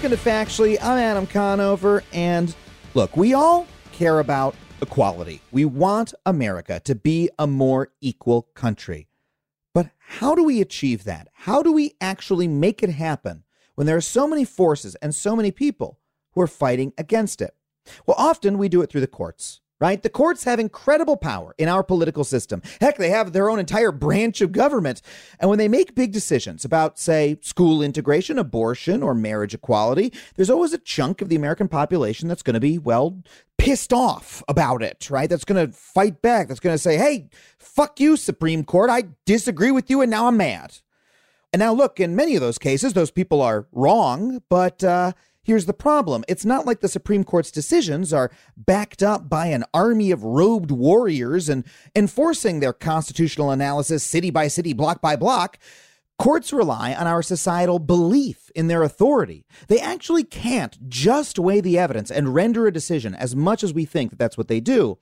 Welcome 0.00 0.16
to 0.16 0.30
Factually. 0.30 0.78
I'm 0.80 0.96
Adam 0.96 1.26
Conover, 1.26 2.04
and 2.12 2.54
look, 2.94 3.16
we 3.16 3.34
all 3.34 3.66
care 3.90 4.20
about 4.20 4.54
equality. 4.80 5.40
We 5.50 5.64
want 5.64 6.14
America 6.24 6.78
to 6.84 6.94
be 6.94 7.30
a 7.36 7.48
more 7.48 7.90
equal 8.00 8.42
country. 8.54 9.08
But 9.74 9.90
how 9.98 10.36
do 10.36 10.44
we 10.44 10.60
achieve 10.60 11.02
that? 11.02 11.26
How 11.32 11.64
do 11.64 11.72
we 11.72 11.96
actually 12.00 12.46
make 12.46 12.84
it 12.84 12.90
happen 12.90 13.42
when 13.74 13.88
there 13.88 13.96
are 13.96 14.00
so 14.00 14.28
many 14.28 14.44
forces 14.44 14.94
and 15.02 15.12
so 15.12 15.34
many 15.34 15.50
people 15.50 15.98
who 16.34 16.42
are 16.42 16.46
fighting 16.46 16.92
against 16.96 17.42
it? 17.42 17.56
Well, 18.06 18.14
often 18.16 18.56
we 18.56 18.68
do 18.68 18.82
it 18.82 18.90
through 18.90 19.00
the 19.00 19.08
courts 19.08 19.62
right? 19.80 20.02
The 20.02 20.10
courts 20.10 20.44
have 20.44 20.58
incredible 20.58 21.16
power 21.16 21.54
in 21.58 21.68
our 21.68 21.82
political 21.82 22.24
system. 22.24 22.62
Heck, 22.80 22.96
they 22.96 23.10
have 23.10 23.32
their 23.32 23.50
own 23.50 23.58
entire 23.58 23.92
branch 23.92 24.40
of 24.40 24.52
government. 24.52 25.02
And 25.38 25.48
when 25.48 25.58
they 25.58 25.68
make 25.68 25.94
big 25.94 26.12
decisions 26.12 26.64
about, 26.64 26.98
say, 26.98 27.38
school 27.42 27.82
integration, 27.82 28.38
abortion, 28.38 29.02
or 29.02 29.14
marriage 29.14 29.54
equality, 29.54 30.12
there's 30.36 30.50
always 30.50 30.72
a 30.72 30.78
chunk 30.78 31.22
of 31.22 31.28
the 31.28 31.36
American 31.36 31.68
population 31.68 32.28
that's 32.28 32.42
going 32.42 32.54
to 32.54 32.60
be, 32.60 32.78
well, 32.78 33.22
pissed 33.56 33.92
off 33.92 34.42
about 34.48 34.82
it, 34.82 35.10
right? 35.10 35.28
That's 35.28 35.44
going 35.44 35.66
to 35.66 35.72
fight 35.72 36.22
back. 36.22 36.48
That's 36.48 36.60
going 36.60 36.74
to 36.74 36.78
say, 36.78 36.96
hey, 36.96 37.28
fuck 37.58 38.00
you, 38.00 38.16
Supreme 38.16 38.64
Court. 38.64 38.90
I 38.90 39.04
disagree 39.26 39.70
with 39.70 39.90
you, 39.90 40.00
and 40.00 40.10
now 40.10 40.26
I'm 40.28 40.36
mad. 40.36 40.78
And 41.52 41.60
now, 41.60 41.72
look, 41.72 41.98
in 41.98 42.14
many 42.14 42.34
of 42.34 42.42
those 42.42 42.58
cases, 42.58 42.92
those 42.92 43.10
people 43.10 43.40
are 43.40 43.66
wrong, 43.72 44.42
but 44.50 44.84
uh, 44.84 45.12
Here's 45.48 45.64
the 45.64 45.72
problem 45.72 46.24
it's 46.28 46.44
not 46.44 46.66
like 46.66 46.80
the 46.80 46.88
Supreme 46.88 47.24
Court's 47.24 47.50
decisions 47.50 48.12
are 48.12 48.30
backed 48.54 49.02
up 49.02 49.30
by 49.30 49.46
an 49.46 49.64
army 49.72 50.10
of 50.10 50.22
robed 50.22 50.70
warriors 50.70 51.48
and 51.48 51.64
enforcing 51.96 52.60
their 52.60 52.74
constitutional 52.74 53.50
analysis 53.50 54.04
city 54.04 54.28
by 54.28 54.48
city, 54.48 54.74
block 54.74 55.00
by 55.00 55.16
block. 55.16 55.58
Courts 56.18 56.52
rely 56.52 56.92
on 56.92 57.06
our 57.06 57.22
societal 57.22 57.78
belief 57.78 58.50
in 58.54 58.68
their 58.68 58.82
authority. 58.82 59.46
They 59.68 59.80
actually 59.80 60.24
can't 60.24 60.86
just 60.86 61.38
weigh 61.38 61.62
the 61.62 61.78
evidence 61.78 62.10
and 62.10 62.34
render 62.34 62.66
a 62.66 62.72
decision 62.72 63.14
as 63.14 63.34
much 63.34 63.64
as 63.64 63.72
we 63.72 63.86
think 63.86 64.10
that 64.10 64.18
that's 64.18 64.36
what 64.36 64.48
they 64.48 64.60
do. 64.60 64.98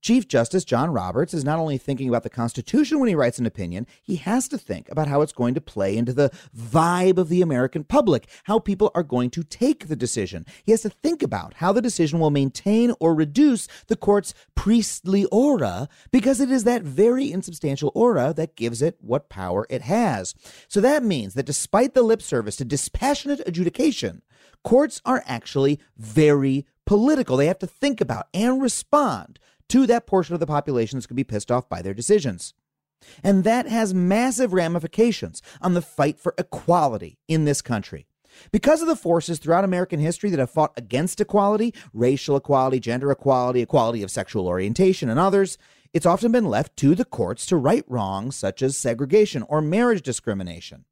Chief 0.00 0.28
Justice 0.28 0.64
John 0.64 0.92
Roberts 0.92 1.34
is 1.34 1.44
not 1.44 1.58
only 1.58 1.76
thinking 1.76 2.08
about 2.08 2.22
the 2.22 2.30
Constitution 2.30 3.00
when 3.00 3.08
he 3.08 3.16
writes 3.16 3.38
an 3.38 3.46
opinion, 3.46 3.86
he 4.00 4.16
has 4.16 4.46
to 4.48 4.56
think 4.56 4.88
about 4.90 5.08
how 5.08 5.22
it's 5.22 5.32
going 5.32 5.54
to 5.54 5.60
play 5.60 5.96
into 5.96 6.12
the 6.12 6.30
vibe 6.56 7.18
of 7.18 7.28
the 7.28 7.42
American 7.42 7.82
public, 7.82 8.28
how 8.44 8.60
people 8.60 8.92
are 8.94 9.02
going 9.02 9.28
to 9.30 9.42
take 9.42 9.88
the 9.88 9.96
decision. 9.96 10.46
He 10.62 10.72
has 10.72 10.82
to 10.82 10.90
think 10.90 11.22
about 11.22 11.54
how 11.54 11.72
the 11.72 11.82
decision 11.82 12.20
will 12.20 12.30
maintain 12.30 12.94
or 13.00 13.12
reduce 13.14 13.66
the 13.88 13.96
court's 13.96 14.34
priestly 14.54 15.24
aura, 15.26 15.88
because 16.12 16.40
it 16.40 16.50
is 16.50 16.64
that 16.64 16.82
very 16.82 17.32
insubstantial 17.32 17.90
aura 17.94 18.32
that 18.34 18.56
gives 18.56 18.80
it 18.80 18.98
what 19.00 19.28
power 19.28 19.66
it 19.68 19.82
has. 19.82 20.34
So 20.68 20.80
that 20.80 21.02
means 21.02 21.34
that 21.34 21.46
despite 21.46 21.94
the 21.94 22.02
lip 22.02 22.22
service 22.22 22.56
to 22.56 22.64
dispassionate 22.64 23.42
adjudication, 23.46 24.22
courts 24.62 25.02
are 25.04 25.24
actually 25.26 25.80
very 25.96 26.66
political. 26.86 27.36
They 27.36 27.46
have 27.46 27.58
to 27.58 27.66
think 27.66 28.00
about 28.00 28.28
and 28.32 28.62
respond 28.62 29.40
to 29.68 29.86
that 29.86 30.06
portion 30.06 30.34
of 30.34 30.40
the 30.40 30.46
population 30.46 30.98
that's 30.98 31.06
going 31.06 31.16
to 31.16 31.24
be 31.24 31.24
pissed 31.24 31.50
off 31.50 31.68
by 31.68 31.82
their 31.82 31.94
decisions. 31.94 32.54
And 33.22 33.44
that 33.44 33.68
has 33.68 33.94
massive 33.94 34.52
ramifications 34.52 35.42
on 35.60 35.74
the 35.74 35.82
fight 35.82 36.18
for 36.18 36.34
equality 36.36 37.18
in 37.28 37.44
this 37.44 37.62
country. 37.62 38.06
Because 38.52 38.82
of 38.82 38.88
the 38.88 38.96
forces 38.96 39.38
throughout 39.38 39.64
American 39.64 40.00
history 40.00 40.30
that 40.30 40.38
have 40.38 40.50
fought 40.50 40.72
against 40.76 41.20
equality, 41.20 41.74
racial 41.92 42.36
equality, 42.36 42.78
gender 42.78 43.10
equality, 43.10 43.60
equality 43.60 44.02
of 44.02 44.10
sexual 44.10 44.46
orientation, 44.46 45.08
and 45.08 45.18
others, 45.18 45.58
it's 45.92 46.06
often 46.06 46.30
been 46.30 46.44
left 46.44 46.76
to 46.76 46.94
the 46.94 47.04
courts 47.04 47.46
to 47.46 47.56
right 47.56 47.84
wrongs 47.88 48.36
such 48.36 48.62
as 48.62 48.76
segregation 48.76 49.42
or 49.48 49.60
marriage 49.60 50.02
discrimination. 50.02 50.84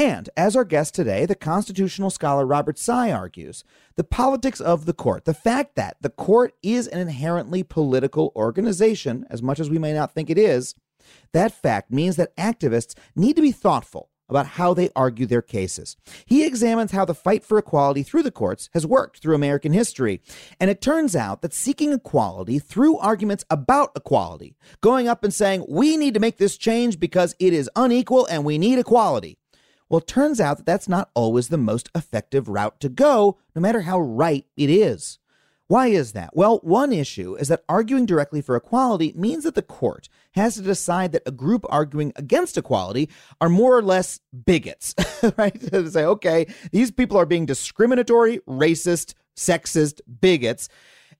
And 0.00 0.30
as 0.34 0.56
our 0.56 0.64
guest 0.64 0.94
today, 0.94 1.26
the 1.26 1.34
constitutional 1.34 2.08
scholar 2.08 2.46
Robert 2.46 2.78
Tsai 2.78 3.12
argues, 3.12 3.64
the 3.96 4.02
politics 4.02 4.58
of 4.58 4.86
the 4.86 4.94
court, 4.94 5.26
the 5.26 5.34
fact 5.34 5.74
that 5.74 5.98
the 6.00 6.08
court 6.08 6.54
is 6.62 6.86
an 6.86 7.00
inherently 7.00 7.62
political 7.62 8.32
organization, 8.34 9.26
as 9.28 9.42
much 9.42 9.60
as 9.60 9.68
we 9.68 9.78
may 9.78 9.92
not 9.92 10.14
think 10.14 10.30
it 10.30 10.38
is, 10.38 10.74
that 11.34 11.52
fact 11.52 11.92
means 11.92 12.16
that 12.16 12.34
activists 12.38 12.94
need 13.14 13.36
to 13.36 13.42
be 13.42 13.52
thoughtful 13.52 14.08
about 14.30 14.46
how 14.46 14.72
they 14.72 14.88
argue 14.96 15.26
their 15.26 15.42
cases. 15.42 15.98
He 16.24 16.46
examines 16.46 16.92
how 16.92 17.04
the 17.04 17.12
fight 17.12 17.44
for 17.44 17.58
equality 17.58 18.02
through 18.02 18.22
the 18.22 18.30
courts 18.30 18.70
has 18.72 18.86
worked 18.86 19.18
through 19.18 19.34
American 19.34 19.72
history. 19.72 20.22
And 20.58 20.70
it 20.70 20.80
turns 20.80 21.14
out 21.14 21.42
that 21.42 21.52
seeking 21.52 21.92
equality 21.92 22.58
through 22.58 22.96
arguments 22.98 23.44
about 23.50 23.90
equality, 23.94 24.56
going 24.80 25.08
up 25.08 25.24
and 25.24 25.34
saying, 25.34 25.66
we 25.68 25.98
need 25.98 26.14
to 26.14 26.20
make 26.20 26.38
this 26.38 26.56
change 26.56 26.98
because 26.98 27.34
it 27.38 27.52
is 27.52 27.68
unequal 27.76 28.24
and 28.26 28.46
we 28.46 28.56
need 28.56 28.78
equality, 28.78 29.36
well, 29.90 29.98
it 29.98 30.06
turns 30.06 30.40
out 30.40 30.56
that 30.56 30.66
that's 30.66 30.88
not 30.88 31.10
always 31.14 31.48
the 31.48 31.58
most 31.58 31.90
effective 31.94 32.48
route 32.48 32.78
to 32.80 32.88
go, 32.88 33.38
no 33.54 33.60
matter 33.60 33.82
how 33.82 34.00
right 34.00 34.46
it 34.56 34.70
is. 34.70 35.18
Why 35.66 35.88
is 35.88 36.12
that? 36.12 36.30
Well, 36.34 36.58
one 36.62 36.92
issue 36.92 37.36
is 37.36 37.48
that 37.48 37.62
arguing 37.68 38.06
directly 38.06 38.40
for 38.40 38.56
equality 38.56 39.12
means 39.16 39.44
that 39.44 39.54
the 39.54 39.62
court 39.62 40.08
has 40.32 40.54
to 40.54 40.62
decide 40.62 41.12
that 41.12 41.22
a 41.26 41.30
group 41.30 41.64
arguing 41.68 42.12
against 42.16 42.56
equality 42.56 43.08
are 43.40 43.48
more 43.48 43.76
or 43.76 43.82
less 43.82 44.20
bigots, 44.46 44.94
right? 45.36 45.60
to 45.70 45.90
say, 45.90 46.04
okay, 46.04 46.46
these 46.72 46.90
people 46.90 47.16
are 47.16 47.26
being 47.26 47.46
discriminatory, 47.46 48.38
racist, 48.48 49.14
sexist 49.36 50.00
bigots. 50.20 50.68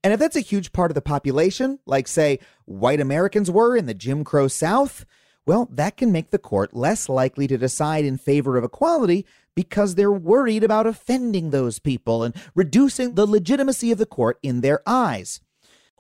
And 0.02 0.12
if 0.12 0.18
that's 0.18 0.36
a 0.36 0.40
huge 0.40 0.72
part 0.72 0.90
of 0.90 0.96
the 0.96 1.02
population, 1.02 1.78
like, 1.86 2.08
say, 2.08 2.38
white 2.64 3.00
Americans 3.00 3.50
were 3.50 3.76
in 3.76 3.86
the 3.86 3.94
Jim 3.94 4.24
Crow 4.24 4.48
South, 4.48 5.04
well, 5.46 5.68
that 5.72 5.96
can 5.96 6.12
make 6.12 6.30
the 6.30 6.38
court 6.38 6.74
less 6.74 7.08
likely 7.08 7.46
to 7.46 7.58
decide 7.58 8.04
in 8.04 8.18
favor 8.18 8.56
of 8.56 8.64
equality 8.64 9.26
because 9.56 9.94
they're 9.94 10.12
worried 10.12 10.62
about 10.62 10.86
offending 10.86 11.50
those 11.50 11.78
people 11.78 12.22
and 12.22 12.34
reducing 12.54 13.14
the 13.14 13.26
legitimacy 13.26 13.90
of 13.90 13.98
the 13.98 14.06
court 14.06 14.38
in 14.42 14.60
their 14.60 14.80
eyes. 14.86 15.40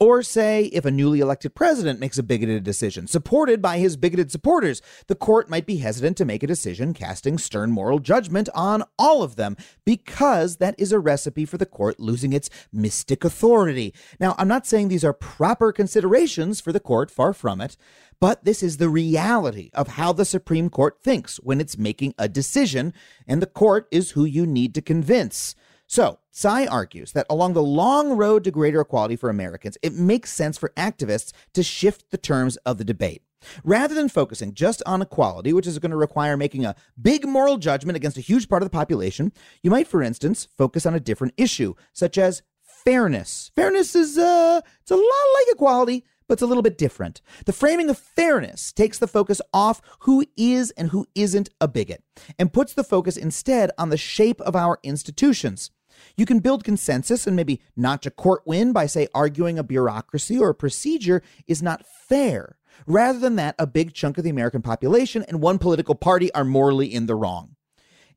Or 0.02 0.22
say, 0.22 0.64
if 0.72 0.86
a 0.86 0.90
newly 0.90 1.20
elected 1.20 1.54
president 1.54 2.00
makes 2.00 2.16
a 2.16 2.22
bigoted 2.22 2.64
decision, 2.64 3.06
supported 3.06 3.60
by 3.60 3.76
his 3.76 3.98
bigoted 3.98 4.32
supporters, 4.32 4.80
the 5.08 5.14
court 5.14 5.50
might 5.50 5.66
be 5.66 5.76
hesitant 5.76 6.16
to 6.16 6.24
make 6.24 6.42
a 6.42 6.46
decision 6.46 6.94
casting 6.94 7.36
stern 7.36 7.70
moral 7.70 7.98
judgment 7.98 8.48
on 8.54 8.82
all 8.98 9.22
of 9.22 9.36
them, 9.36 9.58
because 9.84 10.56
that 10.56 10.74
is 10.78 10.90
a 10.90 10.98
recipe 10.98 11.44
for 11.44 11.58
the 11.58 11.66
court 11.66 12.00
losing 12.00 12.32
its 12.32 12.48
mystic 12.72 13.24
authority. 13.26 13.92
Now, 14.18 14.34
I'm 14.38 14.48
not 14.48 14.66
saying 14.66 14.88
these 14.88 15.04
are 15.04 15.12
proper 15.12 15.70
considerations 15.70 16.62
for 16.62 16.72
the 16.72 16.80
court, 16.80 17.10
far 17.10 17.34
from 17.34 17.60
it, 17.60 17.76
but 18.20 18.42
this 18.46 18.62
is 18.62 18.78
the 18.78 18.88
reality 18.88 19.68
of 19.74 19.88
how 19.88 20.14
the 20.14 20.24
Supreme 20.24 20.70
Court 20.70 20.98
thinks 21.02 21.36
when 21.42 21.60
it's 21.60 21.76
making 21.76 22.14
a 22.16 22.26
decision, 22.26 22.94
and 23.26 23.42
the 23.42 23.46
court 23.46 23.86
is 23.90 24.12
who 24.12 24.24
you 24.24 24.46
need 24.46 24.74
to 24.76 24.80
convince. 24.80 25.54
So, 25.90 26.20
Tsai 26.30 26.68
argues 26.68 27.10
that 27.14 27.26
along 27.28 27.54
the 27.54 27.64
long 27.64 28.12
road 28.12 28.44
to 28.44 28.52
greater 28.52 28.80
equality 28.80 29.16
for 29.16 29.28
Americans, 29.28 29.76
it 29.82 29.92
makes 29.92 30.32
sense 30.32 30.56
for 30.56 30.68
activists 30.76 31.32
to 31.52 31.64
shift 31.64 32.12
the 32.12 32.16
terms 32.16 32.56
of 32.58 32.78
the 32.78 32.84
debate. 32.84 33.24
Rather 33.64 33.92
than 33.92 34.08
focusing 34.08 34.54
just 34.54 34.84
on 34.86 35.02
equality, 35.02 35.52
which 35.52 35.66
is 35.66 35.80
going 35.80 35.90
to 35.90 35.96
require 35.96 36.36
making 36.36 36.64
a 36.64 36.76
big 37.02 37.26
moral 37.26 37.58
judgment 37.58 37.96
against 37.96 38.16
a 38.16 38.20
huge 38.20 38.48
part 38.48 38.62
of 38.62 38.66
the 38.66 38.78
population, 38.78 39.32
you 39.64 39.70
might, 39.72 39.88
for 39.88 40.00
instance, 40.00 40.46
focus 40.56 40.86
on 40.86 40.94
a 40.94 41.00
different 41.00 41.34
issue, 41.36 41.74
such 41.92 42.16
as 42.18 42.42
fairness. 42.62 43.50
Fairness 43.56 43.96
is 43.96 44.16
uh, 44.16 44.60
it's 44.82 44.92
a 44.92 44.94
lot 44.94 45.34
like 45.34 45.46
equality, 45.50 46.04
but 46.28 46.34
it's 46.34 46.42
a 46.42 46.46
little 46.46 46.62
bit 46.62 46.78
different. 46.78 47.20
The 47.46 47.52
framing 47.52 47.90
of 47.90 47.98
fairness 47.98 48.72
takes 48.72 49.00
the 49.00 49.08
focus 49.08 49.42
off 49.52 49.82
who 50.02 50.24
is 50.36 50.70
and 50.76 50.90
who 50.90 51.08
isn't 51.16 51.48
a 51.60 51.66
bigot 51.66 52.04
and 52.38 52.52
puts 52.52 52.74
the 52.74 52.84
focus 52.84 53.16
instead 53.16 53.72
on 53.76 53.88
the 53.88 53.96
shape 53.96 54.40
of 54.42 54.54
our 54.54 54.78
institutions. 54.84 55.72
You 56.20 56.26
can 56.26 56.40
build 56.40 56.64
consensus 56.64 57.26
and 57.26 57.34
maybe 57.34 57.62
notch 57.78 58.04
a 58.04 58.10
court 58.10 58.42
win 58.44 58.74
by, 58.74 58.84
say, 58.84 59.08
arguing 59.14 59.58
a 59.58 59.64
bureaucracy 59.64 60.38
or 60.38 60.50
a 60.50 60.54
procedure 60.54 61.22
is 61.46 61.62
not 61.62 61.86
fair. 61.86 62.58
Rather 62.86 63.18
than 63.18 63.36
that, 63.36 63.54
a 63.58 63.66
big 63.66 63.94
chunk 63.94 64.18
of 64.18 64.24
the 64.24 64.28
American 64.28 64.60
population 64.60 65.24
and 65.28 65.40
one 65.40 65.56
political 65.56 65.94
party 65.94 66.30
are 66.34 66.44
morally 66.44 66.92
in 66.92 67.06
the 67.06 67.14
wrong. 67.14 67.56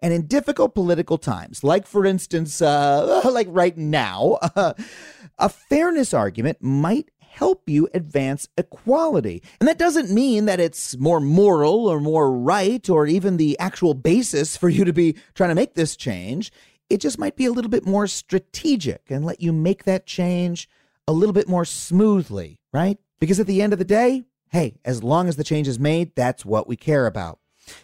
And 0.01 0.13
in 0.13 0.27
difficult 0.27 0.75
political 0.75 1.17
times, 1.17 1.63
like 1.63 1.87
for 1.87 2.05
instance, 2.05 2.61
uh, 2.61 3.21
like 3.31 3.47
right 3.49 3.77
now, 3.77 4.37
uh, 4.53 4.73
a 5.39 5.47
fairness 5.47 6.13
argument 6.13 6.57
might 6.59 7.09
help 7.33 7.67
you 7.67 7.87
advance 7.93 8.47
equality. 8.57 9.41
And 9.59 9.67
that 9.67 9.79
doesn't 9.79 10.11
mean 10.11 10.45
that 10.45 10.59
it's 10.59 10.97
more 10.97 11.19
moral 11.19 11.87
or 11.87 11.99
more 11.99 12.31
right 12.31 12.87
or 12.89 13.07
even 13.07 13.37
the 13.37 13.57
actual 13.57 13.95
basis 13.95 14.55
for 14.55 14.69
you 14.69 14.85
to 14.85 14.93
be 14.93 15.15
trying 15.33 15.49
to 15.49 15.55
make 15.55 15.73
this 15.73 15.95
change. 15.95 16.51
It 16.89 16.97
just 16.99 17.17
might 17.17 17.35
be 17.35 17.45
a 17.45 17.51
little 17.51 17.71
bit 17.71 17.85
more 17.85 18.07
strategic 18.07 19.09
and 19.09 19.25
let 19.25 19.41
you 19.41 19.51
make 19.53 19.85
that 19.85 20.05
change 20.05 20.69
a 21.07 21.13
little 21.13 21.33
bit 21.33 21.47
more 21.47 21.65
smoothly, 21.65 22.59
right? 22.71 22.97
Because 23.19 23.39
at 23.39 23.47
the 23.47 23.61
end 23.61 23.73
of 23.73 23.79
the 23.79 23.85
day, 23.85 24.23
hey, 24.49 24.75
as 24.85 25.03
long 25.03 25.27
as 25.27 25.35
the 25.35 25.43
change 25.43 25.67
is 25.67 25.79
made, 25.79 26.15
that's 26.15 26.45
what 26.45 26.67
we 26.67 26.75
care 26.75 27.07
about. 27.07 27.39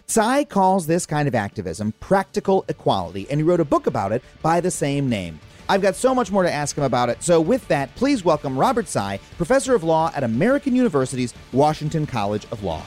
Tsai 0.08 0.44
calls 0.44 0.88
this 0.88 1.06
kind 1.06 1.28
of 1.28 1.36
activism 1.36 1.94
practical 2.00 2.66
equality, 2.68 3.26
and 3.30 3.40
he 3.40 3.44
wrote 3.44 3.62
a 3.62 3.66
book 3.66 3.88
about 3.88 4.12
it 4.12 4.22
by 4.42 4.60
the 4.60 4.72
same 4.72 5.10
name. 5.10 5.40
I've 5.70 5.82
got 5.82 5.96
so 5.96 6.14
much 6.14 6.32
more 6.32 6.44
to 6.44 6.52
ask 6.52 6.78
him 6.78 6.84
about 6.84 7.10
it. 7.10 7.24
So, 7.24 7.40
with 7.40 7.68
that, 7.68 7.94
please 7.96 8.26
welcome 8.26 8.58
Robert 8.58 8.88
Tsai, 8.88 9.20
professor 9.38 9.76
of 9.76 9.84
law 9.84 10.12
at 10.16 10.24
American 10.24 10.76
University's 10.76 11.34
Washington 11.54 12.06
College 12.06 12.46
of 12.52 12.64
Law. 12.64 12.84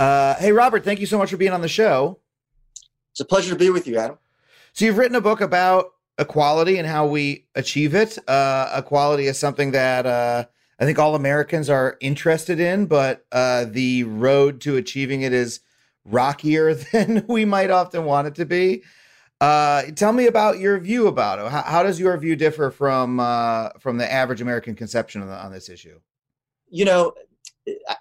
Uh, 0.00 0.34
hey, 0.36 0.50
Robert, 0.50 0.82
thank 0.82 1.00
you 1.00 1.06
so 1.06 1.18
much 1.18 1.30
for 1.30 1.36
being 1.36 1.52
on 1.52 1.60
the 1.60 1.68
show. 1.68 2.18
It's 3.12 3.20
a 3.20 3.24
pleasure 3.24 3.50
to 3.50 3.58
be 3.58 3.70
with 3.70 3.86
you, 3.86 3.96
Adam. 3.98 4.18
So 4.74 4.84
you've 4.84 4.98
written 4.98 5.14
a 5.14 5.20
book 5.20 5.40
about 5.40 5.92
equality 6.18 6.78
and 6.78 6.88
how 6.88 7.06
we 7.06 7.46
achieve 7.54 7.94
it. 7.94 8.18
Uh, 8.28 8.74
equality 8.76 9.28
is 9.28 9.38
something 9.38 9.70
that 9.70 10.04
uh, 10.04 10.46
I 10.80 10.84
think 10.84 10.98
all 10.98 11.14
Americans 11.14 11.70
are 11.70 11.96
interested 12.00 12.58
in, 12.58 12.86
but 12.86 13.24
uh, 13.30 13.66
the 13.66 14.02
road 14.02 14.60
to 14.62 14.76
achieving 14.76 15.22
it 15.22 15.32
is 15.32 15.60
rockier 16.04 16.74
than 16.92 17.24
we 17.28 17.44
might 17.44 17.70
often 17.70 18.04
want 18.04 18.26
it 18.26 18.34
to 18.34 18.46
be. 18.46 18.82
Uh, 19.40 19.82
tell 19.94 20.12
me 20.12 20.26
about 20.26 20.58
your 20.58 20.80
view 20.80 21.06
about 21.06 21.38
it. 21.38 21.48
How, 21.52 21.62
how 21.62 21.82
does 21.84 22.00
your 22.00 22.16
view 22.16 22.34
differ 22.34 22.72
from 22.72 23.20
uh, 23.20 23.68
from 23.78 23.96
the 23.96 24.10
average 24.10 24.40
American 24.40 24.74
conception 24.74 25.22
on, 25.22 25.28
on 25.28 25.52
this 25.52 25.68
issue? 25.68 26.00
You 26.68 26.84
know, 26.84 27.12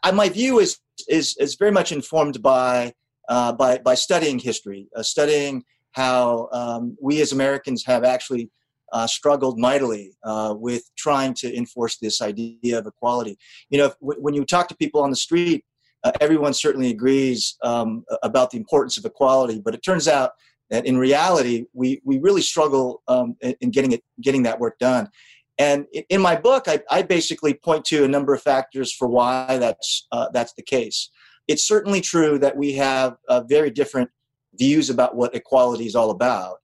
I, 0.01 0.09
my 0.09 0.27
view 0.27 0.57
is 0.57 0.79
is 1.07 1.37
is 1.37 1.53
very 1.53 1.71
much 1.71 1.91
informed 1.91 2.41
by 2.41 2.95
uh, 3.29 3.51
by 3.51 3.77
by 3.77 3.93
studying 3.93 4.39
history, 4.39 4.87
studying 5.01 5.65
how 5.93 6.49
um, 6.51 6.97
we 7.01 7.21
as 7.21 7.31
Americans 7.31 7.83
have 7.85 8.03
actually 8.03 8.49
uh, 8.93 9.07
struggled 9.07 9.57
mightily 9.57 10.11
uh, 10.23 10.53
with 10.57 10.83
trying 10.95 11.33
to 11.33 11.55
enforce 11.57 11.97
this 11.97 12.21
idea 12.21 12.77
of 12.77 12.85
equality. 12.85 13.37
You 13.69 13.79
know, 13.79 13.85
if, 13.85 13.93
when 13.99 14.35
you 14.35 14.45
talk 14.45 14.67
to 14.67 14.75
people 14.75 15.01
on 15.01 15.09
the 15.09 15.15
street, 15.15 15.65
uh, 16.03 16.11
everyone 16.21 16.53
certainly 16.53 16.91
agrees 16.91 17.57
um, 17.63 18.03
about 18.21 18.51
the 18.51 18.57
importance 18.57 18.97
of 18.97 19.05
equality, 19.05 19.61
but 19.63 19.73
it 19.73 19.81
turns 19.83 20.07
out 20.07 20.31
that 20.69 20.85
in 20.85 20.97
reality, 20.97 21.65
we, 21.73 22.01
we 22.03 22.19
really 22.19 22.41
struggle 22.41 23.01
um, 23.07 23.35
in, 23.41 23.55
in, 23.61 23.71
getting 23.71 23.93
it 23.93 24.03
getting 24.21 24.43
that 24.43 24.59
work 24.59 24.77
done. 24.79 25.09
And 25.57 25.85
in 26.09 26.21
my 26.21 26.35
book, 26.35 26.67
I, 26.67 26.81
I 26.89 27.03
basically 27.03 27.53
point 27.53 27.85
to 27.85 28.03
a 28.03 28.07
number 28.07 28.33
of 28.33 28.41
factors 28.41 28.93
for 28.93 29.07
why 29.07 29.57
that's 29.57 30.07
uh, 30.11 30.29
that's 30.33 30.53
the 30.53 30.63
case. 30.63 31.09
It's 31.47 31.67
certainly 31.67 32.01
true 32.01 32.39
that 32.39 32.55
we 32.57 32.73
have 32.73 33.17
very 33.47 33.69
different 33.69 34.09
views 34.55 34.89
about 34.89 35.15
what 35.15 35.35
equality 35.35 35.85
is 35.85 35.95
all 35.95 36.11
about. 36.11 36.57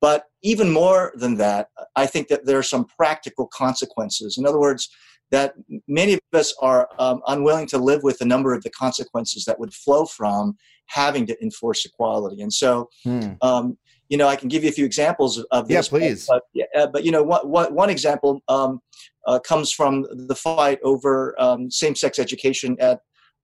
But 0.00 0.24
even 0.42 0.70
more 0.70 1.12
than 1.16 1.36
that, 1.36 1.68
I 1.96 2.06
think 2.06 2.28
that 2.28 2.46
there 2.46 2.58
are 2.58 2.62
some 2.62 2.84
practical 2.84 3.48
consequences. 3.48 4.38
In 4.38 4.46
other 4.46 4.60
words, 4.60 4.88
that 5.30 5.54
many 5.86 6.14
of 6.14 6.20
us 6.32 6.54
are 6.62 6.88
um, 6.98 7.20
unwilling 7.26 7.66
to 7.66 7.78
live 7.78 8.02
with 8.02 8.20
a 8.20 8.24
number 8.24 8.54
of 8.54 8.62
the 8.62 8.70
consequences 8.70 9.44
that 9.44 9.58
would 9.58 9.74
flow 9.74 10.06
from 10.06 10.56
having 10.86 11.26
to 11.26 11.42
enforce 11.42 11.84
equality. 11.84 12.40
And 12.40 12.52
so, 12.52 12.88
hmm. 13.04 13.32
um, 13.42 13.76
you 14.08 14.16
know, 14.16 14.26
I 14.26 14.36
can 14.36 14.48
give 14.48 14.62
you 14.62 14.70
a 14.70 14.72
few 14.72 14.86
examples 14.86 15.38
of, 15.50 15.68
this. 15.68 15.92
Yeah, 15.92 15.98
please. 15.98 16.26
But, 16.26 16.92
but 16.92 17.04
you 17.04 17.10
know, 17.10 17.22
what, 17.22 17.48
what, 17.48 17.72
one 17.72 17.90
example 17.90 18.40
um, 18.48 18.80
uh, 19.26 19.38
comes 19.40 19.70
from 19.70 20.06
the 20.10 20.34
fight 20.34 20.78
over 20.82 21.34
um, 21.38 21.70
same-sex 21.70 22.18
education 22.18 22.76
at 22.80 23.00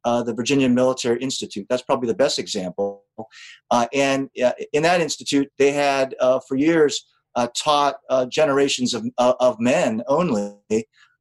uh, 0.06 0.22
the 0.22 0.32
Virginia 0.32 0.68
Military 0.70 1.20
Institute. 1.20 1.66
That's 1.68 1.82
probably 1.82 2.06
the 2.06 2.14
best 2.14 2.38
example. 2.38 3.03
Uh, 3.70 3.86
and 3.92 4.28
uh, 4.42 4.52
in 4.72 4.82
that 4.82 5.00
institute, 5.00 5.48
they 5.58 5.72
had 5.72 6.14
uh, 6.20 6.40
for 6.46 6.56
years 6.56 7.06
uh, 7.36 7.48
taught 7.56 7.96
generations 8.30 8.94
of, 8.94 9.04
of 9.18 9.58
men 9.58 10.02
only 10.06 10.54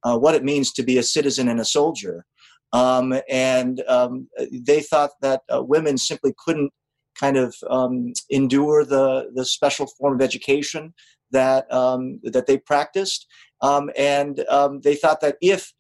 what 0.03 0.35
it 0.35 0.43
means 0.43 0.71
to 0.73 0.83
be 0.83 0.97
a 0.97 1.03
citizen 1.03 1.47
and 1.47 1.59
a 1.59 1.65
soldier. 1.65 2.25
Um, 2.71 3.13
and 3.29 3.81
um, 3.87 4.27
they 4.51 4.81
thought 4.81 5.11
that 5.21 5.41
women 5.49 5.97
simply 5.97 6.33
couldn't 6.43 6.71
kind 7.19 7.37
of 7.37 7.55
um, 7.69 8.13
endure 8.29 8.85
the, 8.85 9.31
the 9.33 9.45
special 9.45 9.87
form 9.99 10.15
of 10.15 10.21
education 10.21 10.93
that, 11.31 11.71
um, 11.71 12.19
that 12.23 12.47
they 12.47 12.57
practiced. 12.57 13.27
Um, 13.61 13.89
and 13.97 14.43
um, 14.49 14.81
they 14.81 14.95
thought 14.95 15.21
that 15.21 15.37
if 15.41 15.71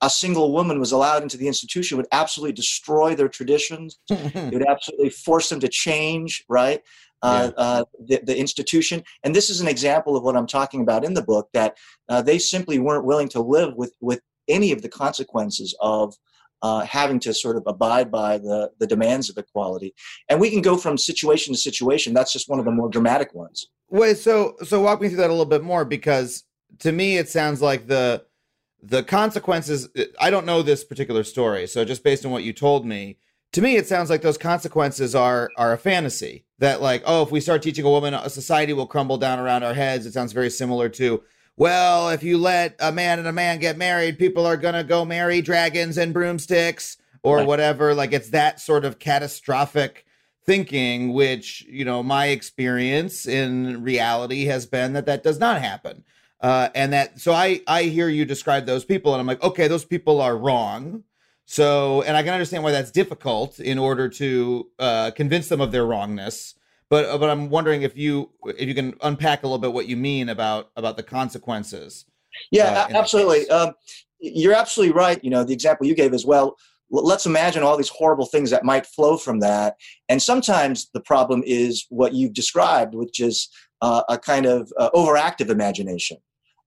a 0.00 0.10
single 0.10 0.52
woman 0.52 0.78
was 0.78 0.92
allowed 0.92 1.22
into 1.22 1.36
the 1.36 1.48
institution 1.48 1.96
would 1.96 2.06
absolutely 2.12 2.52
destroy 2.52 3.14
their 3.14 3.28
traditions. 3.28 3.98
it 4.10 4.52
would 4.52 4.68
absolutely 4.68 5.10
force 5.10 5.48
them 5.48 5.60
to 5.60 5.68
change, 5.68 6.44
right? 6.48 6.82
Uh, 7.20 7.50
yeah. 7.50 7.62
uh, 7.62 7.84
the, 8.06 8.20
the, 8.22 8.38
institution. 8.38 9.02
And 9.24 9.34
this 9.34 9.50
is 9.50 9.60
an 9.60 9.66
example 9.66 10.16
of 10.16 10.22
what 10.22 10.36
I'm 10.36 10.46
talking 10.46 10.80
about 10.80 11.04
in 11.04 11.14
the 11.14 11.22
book 11.22 11.48
that 11.52 11.76
uh, 12.08 12.22
they 12.22 12.38
simply 12.38 12.78
weren't 12.78 13.04
willing 13.04 13.28
to 13.30 13.40
live 13.40 13.74
with, 13.74 13.92
with 14.00 14.20
any 14.46 14.70
of 14.70 14.82
the 14.82 14.88
consequences 14.88 15.76
of 15.80 16.14
uh, 16.62 16.84
having 16.84 17.18
to 17.20 17.34
sort 17.34 17.56
of 17.56 17.64
abide 17.66 18.10
by 18.10 18.38
the, 18.38 18.70
the 18.78 18.86
demands 18.86 19.28
of 19.28 19.36
equality. 19.36 19.94
And 20.28 20.40
we 20.40 20.48
can 20.50 20.62
go 20.62 20.76
from 20.76 20.96
situation 20.96 21.54
to 21.54 21.58
situation. 21.58 22.14
That's 22.14 22.32
just 22.32 22.48
one 22.48 22.60
of 22.60 22.64
the 22.64 22.70
more 22.70 22.88
dramatic 22.88 23.34
ones. 23.34 23.66
Wait, 23.90 24.18
so 24.18 24.54
so 24.64 24.80
walk 24.80 25.00
me 25.00 25.08
through 25.08 25.16
that 25.18 25.30
a 25.30 25.32
little 25.32 25.46
bit 25.46 25.62
more 25.62 25.84
because 25.84 26.44
to 26.80 26.92
me 26.92 27.16
it 27.16 27.28
sounds 27.28 27.62
like 27.62 27.86
the 27.86 28.22
the 28.82 29.02
consequences 29.02 29.88
uh, 29.98 30.04
i 30.20 30.30
don't 30.30 30.46
know 30.46 30.62
this 30.62 30.84
particular 30.84 31.24
story 31.24 31.66
so 31.66 31.84
just 31.84 32.04
based 32.04 32.24
on 32.24 32.30
what 32.30 32.44
you 32.44 32.52
told 32.52 32.86
me 32.86 33.18
to 33.52 33.62
me 33.62 33.76
it 33.76 33.86
sounds 33.86 34.10
like 34.10 34.22
those 34.22 34.38
consequences 34.38 35.14
are 35.14 35.50
are 35.56 35.72
a 35.72 35.78
fantasy. 35.78 36.44
That 36.58 36.82
like 36.82 37.02
oh 37.06 37.22
if 37.22 37.30
we 37.30 37.40
start 37.40 37.62
teaching 37.62 37.84
a 37.84 37.90
woman 37.90 38.14
a 38.14 38.28
society 38.28 38.72
will 38.72 38.86
crumble 38.86 39.18
down 39.18 39.38
around 39.38 39.62
our 39.62 39.74
heads. 39.74 40.06
It 40.06 40.12
sounds 40.12 40.32
very 40.32 40.50
similar 40.50 40.88
to 40.90 41.22
well 41.56 42.10
if 42.10 42.22
you 42.22 42.38
let 42.38 42.76
a 42.80 42.92
man 42.92 43.18
and 43.18 43.28
a 43.28 43.32
man 43.32 43.58
get 43.58 43.78
married 43.78 44.18
people 44.18 44.46
are 44.46 44.56
going 44.56 44.74
to 44.74 44.84
go 44.84 45.04
marry 45.04 45.40
dragons 45.40 45.96
and 45.96 46.12
broomsticks 46.12 46.96
or 47.22 47.38
right. 47.38 47.46
whatever. 47.46 47.94
Like 47.94 48.12
it's 48.12 48.30
that 48.30 48.60
sort 48.60 48.84
of 48.84 48.98
catastrophic 48.98 50.04
thinking 50.44 51.12
which 51.12 51.64
you 51.68 51.84
know 51.84 52.02
my 52.02 52.26
experience 52.26 53.26
in 53.26 53.82
reality 53.82 54.46
has 54.46 54.66
been 54.66 54.94
that 54.94 55.06
that 55.06 55.22
does 55.22 55.38
not 55.38 55.60
happen 55.60 56.04
uh, 56.40 56.68
and 56.74 56.92
that 56.92 57.20
so 57.20 57.32
I 57.32 57.60
I 57.66 57.84
hear 57.84 58.08
you 58.08 58.24
describe 58.24 58.66
those 58.66 58.84
people, 58.84 59.12
and 59.12 59.20
I'm 59.20 59.26
like, 59.26 59.42
okay, 59.42 59.68
those 59.68 59.84
people 59.84 60.20
are 60.20 60.36
wrong. 60.36 61.04
So, 61.46 62.02
and 62.02 62.16
I 62.16 62.22
can 62.22 62.34
understand 62.34 62.62
why 62.62 62.72
that's 62.72 62.90
difficult 62.90 63.58
in 63.58 63.78
order 63.78 64.08
to 64.10 64.68
uh, 64.78 65.10
convince 65.12 65.48
them 65.48 65.62
of 65.62 65.72
their 65.72 65.86
wrongness. 65.86 66.54
But 66.90 67.06
uh, 67.06 67.18
but 67.18 67.30
I'm 67.30 67.50
wondering 67.50 67.82
if 67.82 67.96
you 67.96 68.30
if 68.44 68.68
you 68.68 68.74
can 68.74 68.94
unpack 69.02 69.42
a 69.42 69.46
little 69.46 69.58
bit 69.58 69.72
what 69.72 69.88
you 69.88 69.96
mean 69.96 70.28
about 70.28 70.70
about 70.76 70.96
the 70.96 71.02
consequences. 71.02 72.04
Yeah, 72.52 72.86
uh, 72.90 72.96
absolutely. 72.96 73.48
Um, 73.50 73.74
you're 74.20 74.54
absolutely 74.54 74.94
right. 74.94 75.22
You 75.24 75.30
know, 75.30 75.42
the 75.42 75.54
example 75.54 75.86
you 75.86 75.94
gave 75.94 76.14
as 76.14 76.24
well. 76.24 76.56
Let's 76.90 77.26
imagine 77.26 77.62
all 77.62 77.76
these 77.76 77.90
horrible 77.90 78.24
things 78.26 78.48
that 78.50 78.64
might 78.64 78.86
flow 78.86 79.18
from 79.18 79.40
that. 79.40 79.76
And 80.08 80.22
sometimes 80.22 80.88
the 80.94 81.00
problem 81.00 81.42
is 81.44 81.84
what 81.90 82.14
you've 82.14 82.32
described, 82.32 82.94
which 82.94 83.20
is 83.20 83.50
uh, 83.82 84.04
a 84.08 84.18
kind 84.18 84.46
of 84.46 84.72
uh, 84.78 84.88
overactive 84.94 85.50
imagination 85.50 86.16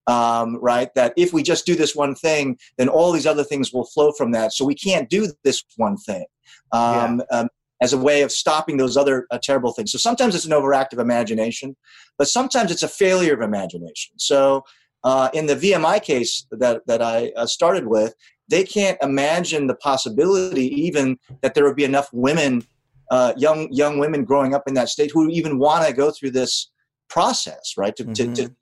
um, 0.08 0.58
right? 0.62 0.94
That 0.96 1.14
if 1.18 1.34
we 1.34 1.44
just 1.44 1.66
do 1.66 1.76
this 1.76 1.96
one 1.96 2.16
thing, 2.16 2.58
then 2.78 2.90
all 2.90 3.12
these 3.12 3.28
other 3.28 3.44
things 3.44 3.72
will 3.72 3.86
flow 3.86 4.12
from 4.12 4.32
that. 4.32 4.54
So 4.54 4.66
we 4.66 4.76
can't 4.76 5.10
do 5.10 5.32
this 5.44 5.64
one 5.78 5.98
thing 5.98 6.26
um, 6.72 7.22
yeah. 7.32 7.40
um, 7.40 7.50
as 7.82 7.94
a 7.94 7.98
way 7.98 8.22
of 8.22 8.32
stopping 8.32 8.78
those 8.78 8.98
other 8.98 9.26
uh, 9.32 9.40
terrible 9.42 9.74
things. 9.74 9.92
So 9.92 9.98
sometimes 9.98 10.36
it's 10.36 10.46
an 10.46 10.52
overactive 10.52 11.00
imagination, 11.00 11.76
but 12.18 12.28
sometimes 12.28 12.72
it's 12.72 12.84
a 12.84 12.88
failure 12.88 13.34
of 13.34 13.42
imagination. 13.42 14.14
So 14.18 14.64
uh, 15.04 15.30
in 15.34 15.48
the 15.48 15.56
VMI 15.56 16.02
case 16.04 16.46
that, 16.52 16.86
that 16.86 17.02
I 17.02 17.32
uh, 17.36 17.48
started 17.48 17.88
with, 17.88 18.14
they 18.48 18.64
can't 18.64 18.98
imagine 19.02 19.68
the 19.68 19.76
possibility 19.76 20.68
even 20.84 21.18
that 21.42 21.56
there 21.56 21.64
would 21.64 21.76
be 21.76 21.86
enough 21.86 22.10
women, 22.12 22.64
uh, 23.10 23.34
young 23.38 23.72
young 23.72 23.98
women 23.98 24.26
growing 24.26 24.54
up 24.54 24.64
in 24.68 24.74
that 24.74 24.90
state 24.90 25.12
who 25.12 25.30
even 25.30 25.58
want 25.58 25.88
to 25.88 25.94
go 25.94 26.12
through 26.12 26.32
this 26.32 26.70
process, 27.10 27.74
right? 27.78 27.96
To, 27.96 28.04
mm-hmm. 28.04 28.34
to, 28.34 28.48
to, 28.48 28.56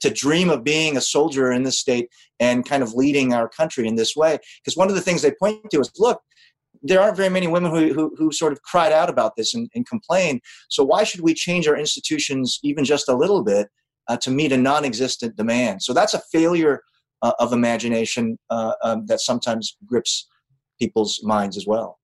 to 0.00 0.10
dream 0.10 0.50
of 0.50 0.64
being 0.64 0.96
a 0.96 1.00
soldier 1.00 1.52
in 1.52 1.62
this 1.62 1.78
state 1.78 2.08
and 2.40 2.68
kind 2.68 2.82
of 2.82 2.94
leading 2.94 3.32
our 3.32 3.48
country 3.48 3.86
in 3.86 3.94
this 3.96 4.16
way. 4.16 4.38
Because 4.62 4.76
one 4.76 4.88
of 4.88 4.94
the 4.94 5.00
things 5.00 5.22
they 5.22 5.32
point 5.40 5.70
to 5.70 5.80
is, 5.80 5.90
look, 5.98 6.20
there 6.82 7.00
aren't 7.00 7.16
very 7.16 7.28
many 7.28 7.46
women 7.46 7.70
who, 7.70 7.92
who, 7.92 8.14
who 8.16 8.32
sort 8.32 8.52
of 8.52 8.62
cried 8.62 8.92
out 8.92 9.08
about 9.08 9.36
this 9.36 9.54
and, 9.54 9.70
and 9.74 9.86
complained. 9.86 10.40
So 10.68 10.84
why 10.84 11.04
should 11.04 11.20
we 11.20 11.34
change 11.34 11.66
our 11.66 11.76
institutions 11.76 12.58
even 12.62 12.84
just 12.84 13.08
a 13.08 13.16
little 13.16 13.42
bit 13.42 13.68
uh, 14.08 14.16
to 14.18 14.30
meet 14.30 14.52
a 14.52 14.56
non-existent 14.56 15.36
demand? 15.36 15.82
So 15.82 15.92
that's 15.92 16.14
a 16.14 16.22
failure 16.32 16.82
uh, 17.22 17.32
of 17.38 17.52
imagination 17.52 18.38
uh, 18.50 18.72
um, 18.82 19.06
that 19.06 19.20
sometimes 19.20 19.76
grips 19.86 20.28
people's 20.78 21.20
minds 21.22 21.56
as 21.56 21.66
well. 21.66 21.98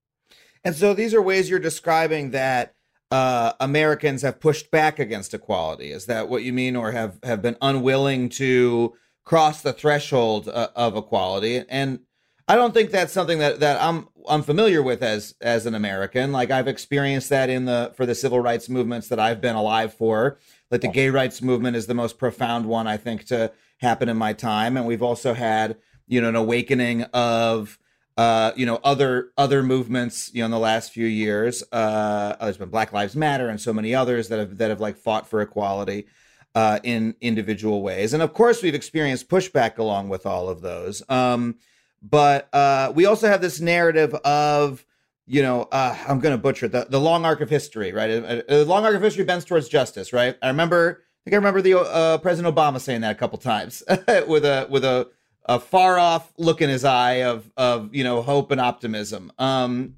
And 0.65 0.75
so 0.75 0.95
these 0.95 1.13
are 1.13 1.21
ways 1.21 1.51
you're 1.51 1.59
describing 1.59 2.31
that 2.31 2.75
uh, 3.13 3.53
Americans 3.61 4.23
have 4.23 4.41
pushed 4.41 4.71
back 4.71 4.99
against 4.99 5.35
equality. 5.35 5.93
Is 5.93 6.07
that 6.07 6.31
what 6.31 6.45
you 6.45 6.53
mean, 6.53 6.75
or 6.77 6.93
have 6.93 7.19
have 7.23 7.43
been 7.43 7.59
unwilling 7.61 8.31
to 8.31 8.95
cross 9.25 9.61
the 9.61 9.75
threshold 9.75 10.49
uh, 10.49 10.69
of 10.75 10.97
equality? 10.97 11.63
And 11.69 12.01
I 12.49 12.57
don't 12.57 12.73
think 12.73 12.91
that's 12.91 13.13
something 13.13 13.39
that 13.39 13.61
that 13.61 13.83
I'm 13.83 14.09
I'm 14.27 14.43
familiar 14.43 14.83
with 14.83 15.03
as 15.03 15.35
as 15.43 15.67
an 15.67 15.75
American. 15.75 16.33
Like 16.33 16.51
I've 16.51 16.69
experienced 16.69 17.29
that 17.29 17.51
in 17.51 17.67
the 17.67 17.93
for 17.97 18.07
the 18.07 18.15
civil 18.15 18.41
rights 18.41 18.71
movements 18.71 19.09
that 19.09 19.21
I've 19.21 19.43
been 19.43 19.57
alive 19.57 19.93
for. 19.93 20.39
Like 20.71 20.81
the 20.81 20.89
gay 20.89 21.11
rights 21.11 21.43
movement 21.43 21.77
is 21.77 21.87
the 21.87 21.95
most 21.95 22.17
profound 22.17 22.65
one 22.65 22.87
I 22.87 22.97
think 22.97 23.27
to 23.27 23.53
happen 23.81 24.09
in 24.09 24.17
my 24.17 24.33
time, 24.33 24.79
and 24.79 24.87
we've 24.87 25.03
also 25.03 25.35
had 25.35 25.77
you 26.07 26.23
know 26.23 26.31
an 26.31 26.37
awakening 26.37 27.03
of 27.13 27.79
uh, 28.17 28.53
you 28.57 28.67
know, 28.67 28.79
other 28.85 29.31
other 29.37 29.63
movements, 29.63 30.31
you 30.35 30.41
know, 30.41 30.47
in 30.47 30.51
the 30.51 30.59
last 30.59 30.93
few 30.93 31.07
years. 31.07 31.63
Uh, 31.73 32.37
there's 32.41 32.59
been 32.59 32.69
Black 32.69 32.93
Lives 32.93 33.17
Matter 33.17 33.49
and 33.49 33.61
so 33.61 33.73
many 33.73 33.95
others 33.95 34.29
that 34.29 34.39
have 34.39 34.59
that 34.59 34.71
have 34.71 34.81
like 34.81 34.97
fought 34.97 35.27
for 35.29 35.41
equality 35.41 36.07
uh, 36.55 36.79
in 36.83 37.15
individual 37.21 37.83
ways, 37.83 38.13
and 38.13 38.23
of 38.23 38.33
course, 38.33 38.63
we've 38.63 38.75
experienced 38.75 39.29
pushback 39.29 39.79
along 39.79 40.09
with 40.09 40.27
all 40.27 40.49
of 40.49 40.61
those. 40.61 41.03
Um, 41.09 41.57
but 42.03 42.49
uh, 42.53 42.93
we 42.95 43.07
also 43.07 43.29
have 43.29 43.41
this 43.41 43.61
narrative 43.61 44.15
of 44.15 44.85
you 45.27 45.41
know, 45.43 45.69
uh, 45.71 45.97
I'm 46.09 46.21
going 46.21 46.35
to 46.35 46.43
butcher 46.43 46.69
the 46.69 46.87
the 46.89 47.01
long 47.01 47.25
arc 47.25 47.41
of 47.41 47.49
history, 47.49 47.93
right? 47.93 48.11
Uh, 48.11 48.43
the 48.49 48.65
long 48.65 48.85
arc 48.85 48.95
of 48.95 49.03
history 49.03 49.25
bends 49.25 49.45
towards 49.45 49.69
justice, 49.69 50.13
right? 50.13 50.37
I 50.43 50.49
remember, 50.49 51.05
I 51.05 51.25
think 51.25 51.35
I 51.35 51.37
remember 51.37 51.63
the 51.63 51.79
uh, 51.79 52.19
President 52.19 52.55
Obama 52.55 52.81
saying 52.81 53.03
that 53.03 53.13
a 53.13 53.15
couple 53.15 53.39
times 53.39 53.83
with 54.27 54.45
a 54.45 54.67
with 54.69 54.85
a 54.85 55.09
a 55.47 55.59
far 55.59 55.99
off 55.99 56.33
look 56.39 56.61
in 56.61 56.71
his 56.71 56.85
eye 56.85 57.23
of 57.23 57.51
of 57.57 57.95
you 57.95 58.05
know 58.05 58.23
hope 58.23 58.51
and 58.51 58.61
optimism. 58.61 59.33
Um, 59.39 59.97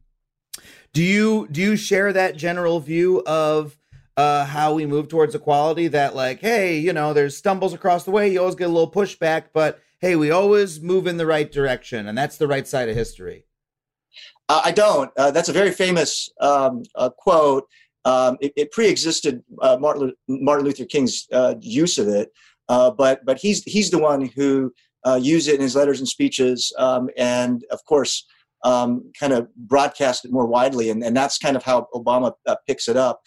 do 0.93 1.03
you 1.03 1.49
do 1.51 1.61
you 1.61 1.77
share 1.77 2.13
that 2.13 2.37
general 2.37 2.81
view 2.81 3.23
of 3.27 3.77
uh, 4.17 4.45
how 4.45 4.75
we 4.75 4.87
move 4.87 5.09
towards 5.09 5.35
equality? 5.35 5.89
That 5.89 6.15
like, 6.15 6.41
hey, 6.41 6.79
you 6.79 6.93
know, 6.93 7.13
there's 7.13 7.37
stumbles 7.37 7.75
across 7.75 8.05
the 8.05 8.11
way. 8.11 8.33
You 8.33 8.41
always 8.41 8.55
get 8.55 8.69
a 8.69 8.73
little 8.73 8.91
pushback, 8.91 9.47
but 9.53 9.81
hey, 10.01 10.17
we 10.17 10.31
always 10.31 10.81
move 10.81 11.07
in 11.07 11.17
the 11.17 11.27
right 11.27 11.51
direction, 11.51 12.07
and 12.07 12.17
that's 12.17 12.37
the 12.37 12.47
right 12.47 12.67
side 12.67 12.89
of 12.89 12.97
history. 12.97 13.45
Uh, 14.49 14.63
I 14.65 14.73
don't. 14.73 15.11
Uh, 15.17 15.31
that's 15.31 15.49
a 15.49 15.53
very 15.53 15.73
famous 15.73 16.31
um, 16.41 16.83
uh, 16.95 17.11
quote. 17.11 17.67
Um, 18.05 18.37
it, 18.41 18.53
it 18.55 18.71
pre-existed 18.71 19.43
uh, 19.63 19.79
Martin, 19.81 20.13
Martin, 20.29 20.67
Luther 20.67 20.85
King's 20.85 21.27
use 21.61 21.99
of 21.99 22.09
it, 22.09 22.33
but 22.69 23.25
but 23.25 23.39
he's 23.39 23.63
he's 23.65 23.91
the 23.91 23.99
one 23.99 24.27
who 24.27 24.73
used 25.21 25.49
it 25.49 25.55
in 25.57 25.61
his 25.61 25.77
letters 25.77 25.99
and 25.99 26.09
speeches, 26.09 26.73
um, 26.79 27.09
and 27.17 27.65
of 27.71 27.85
course, 27.85 28.27
um, 28.65 29.13
kind 29.19 29.33
of 29.33 29.55
broadcast 29.55 30.25
it 30.25 30.33
more 30.33 30.47
widely, 30.47 30.91
and, 30.91 31.05
and 31.05 31.17
that's 31.17 31.39
kind 31.39 31.57
of 31.57 31.63
how 31.63 31.87
Obama 31.95 32.33
picks 32.67 32.89
it 32.89 32.97
up. 32.97 33.21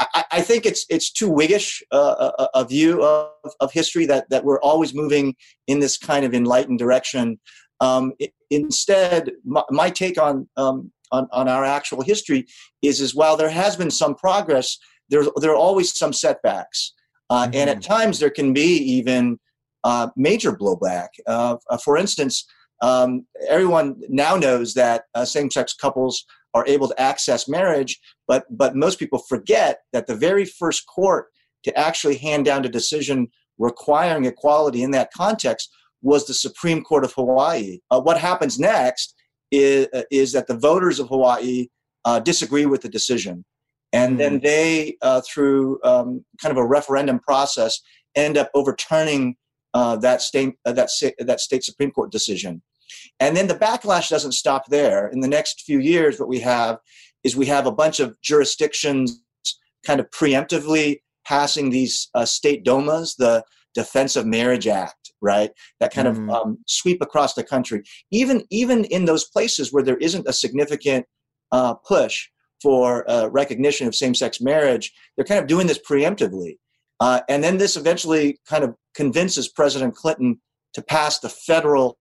I, 0.00 0.24
I, 0.32 0.40
think 0.42 0.64
it's 0.64 0.86
it's 0.88 1.10
too 1.10 1.28
Whiggish 1.28 1.82
a, 1.90 2.48
a, 2.54 2.64
view 2.64 3.02
of, 3.02 3.30
of 3.60 3.72
history 3.72 4.06
that 4.06 4.30
that 4.30 4.44
we're 4.44 4.60
always 4.60 4.94
moving 4.94 5.34
in 5.66 5.80
this 5.80 5.98
kind 5.98 6.24
of 6.24 6.34
enlightened 6.34 6.78
direction. 6.78 7.40
Um, 7.80 8.12
it, 8.18 8.32
instead, 8.50 9.32
my, 9.44 9.62
my, 9.70 9.90
take 9.90 10.20
on, 10.20 10.48
um, 10.56 10.92
on 11.10 11.28
on 11.32 11.48
our 11.48 11.64
actual 11.64 12.02
history 12.02 12.46
is 12.80 13.00
is 13.00 13.14
while 13.14 13.36
there 13.36 13.50
has 13.50 13.76
been 13.76 13.90
some 13.90 14.14
progress, 14.14 14.78
there 15.08 15.24
there 15.40 15.50
are 15.50 15.56
always 15.56 15.96
some 15.96 16.12
setbacks, 16.12 16.94
uh, 17.30 17.44
mm-hmm. 17.44 17.56
and 17.56 17.70
at 17.70 17.78
mm-hmm. 17.78 17.92
times 17.92 18.20
there 18.20 18.30
can 18.30 18.52
be 18.52 18.76
even 18.76 19.38
uh, 19.84 20.08
major 20.16 20.52
blowback. 20.52 21.08
Uh, 21.26 21.56
uh 21.70 21.78
for 21.78 21.96
instance, 21.96 22.46
um, 22.82 23.26
everyone 23.48 23.96
now 24.08 24.36
knows 24.36 24.74
that 24.74 25.04
uh, 25.14 25.24
same-sex 25.24 25.74
couples 25.74 26.24
are 26.54 26.64
able 26.66 26.88
to 26.88 27.00
access 27.00 27.48
marriage, 27.48 27.98
but 28.26 28.44
but 28.50 28.74
most 28.74 28.98
people 28.98 29.18
forget 29.28 29.80
that 29.92 30.06
the 30.06 30.16
very 30.16 30.44
first 30.44 30.84
court 30.86 31.26
to 31.64 31.76
actually 31.78 32.16
hand 32.16 32.44
down 32.44 32.64
a 32.64 32.68
decision 32.68 33.28
requiring 33.58 34.24
equality 34.24 34.82
in 34.82 34.92
that 34.92 35.12
context 35.12 35.70
was 36.02 36.26
the 36.26 36.34
Supreme 36.34 36.82
Court 36.82 37.04
of 37.04 37.12
Hawaii. 37.12 37.80
Uh, 37.90 38.00
what 38.00 38.18
happens 38.18 38.58
next 38.58 39.14
is, 39.50 39.88
uh, 39.92 40.02
is 40.10 40.32
that 40.32 40.46
the 40.46 40.56
voters 40.56 41.00
of 41.00 41.08
Hawaii 41.08 41.68
uh, 42.04 42.20
disagree 42.20 42.66
with 42.66 42.82
the 42.82 42.88
decision. 42.88 43.44
And 43.92 44.14
mm. 44.14 44.18
then 44.18 44.32
hmm. 44.34 44.44
they, 44.44 44.96
uh, 45.02 45.22
through 45.22 45.80
um, 45.82 46.24
kind 46.40 46.52
of 46.52 46.58
a 46.58 46.66
referendum 46.66 47.18
process, 47.18 47.80
end 48.14 48.36
up 48.36 48.50
overturning 48.54 49.36
uh, 49.78 49.94
that, 50.06 50.20
state, 50.28 50.52
uh, 50.66 50.74
that, 50.78 50.88
that 51.30 51.40
state 51.40 51.64
Supreme 51.64 51.92
Court 51.96 52.10
decision. 52.18 52.52
And 53.20 53.32
then 53.36 53.48
the 53.48 53.62
backlash 53.66 54.08
doesn't 54.14 54.40
stop 54.44 54.62
there. 54.76 55.00
In 55.14 55.20
the 55.20 55.34
next 55.36 55.54
few 55.68 55.80
years, 55.92 56.18
what 56.18 56.28
we 56.34 56.40
have 56.40 56.74
is 57.24 57.36
we 57.36 57.46
have 57.46 57.66
a 57.66 57.78
bunch 57.82 58.00
of 58.04 58.08
jurisdictions 58.30 59.22
kind 59.86 60.00
of 60.00 60.06
preemptively 60.20 60.86
passing 61.24 61.70
these 61.70 61.94
state 62.24 62.64
DOMAs, 62.64 63.16
the 63.16 63.44
Defense 63.74 64.16
of 64.16 64.26
Marriage 64.26 64.66
Act, 64.84 65.12
right? 65.20 65.50
That 65.80 65.92
kind 65.92 66.08
mm-hmm. 66.08 66.30
of 66.30 66.36
um, 66.36 66.58
sweep 66.66 67.00
across 67.02 67.34
the 67.34 67.44
country. 67.44 67.82
Even 68.10 68.36
even 68.50 68.84
in 68.86 69.04
those 69.04 69.24
places 69.34 69.72
where 69.72 69.84
there 69.84 70.02
isn't 70.08 70.28
a 70.28 70.32
significant 70.32 71.06
uh, 71.52 71.74
push 71.74 72.28
for 72.62 73.08
uh, 73.08 73.26
recognition 73.42 73.86
of 73.86 73.94
same-sex 73.94 74.40
marriage, 74.40 74.86
they're 75.14 75.30
kind 75.30 75.40
of 75.40 75.46
doing 75.46 75.66
this 75.68 75.82
preemptively, 75.90 76.56
uh, 77.00 77.20
and 77.28 77.42
then 77.42 77.58
this 77.58 77.76
eventually 77.76 78.38
kind 78.46 78.64
of 78.64 78.74
convinces 78.94 79.48
President 79.48 79.94
Clinton 79.94 80.40
to 80.74 80.82
pass 80.82 81.18
the 81.20 81.28
federal 81.28 81.98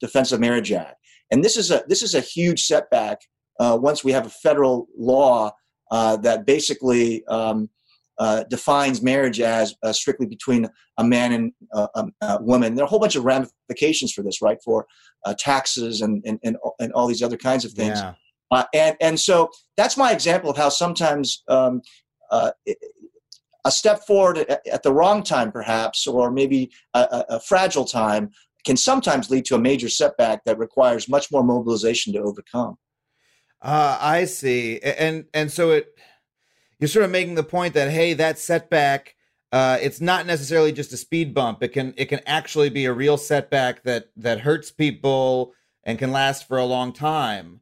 Defense 0.00 0.32
of 0.32 0.40
Marriage 0.40 0.72
Act. 0.72 0.96
And 1.30 1.44
this 1.44 1.56
is 1.56 1.70
a 1.70 1.82
this 1.88 2.02
is 2.02 2.14
a 2.14 2.20
huge 2.20 2.64
setback 2.64 3.18
uh, 3.58 3.78
once 3.80 4.04
we 4.04 4.12
have 4.12 4.26
a 4.26 4.30
federal 4.30 4.86
law 4.96 5.52
uh, 5.90 6.16
that 6.18 6.44
basically 6.46 7.24
um, 7.26 7.70
uh, 8.18 8.44
defines 8.44 9.02
marriage 9.02 9.40
as 9.40 9.74
uh, 9.82 9.92
strictly 9.92 10.26
between 10.26 10.68
a 10.98 11.04
man 11.04 11.32
and 11.32 11.52
uh, 11.72 11.88
a, 11.94 12.06
a, 12.20 12.42
woman. 12.42 12.74
There 12.74 12.84
are 12.84 12.86
a 12.86 12.88
whole 12.88 13.00
bunch 13.00 13.16
of 13.16 13.24
ramifications 13.24 14.12
for 14.12 14.22
this, 14.22 14.40
right? 14.40 14.58
For 14.64 14.86
uh, 15.24 15.34
taxes 15.38 16.00
and, 16.00 16.22
and, 16.24 16.38
and 16.44 16.56
and 16.78 16.92
all 16.92 17.06
these 17.06 17.22
other 17.22 17.36
kinds 17.36 17.64
of 17.64 17.72
things. 17.72 17.98
Yeah. 17.98 18.14
Uh, 18.50 18.64
and 18.72 18.96
and 19.00 19.18
so 19.18 19.50
that's 19.76 19.96
my 19.96 20.12
example 20.12 20.50
of 20.50 20.56
how 20.56 20.68
sometimes 20.68 21.42
um, 21.48 21.80
uh, 22.30 22.50
a 23.64 23.70
step 23.70 24.06
forward 24.06 24.38
at, 24.38 24.82
the 24.82 24.92
wrong 24.92 25.22
time, 25.22 25.50
perhaps, 25.50 26.06
or 26.06 26.30
maybe 26.30 26.70
a, 26.92 27.24
a 27.30 27.40
fragile 27.40 27.84
time, 27.84 28.30
can 28.64 28.76
sometimes 28.76 29.30
lead 29.30 29.44
to 29.46 29.54
a 29.54 29.58
major 29.58 29.88
setback 29.88 30.44
that 30.44 30.58
requires 30.58 31.08
much 31.08 31.30
more 31.30 31.42
mobilization 31.42 32.12
to 32.12 32.20
overcome. 32.20 32.76
Uh, 33.62 33.96
I 34.00 34.26
see, 34.26 34.80
and 34.80 35.24
and 35.32 35.50
so 35.50 35.70
it 35.70 35.94
you're 36.78 36.88
sort 36.88 37.04
of 37.06 37.10
making 37.10 37.34
the 37.34 37.44
point 37.44 37.74
that 37.74 37.90
hey, 37.90 38.12
that 38.14 38.38
setback, 38.38 39.16
uh, 39.52 39.78
it's 39.80 40.00
not 40.00 40.26
necessarily 40.26 40.72
just 40.72 40.92
a 40.92 40.98
speed 40.98 41.32
bump. 41.32 41.62
It 41.62 41.68
can 41.68 41.94
it 41.96 42.06
can 42.06 42.20
actually 42.26 42.68
be 42.68 42.84
a 42.84 42.92
real 42.92 43.16
setback 43.16 43.82
that 43.84 44.10
that 44.16 44.40
hurts 44.40 44.70
people 44.70 45.54
and 45.82 45.98
can 45.98 46.12
last 46.12 46.46
for 46.46 46.58
a 46.58 46.64
long 46.64 46.92
time. 46.92 47.60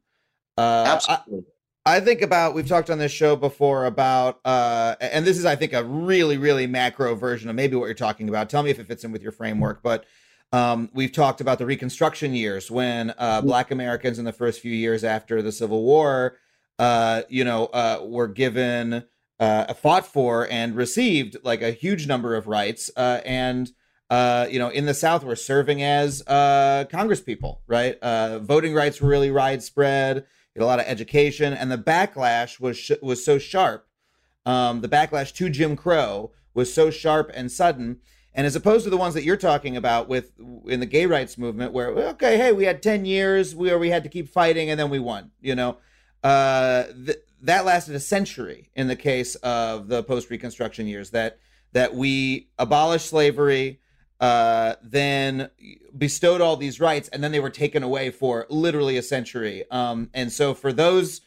Uh, 0.57 0.83
Absolutely. 0.87 1.45
I, 1.85 1.99
think 1.99 2.21
about 2.21 2.53
we've 2.55 2.67
talked 2.67 2.89
on 2.89 2.97
this 2.97 3.11
show 3.11 3.35
before 3.35 3.85
about 3.85 4.39
uh, 4.45 4.95
and 5.01 5.25
this 5.25 5.37
is 5.37 5.45
I 5.45 5.55
think 5.55 5.73
a 5.73 5.83
really 5.83 6.37
really 6.37 6.67
macro 6.67 7.15
version 7.15 7.49
of 7.49 7.55
maybe 7.55 7.75
what 7.75 7.85
you're 7.85 7.93
talking 7.93 8.29
about. 8.29 8.49
Tell 8.49 8.63
me 8.63 8.69
if 8.71 8.79
it 8.79 8.87
fits 8.87 9.03
in 9.03 9.11
with 9.11 9.21
your 9.21 9.31
framework, 9.31 9.83
but 9.83 10.05
um, 10.51 10.89
we've 10.93 11.11
talked 11.11 11.41
about 11.41 11.57
the 11.57 11.65
Reconstruction 11.65 12.33
years 12.33 12.69
when 12.69 13.09
uh, 13.11 13.37
mm-hmm. 13.39 13.47
Black 13.47 13.71
Americans 13.71 14.19
in 14.19 14.25
the 14.25 14.33
first 14.33 14.61
few 14.61 14.73
years 14.73 15.03
after 15.03 15.41
the 15.41 15.51
Civil 15.51 15.83
War 15.83 16.37
uh, 16.79 17.23
you 17.29 17.43
know, 17.43 17.65
uh, 17.67 17.99
were 18.03 18.27
given, 18.27 19.05
uh, 19.39 19.73
fought 19.73 20.05
for, 20.05 20.47
and 20.49 20.75
received 20.75 21.37
like 21.43 21.61
a 21.61 21.71
huge 21.71 22.07
number 22.07 22.35
of 22.35 22.47
rights. 22.47 22.89
Uh, 22.95 23.21
and 23.25 23.71
uh, 24.09 24.47
you 24.49 24.59
know, 24.59 24.69
in 24.69 24.85
the 24.85 24.93
South, 24.93 25.23
were 25.23 25.35
serving 25.35 25.81
as 25.81 26.21
uh, 26.27 26.85
Congress 26.91 27.21
people, 27.21 27.61
right? 27.67 27.97
Uh, 27.99 28.39
voting 28.39 28.73
rights 28.73 29.01
were 29.01 29.09
really 29.09 29.31
widespread. 29.31 30.25
A 30.61 30.65
lot 30.65 30.79
of 30.79 30.85
education, 30.85 31.53
and 31.53 31.71
the 31.71 31.77
backlash 31.77 32.59
was 32.59 32.77
sh- 32.77 32.91
was 33.01 33.23
so 33.23 33.39
sharp. 33.39 33.87
Um, 34.45 34.81
the 34.81 34.89
backlash 34.89 35.33
to 35.35 35.49
Jim 35.49 35.75
Crow 35.75 36.31
was 36.53 36.73
so 36.73 36.91
sharp 36.91 37.31
and 37.33 37.51
sudden. 37.51 37.99
And 38.35 38.47
as 38.47 38.55
opposed 38.55 38.83
to 38.83 38.89
the 38.89 38.97
ones 38.97 39.13
that 39.13 39.23
you're 39.23 39.37
talking 39.37 39.77
about 39.77 40.07
with 40.07 40.31
in 40.67 40.79
the 40.79 40.85
gay 40.85 41.05
rights 41.05 41.37
movement, 41.37 41.71
where 41.71 41.89
okay, 41.89 42.37
hey, 42.37 42.51
we 42.51 42.65
had 42.65 42.83
ten 42.83 43.05
years 43.05 43.55
where 43.55 43.79
we 43.79 43.89
had 43.89 44.03
to 44.03 44.09
keep 44.09 44.29
fighting 44.29 44.69
and 44.69 44.79
then 44.79 44.89
we 44.89 44.99
won. 44.99 45.31
You 45.41 45.55
know, 45.55 45.77
uh, 46.23 46.85
th- 47.05 47.19
that 47.41 47.65
lasted 47.65 47.95
a 47.95 47.99
century 47.99 48.69
in 48.75 48.87
the 48.87 48.95
case 48.95 49.35
of 49.35 49.87
the 49.87 50.03
post 50.03 50.29
Reconstruction 50.29 50.87
years. 50.87 51.11
That 51.11 51.39
that 51.73 51.95
we 51.95 52.49
abolished 52.59 53.07
slavery, 53.07 53.79
uh, 54.19 54.75
then 54.81 55.49
bestowed 55.97 56.41
all 56.41 56.55
these 56.55 56.79
rights, 56.79 57.09
and 57.09 57.23
then 57.23 57.31
they 57.31 57.39
were 57.39 57.49
taken 57.49 57.83
away 57.83 58.09
for 58.09 58.45
literally 58.49 58.97
a 58.97 59.01
century. 59.01 59.65
Um, 59.69 60.09
and 60.13 60.31
so 60.31 60.53
for 60.53 60.71
those 60.71 61.21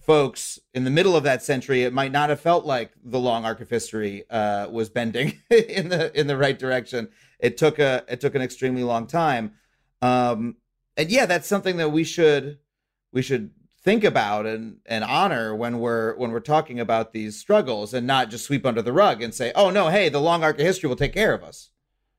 folks 0.00 0.58
in 0.74 0.84
the 0.84 0.90
middle 0.90 1.16
of 1.16 1.24
that 1.24 1.42
century, 1.42 1.82
it 1.82 1.92
might 1.92 2.12
not 2.12 2.28
have 2.28 2.40
felt 2.40 2.64
like 2.64 2.92
the 3.04 3.18
long 3.18 3.44
arc 3.44 3.60
of 3.60 3.70
history 3.70 4.24
uh, 4.30 4.68
was 4.70 4.88
bending 4.88 5.40
in 5.50 5.88
the 5.88 6.18
in 6.18 6.26
the 6.26 6.36
right 6.36 6.58
direction. 6.58 7.08
It 7.38 7.56
took 7.56 7.78
a 7.78 8.04
it 8.08 8.20
took 8.20 8.34
an 8.34 8.42
extremely 8.42 8.82
long 8.82 9.06
time. 9.06 9.52
Um, 10.00 10.56
and 10.96 11.10
yeah, 11.10 11.26
that's 11.26 11.48
something 11.48 11.76
that 11.76 11.90
we 11.90 12.04
should 12.04 12.58
we 13.12 13.22
should 13.22 13.50
think 13.82 14.04
about 14.04 14.46
and, 14.46 14.76
and 14.86 15.02
honor 15.04 15.54
when 15.54 15.80
we're 15.80 16.14
when 16.16 16.30
we're 16.30 16.40
talking 16.40 16.78
about 16.78 17.12
these 17.12 17.36
struggles 17.36 17.92
and 17.92 18.06
not 18.06 18.30
just 18.30 18.44
sweep 18.44 18.64
under 18.64 18.80
the 18.80 18.92
rug 18.92 19.20
and 19.20 19.34
say 19.34 19.50
oh 19.56 19.70
no 19.70 19.88
hey 19.88 20.08
the 20.08 20.20
long 20.20 20.44
arc 20.44 20.56
of 20.58 20.64
history 20.64 20.88
will 20.88 20.96
take 20.96 21.12
care 21.12 21.34
of 21.34 21.42
us 21.42 21.70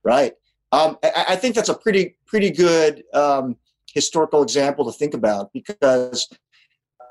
right 0.04 0.34
um, 0.72 0.98
I, 1.04 1.26
I, 1.30 1.36
think 1.36 1.54
that's 1.54 1.70
a 1.70 1.78
pretty 1.78 2.18
pretty 2.26 2.50
good 2.50 3.04
um, 3.14 3.58
historical 3.94 4.42
example 4.42 4.86
to 4.86 4.92
think 4.92 5.14
about 5.14 5.52
because 5.54 6.28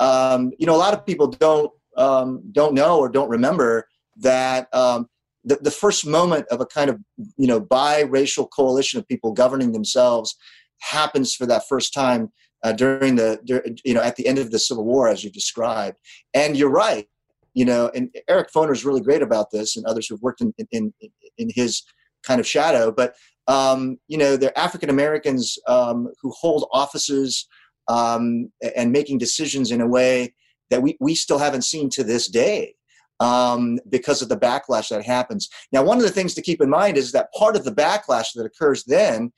um, 0.00 0.52
you 0.58 0.66
know 0.66 0.74
a 0.74 0.78
lot 0.78 0.94
of 0.94 1.06
people 1.06 1.28
don't 1.28 1.70
um, 1.96 2.42
don't 2.50 2.74
know 2.74 2.98
or 2.98 3.08
don't 3.08 3.28
remember 3.28 3.88
that 4.16 4.72
um, 4.74 5.08
the, 5.44 5.56
the 5.56 5.70
first 5.70 6.06
moment 6.06 6.46
of 6.50 6.60
a 6.60 6.66
kind 6.66 6.90
of 6.90 6.98
you 7.36 7.46
know 7.46 7.60
biracial 7.60 8.48
coalition 8.50 8.98
of 8.98 9.06
people 9.06 9.32
governing 9.32 9.72
themselves 9.72 10.36
happens 10.80 11.34
for 11.34 11.46
that 11.46 11.66
first 11.68 11.94
time 11.94 12.32
uh, 12.62 12.72
during 12.72 13.16
the 13.16 13.38
you 13.84 13.94
know 13.94 14.02
at 14.02 14.16
the 14.16 14.26
end 14.26 14.38
of 14.38 14.50
the 14.50 14.58
Civil 14.58 14.84
War, 14.84 15.08
as 15.08 15.22
you 15.24 15.30
described. 15.30 15.96
And 16.34 16.56
you're 16.56 16.70
right, 16.70 17.08
you 17.54 17.64
know, 17.64 17.90
and 17.94 18.10
Eric 18.28 18.50
Foner 18.52 18.72
is 18.72 18.84
really 18.84 19.00
great 19.00 19.22
about 19.22 19.50
this, 19.50 19.76
and 19.76 19.86
others 19.86 20.06
who've 20.06 20.22
worked 20.22 20.40
in 20.40 20.52
in 20.70 20.92
in 21.38 21.50
his 21.54 21.82
kind 22.26 22.40
of 22.40 22.46
shadow. 22.46 22.92
But 22.92 23.14
um, 23.48 23.98
you 24.08 24.18
know, 24.18 24.36
they're 24.36 24.56
African 24.58 24.90
Americans 24.90 25.58
um, 25.66 26.08
who 26.20 26.30
hold 26.30 26.68
offices 26.72 27.46
um, 27.88 28.50
and 28.76 28.92
making 28.92 29.18
decisions 29.18 29.70
in 29.70 29.80
a 29.80 29.86
way 29.86 30.34
that 30.70 30.82
we, 30.82 30.96
we 31.00 31.14
still 31.14 31.38
haven't 31.38 31.62
seen 31.62 31.90
to 31.90 32.04
this 32.04 32.28
day 32.28 32.74
um, 33.20 33.78
because 33.88 34.22
of 34.22 34.28
the 34.28 34.36
backlash 34.36 34.88
that 34.88 35.04
happens. 35.04 35.48
Now, 35.72 35.82
one 35.82 35.98
of 35.98 36.04
the 36.04 36.10
things 36.10 36.34
to 36.34 36.42
keep 36.42 36.60
in 36.60 36.70
mind 36.70 36.96
is 36.96 37.12
that 37.12 37.32
part 37.34 37.56
of 37.56 37.64
the 37.64 37.72
backlash 37.72 38.32
that 38.34 38.44
occurs 38.46 38.84
then 38.84 39.32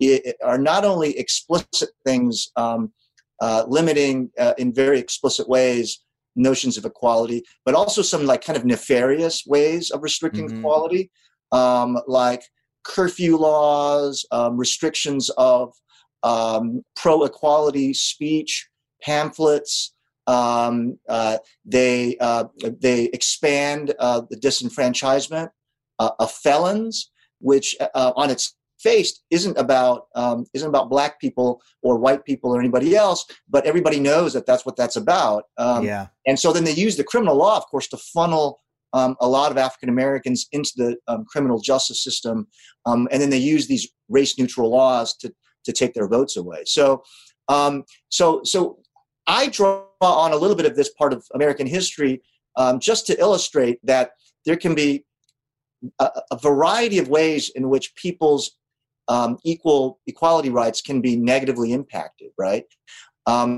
it, 0.00 0.36
are 0.42 0.58
not 0.58 0.84
only 0.84 1.18
explicit 1.18 1.90
things 2.04 2.50
um, 2.56 2.92
uh, 3.40 3.64
limiting 3.68 4.30
uh, 4.38 4.54
in 4.58 4.72
very 4.72 4.98
explicit 4.98 5.48
ways 5.48 6.00
notions 6.36 6.76
of 6.76 6.84
equality, 6.84 7.42
but 7.64 7.74
also 7.74 8.02
some 8.02 8.24
like 8.24 8.44
kind 8.44 8.56
of 8.56 8.64
nefarious 8.64 9.44
ways 9.46 9.90
of 9.90 10.02
restricting 10.02 10.48
mm-hmm. 10.48 10.58
equality, 10.58 11.10
um, 11.52 11.98
like 12.06 12.42
curfew 12.84 13.36
laws, 13.36 14.24
um, 14.30 14.56
restrictions 14.56 15.30
of 15.36 15.72
um, 16.22 16.82
pro 16.96 17.24
equality 17.24 17.92
speech, 17.94 18.68
pamphlets. 19.02 19.94
Um, 20.26 20.98
uh, 21.08 21.38
they 21.64 22.16
uh, 22.20 22.44
they 22.62 23.04
expand 23.06 23.94
uh, 23.98 24.22
the 24.30 24.36
disenfranchisement 24.36 25.50
uh, 25.98 26.10
of 26.18 26.30
felons, 26.30 27.10
which 27.40 27.76
uh, 27.80 28.12
on 28.16 28.30
its 28.30 28.54
face 28.78 29.22
isn't 29.30 29.56
about 29.58 30.06
um, 30.14 30.46
isn't 30.54 30.68
about 30.68 30.90
black 30.90 31.20
people 31.20 31.60
or 31.82 31.98
white 31.98 32.24
people 32.24 32.54
or 32.54 32.60
anybody 32.60 32.96
else, 32.96 33.26
but 33.48 33.66
everybody 33.66 34.00
knows 34.00 34.32
that 34.32 34.46
that's 34.46 34.64
what 34.64 34.76
that's 34.76 34.96
about. 34.96 35.44
Um, 35.58 35.84
yeah. 35.84 36.08
And 36.26 36.38
so 36.38 36.52
then 36.52 36.64
they 36.64 36.72
use 36.72 36.96
the 36.96 37.04
criminal 37.04 37.36
law, 37.36 37.56
of 37.56 37.66
course, 37.66 37.88
to 37.88 37.96
funnel 37.96 38.60
um, 38.92 39.16
a 39.20 39.28
lot 39.28 39.50
of 39.50 39.58
African 39.58 39.88
Americans 39.88 40.46
into 40.52 40.72
the 40.76 40.96
um, 41.08 41.24
criminal 41.24 41.60
justice 41.60 42.02
system, 42.02 42.46
um, 42.86 43.08
and 43.10 43.20
then 43.20 43.30
they 43.30 43.38
use 43.38 43.66
these 43.66 43.88
race 44.08 44.38
neutral 44.38 44.70
laws 44.70 45.16
to 45.18 45.32
to 45.64 45.72
take 45.72 45.92
their 45.94 46.08
votes 46.08 46.36
away. 46.36 46.62
So, 46.66 47.02
um, 47.48 47.84
so 48.08 48.40
so 48.44 48.80
I 49.26 49.48
draw 49.48 49.84
on 50.00 50.32
a 50.32 50.36
little 50.36 50.56
bit 50.56 50.66
of 50.66 50.76
this 50.76 50.90
part 50.90 51.12
of 51.12 51.24
American 51.34 51.66
history 51.66 52.22
um, 52.56 52.80
just 52.80 53.06
to 53.06 53.20
illustrate 53.20 53.78
that 53.84 54.12
there 54.44 54.56
can 54.56 54.74
be 54.74 55.04
a, 55.98 56.10
a 56.32 56.36
variety 56.36 56.98
of 56.98 57.08
ways 57.08 57.50
in 57.54 57.68
which 57.68 57.94
people's 57.94 58.56
um, 59.08 59.38
equal 59.44 60.00
equality 60.06 60.50
rights 60.50 60.80
can 60.80 61.00
be 61.00 61.16
negatively 61.16 61.72
impacted. 61.72 62.30
Right? 62.38 62.64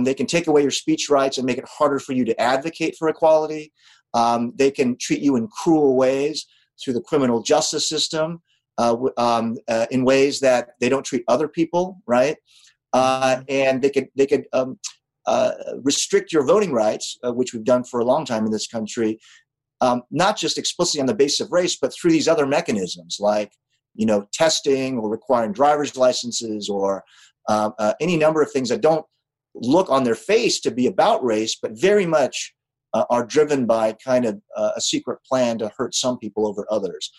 they 0.05 0.13
can 0.13 0.27
take 0.27 0.49
away 0.49 0.61
your 0.61 0.71
speech 0.71 1.09
rights 1.09 1.39
and 1.39 1.47
make 1.47 1.57
it 1.57 1.65
harder 1.67 1.99
for 1.99 2.13
you 2.13 2.27
to 2.27 2.39
advocate 2.39 2.95
for 2.99 3.09
equality. 3.09 3.73
Um, 4.15 4.53
they 4.57 4.71
can 4.71 4.97
treat 4.99 5.21
you 5.21 5.37
in 5.37 5.49
cruel 5.49 5.97
ways 5.97 6.47
through 6.83 6.95
the 6.95 7.01
criminal 7.01 7.43
justice 7.43 7.89
system 7.89 8.43
uh, 8.79 8.97
um, 9.17 9.57
uh, 9.69 9.87
in 9.91 10.05
ways 10.05 10.41
that 10.41 10.71
they 10.81 10.89
don't 10.89 11.05
treat 11.05 11.25
other 11.29 11.49
people, 11.49 12.01
right? 12.07 12.37
Uh, 12.93 13.37
mm-hmm. 13.37 13.43
and 13.49 13.83
they 13.83 13.91
could 13.91 14.09
they 14.17 14.27
could 14.27 14.45
um, 14.53 14.79
uh, 15.27 15.53
restrict 15.83 16.33
your 16.33 16.45
voting 16.45 16.73
rights, 16.73 17.19
uh, 17.25 17.33
which 17.33 17.53
we've 17.53 17.65
done 17.65 17.85
for 17.85 18.01
a 18.01 18.05
long 18.05 18.25
time 18.25 18.45
in 18.45 18.53
this 18.53 18.67
country, 18.67 19.19
um, 19.81 20.03
not 20.11 20.37
just 20.37 20.59
explicitly 20.59 21.01
on 21.01 21.07
the 21.07 21.15
basis 21.15 21.41
of 21.41 21.53
race, 21.53 21.77
but 21.81 21.95
through 21.95 22.11
these 22.11 22.29
other 22.29 22.47
mechanisms 22.47 23.19
like 23.21 23.53
you 23.95 24.07
know 24.07 24.27
testing 24.33 24.99
or 24.99 25.11
requiring 25.11 25.53
driver's 25.53 25.97
licenses 25.97 26.69
or 26.69 27.05
uh, 27.49 27.93
any 28.01 28.17
number 28.17 28.43
of 28.43 28.51
things 28.51 28.69
that 28.69 28.81
don't 28.81 29.05
look 29.55 29.91
on 29.91 30.05
their 30.05 30.15
face 30.15 30.61
to 30.61 30.71
be 30.71 30.87
about 30.87 31.25
race, 31.25 31.57
but 31.61 31.73
very 31.79 32.07
much 32.07 32.55
uh, 32.95 33.05
are 33.11 33.25
driven 33.25 33.67
by 33.67 33.93
kind 34.05 34.25
of 34.25 34.41
uh, 34.57 34.73
a 34.77 34.81
secret 34.81 35.19
plan 35.29 35.59
to 35.59 35.73
hurt 35.77 35.95
some 35.95 36.19
people 36.19 36.47
over 36.47 36.67
others. 36.71 37.11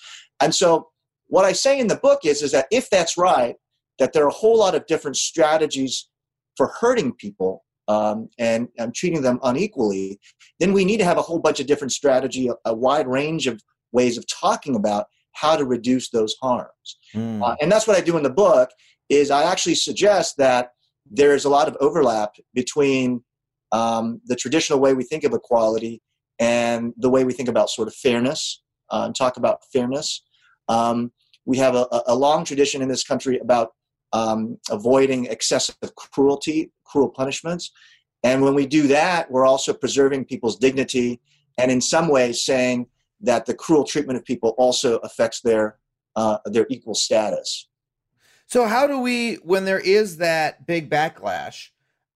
And 0.42 0.54
so, 0.54 0.90
what 1.28 1.46
I 1.46 1.54
say 1.54 1.80
in 1.80 1.88
the 1.88 1.96
book 1.96 2.22
is, 2.26 2.42
is 2.42 2.52
that 2.52 2.68
if 2.72 2.90
that's 2.90 3.18
right, 3.18 3.56
that 4.00 4.14
there 4.14 4.24
are 4.26 4.30
a 4.30 4.32
whole 4.32 4.58
lot 4.58 4.76
of 4.76 4.86
different 4.86 5.18
strategies 5.18 6.10
for 6.58 6.74
hurting 6.80 7.14
people 7.14 7.64
um, 7.88 8.30
and, 8.38 8.68
and 8.78 8.94
treating 8.94 9.22
them 9.22 9.40
unequally, 9.44 10.20
then 10.60 10.74
we 10.74 10.86
need 10.86 10.98
to 10.98 11.06
have 11.06 11.18
a 11.18 11.22
whole 11.22 11.40
bunch 11.40 11.60
of 11.60 11.66
different 11.66 11.92
strategy, 11.92 12.48
a, 12.48 12.54
a 12.66 12.74
wide 12.74 13.08
range 13.08 13.48
of 13.48 13.62
ways 13.92 14.18
of 14.18 14.26
talking 14.28 14.76
about 14.76 15.06
how 15.34 15.56
to 15.56 15.66
reduce 15.66 16.10
those 16.10 16.36
harms. 16.42 16.98
Mm. 17.16 17.42
Uh, 17.42 17.56
and 17.62 17.72
that's 17.72 17.88
what 17.88 17.98
I 17.98 18.02
do 18.02 18.18
in 18.18 18.24
the 18.24 18.30
book. 18.30 18.70
Is 19.10 19.32
I 19.32 19.44
actually 19.44 19.76
suggest 19.76 20.38
that 20.38 20.70
there's 21.10 21.46
a 21.46 21.50
lot 21.50 21.68
of 21.68 21.78
overlap 21.80 22.36
between 22.54 23.24
um, 23.74 24.22
the 24.26 24.36
traditional 24.36 24.80
way 24.80 24.94
we 24.94 25.04
think 25.04 25.26
of 25.26 25.34
equality 25.34 26.02
and 26.40 26.94
the 26.98 27.10
way 27.10 27.26
we 27.26 27.34
think 27.34 27.50
about 27.50 27.70
sort 27.70 27.88
of 27.88 27.96
fairness 27.96 28.62
uh, 28.92 29.04
and 29.06 29.16
talk 29.16 29.36
about 29.36 29.66
fairness. 29.74 30.24
Um, 30.70 31.12
we 31.46 31.58
have 31.58 31.76
a, 31.76 31.88
a, 32.08 32.16
long 32.16 32.46
tradition 32.46 32.82
in 32.82 32.88
this 32.88 33.04
country 33.04 33.38
about 33.40 33.72
um, 34.14 34.58
avoiding 34.70 35.26
excessive 35.26 35.76
cruelty, 35.96 36.72
cruel 36.86 37.10
punishments. 37.10 37.72
And 38.24 38.42
when 38.42 38.54
we 38.54 38.66
do 38.66 38.88
that, 38.88 39.30
we're 39.30 39.46
also 39.46 39.74
preserving 39.74 40.26
people's 40.26 40.58
dignity 40.58 41.20
and 41.58 41.70
in 41.70 41.82
some 41.82 42.08
ways 42.08 42.46
saying 42.46 42.88
that 43.22 43.46
the 43.46 43.54
cruel 43.54 43.84
treatment 43.84 44.18
of 44.18 44.24
people 44.24 44.54
also 44.58 44.98
affects 45.00 45.42
their, 45.42 45.78
uh, 46.16 46.38
their 46.46 46.66
equal 46.70 46.96
status. 46.96 47.68
So, 48.48 48.66
how 48.66 48.88
do 48.88 49.00
we, 49.00 49.36
when 49.36 49.66
there 49.66 49.80
is 49.80 50.18
that 50.18 50.66
big 50.68 50.90
backlash, 50.90 51.70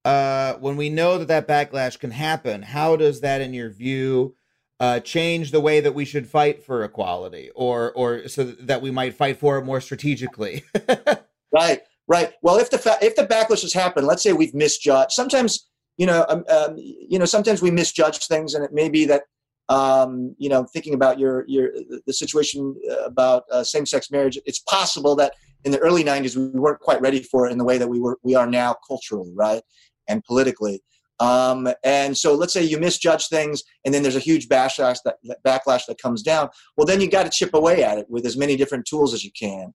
uh, 0.08 0.58
when 0.60 0.78
we 0.78 0.90
know 0.90 1.18
that 1.18 1.28
that 1.28 1.48
backlash 1.50 2.00
can 2.00 2.12
happen, 2.12 2.62
how 2.62 2.96
does 2.96 3.20
that, 3.20 3.42
in 3.42 3.54
your 3.54 3.70
view, 3.70 4.34
uh, 4.80 5.02
change 5.02 5.52
the 5.52 5.60
way 5.60 5.82
that 5.82 5.94
we 5.94 6.06
should 6.06 6.26
fight 6.26 6.64
for 6.64 6.86
equality, 6.86 7.50
or 7.56 7.92
or 7.92 8.26
so 8.30 8.46
that 8.46 8.82
we 8.82 8.90
might 8.90 9.14
fight 9.14 9.38
for 9.38 9.58
it 9.58 9.66
more 9.66 9.82
strategically? 9.82 10.64
right, 11.52 11.82
right. 12.08 12.32
Well, 12.42 12.58
if 12.58 12.70
the 12.70 12.78
fa- 12.78 13.00
if 13.02 13.18
the 13.18 13.28
backlash 13.28 13.64
has 13.64 13.74
happened, 13.74 14.08
let's 14.08 14.24
say 14.24 14.32
we've 14.32 14.54
misjudged. 14.54 15.12
Sometimes, 15.12 15.68
you 15.98 16.06
know, 16.06 16.26
um, 16.30 16.46
um, 16.48 16.76
you 16.78 17.20
know, 17.20 17.26
sometimes 17.26 17.62
we 17.62 17.70
misjudge 17.70 18.28
things, 18.28 18.54
and 18.54 18.64
it 18.64 18.72
may 18.72 18.88
be 18.88 19.04
that 19.08 19.24
um, 19.68 20.34
you 20.38 20.48
know, 20.48 20.66
thinking 20.72 20.94
about 20.94 21.20
your 21.20 21.44
your 21.50 21.72
the 22.06 22.14
situation 22.14 22.76
about 23.04 23.44
uh, 23.52 23.62
same-sex 23.62 24.10
marriage, 24.10 24.40
it's 24.46 24.60
possible 24.60 25.16
that 25.18 25.34
in 25.66 25.72
the 25.72 25.80
early 25.80 26.04
'90s 26.04 26.38
we 26.38 26.60
weren't 26.60 26.80
quite 26.80 27.02
ready 27.02 27.22
for 27.22 27.48
it 27.48 27.52
in 27.52 27.58
the 27.58 27.66
way 27.66 27.78
that 27.78 27.90
we 27.90 28.00
were 28.00 28.18
we 28.24 28.36
are 28.36 28.48
now 28.48 28.74
culturally, 28.88 29.34
right? 29.36 29.62
And 30.08 30.24
politically. 30.24 30.82
Um, 31.20 31.68
and 31.84 32.16
so 32.16 32.36
let's 32.36 32.54
say 32.54 32.64
you 32.64 32.80
misjudge 32.80 33.28
things 33.28 33.64
and 33.84 33.94
then 33.94 34.04
there's 34.04 34.16
a 34.16 34.20
huge 34.20 34.48
backlash 34.48 35.00
that, 35.04 35.16
backlash 35.46 35.86
that 35.88 36.00
comes 36.00 36.22
down. 36.22 36.50
Well, 36.76 36.86
then 36.86 37.02
you 37.02 37.10
got 37.10 37.24
to 37.24 37.32
chip 37.32 37.54
away 37.54 37.84
at 37.84 37.98
it 37.98 38.06
with 38.08 38.26
as 38.26 38.38
many 38.38 38.56
different 38.56 38.86
tools 38.86 39.14
as 39.14 39.24
you 39.24 39.32
can. 39.40 39.74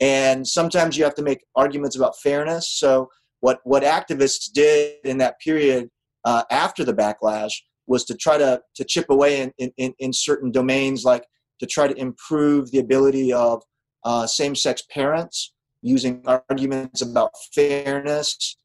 And 0.00 0.46
sometimes 0.46 0.96
you 0.96 1.04
have 1.04 1.14
to 1.16 1.22
make 1.22 1.44
arguments 1.56 1.96
about 1.96 2.14
fairness. 2.22 2.70
So 2.78 3.08
what, 3.40 3.58
what 3.64 3.82
activists 3.82 4.50
did 4.52 4.98
in 5.04 5.18
that 5.18 5.40
period 5.40 5.88
uh, 6.24 6.44
after 6.50 6.84
the 6.84 6.94
backlash 6.94 7.52
was 7.86 8.04
to 8.04 8.14
try 8.14 8.38
to, 8.38 8.60
to 8.76 8.84
chip 8.84 9.06
away 9.10 9.52
in, 9.58 9.72
in, 9.76 9.94
in 9.98 10.12
certain 10.12 10.50
domains, 10.50 11.04
like 11.04 11.24
to 11.58 11.66
try 11.66 11.86
to 11.88 11.96
improve 11.98 12.70
the 12.70 12.78
ability 12.78 13.32
of 13.32 13.62
uh, 14.04 14.26
same-sex 14.26 14.82
parents 14.90 15.52
using 15.82 16.24
arguments 16.26 17.02
about 17.02 17.30
fairness 17.54 18.56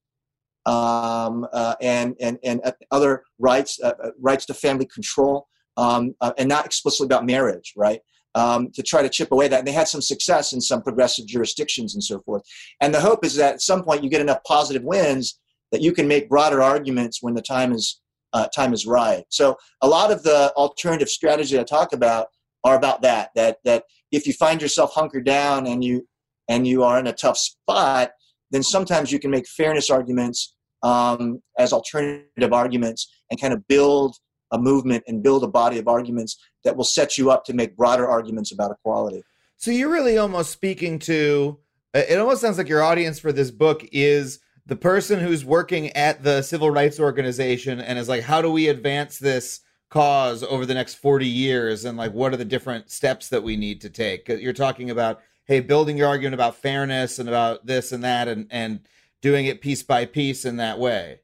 um, 0.70 1.48
uh, 1.52 1.76
and, 1.82 2.16
and, 2.22 2.38
and 2.44 2.62
other 2.92 3.24
rights, 3.40 3.80
uh, 3.84 3.94
uh, 4.04 4.12
rights 4.20 4.46
to 4.46 4.54
family 4.54 4.86
control, 4.86 5.48
um, 5.78 6.14
uh, 6.22 6.32
and 6.38 6.48
not 6.48 6.66
explicitly 6.66 7.06
about 7.06 7.26
marriage, 7.26 7.74
right? 7.76 8.02
Um, 8.36 8.70
to 8.76 8.84
try 8.84 9.02
to 9.02 9.10
chip 9.10 9.32
away 9.32 9.48
that. 9.48 9.60
And 9.60 9.68
they 9.68 9.72
had 9.72 9.88
some 9.88 10.02
success 10.02 10.54
in 10.54 10.62
some 10.62 10.84
progressive 10.84 11.26
jurisdictions 11.26 11.96
and 11.96 12.04
so 12.04 12.20
forth. 12.20 12.44
And 12.82 12.94
the 12.94 13.02
hope 13.02 13.26
is 13.26 13.36
that 13.38 13.56
at 13.56 13.62
some 13.62 13.84
point 13.84 14.04
you 14.04 14.12
get 14.12 14.22
enough 14.22 14.44
positive 14.46 14.84
wins 14.84 15.40
that 15.72 15.82
you 15.82 15.92
can 15.92 16.08
make 16.08 16.30
broader 16.30 16.62
arguments 16.62 17.24
when 17.24 17.34
the 17.34 17.42
time 17.42 17.74
is 17.74 18.00
uh, 18.32 18.48
time 18.56 18.74
is 18.74 18.86
right. 18.86 19.24
So 19.30 19.58
a 19.82 19.88
lot 19.88 20.12
of 20.12 20.22
the 20.22 20.54
alternative 20.56 21.10
strategies 21.10 21.58
I 21.58 21.64
talk 21.64 21.94
about 21.94 22.28
are 22.64 22.76
about 22.76 23.02
that. 23.02 23.32
That 23.34 23.58
that 23.66 23.86
if 24.12 24.28
you 24.28 24.34
find 24.34 24.62
yourself 24.62 24.94
hunkered 24.94 25.26
down 25.26 25.66
and 25.66 25.84
you 25.84 26.08
and 26.48 26.68
you 26.68 26.84
are 26.84 27.00
in 27.00 27.08
a 27.08 27.14
tough 27.14 27.40
spot, 27.40 28.12
then 28.52 28.62
sometimes 28.62 29.12
you 29.12 29.20
can 29.20 29.32
make 29.32 29.48
fairness 29.48 29.90
arguments 29.90 30.56
um, 30.84 31.42
as 31.58 31.74
alternative 31.74 32.54
arguments 32.54 33.12
and 33.30 33.40
kind 33.40 33.54
of 33.54 33.68
build 33.68 34.16
a 34.52 34.58
movement 34.58 35.04
and 35.08 35.22
build 35.22 35.44
a 35.44 35.48
body 35.48 35.78
of 35.78 35.88
arguments 35.88 36.38
that 36.64 36.76
will 36.76 36.84
set 36.84 37.18
you 37.18 37.30
up 37.30 37.46
to 37.46 37.54
make 37.54 37.76
broader 37.78 38.08
arguments 38.08 38.52
about 38.52 38.72
equality. 38.72 39.22
So 39.58 39.72
you're 39.72 39.92
really 39.92 40.18
almost 40.18 40.52
speaking 40.52 41.00
to 41.00 41.60
it 41.94 42.20
almost 42.20 42.42
sounds 42.42 42.58
like 42.58 42.70
your 42.70 42.84
audience 42.84 43.20
for 43.20 43.32
this 43.32 43.52
book 43.52 43.86
is 43.92 44.40
the 44.66 44.76
person 44.76 45.20
who's 45.20 45.44
working 45.44 45.90
at 45.94 46.24
the 46.24 46.42
civil 46.44 46.70
rights 46.70 47.00
organization 47.00 47.80
and 47.80 47.98
is 47.98 48.08
like 48.08 48.22
how 48.22 48.42
do 48.42 48.52
we 48.52 48.68
advance 48.68 49.18
this 49.18 49.62
cause 49.90 50.44
over 50.44 50.66
the 50.66 50.74
next 50.74 50.96
40 50.96 51.26
years 51.26 51.86
and 51.86 51.98
like 51.98 52.14
what 52.14 52.32
are 52.32 52.38
the 52.38 52.46
different 52.46 52.92
steps 52.92 53.30
that 53.30 53.42
we 53.42 53.58
need 53.58 53.82
to 53.82 53.90
take 53.90 54.28
you're 54.28 54.54
talking 54.54 54.92
about 54.92 55.22
hey 55.46 55.60
building 55.60 55.98
your 55.98 56.08
argument 56.08 56.36
about 56.36 56.56
fairness 56.56 57.18
and 57.18 57.28
about 57.28 57.66
this 57.66 57.92
and 57.92 58.04
that 58.04 58.28
and 58.28 58.46
and 58.52 58.82
doing 59.22 59.46
it 59.46 59.62
piece 59.62 59.84
by 59.84 60.06
piece 60.06 60.46
in 60.46 60.58
that 60.58 60.80
way? 60.80 61.20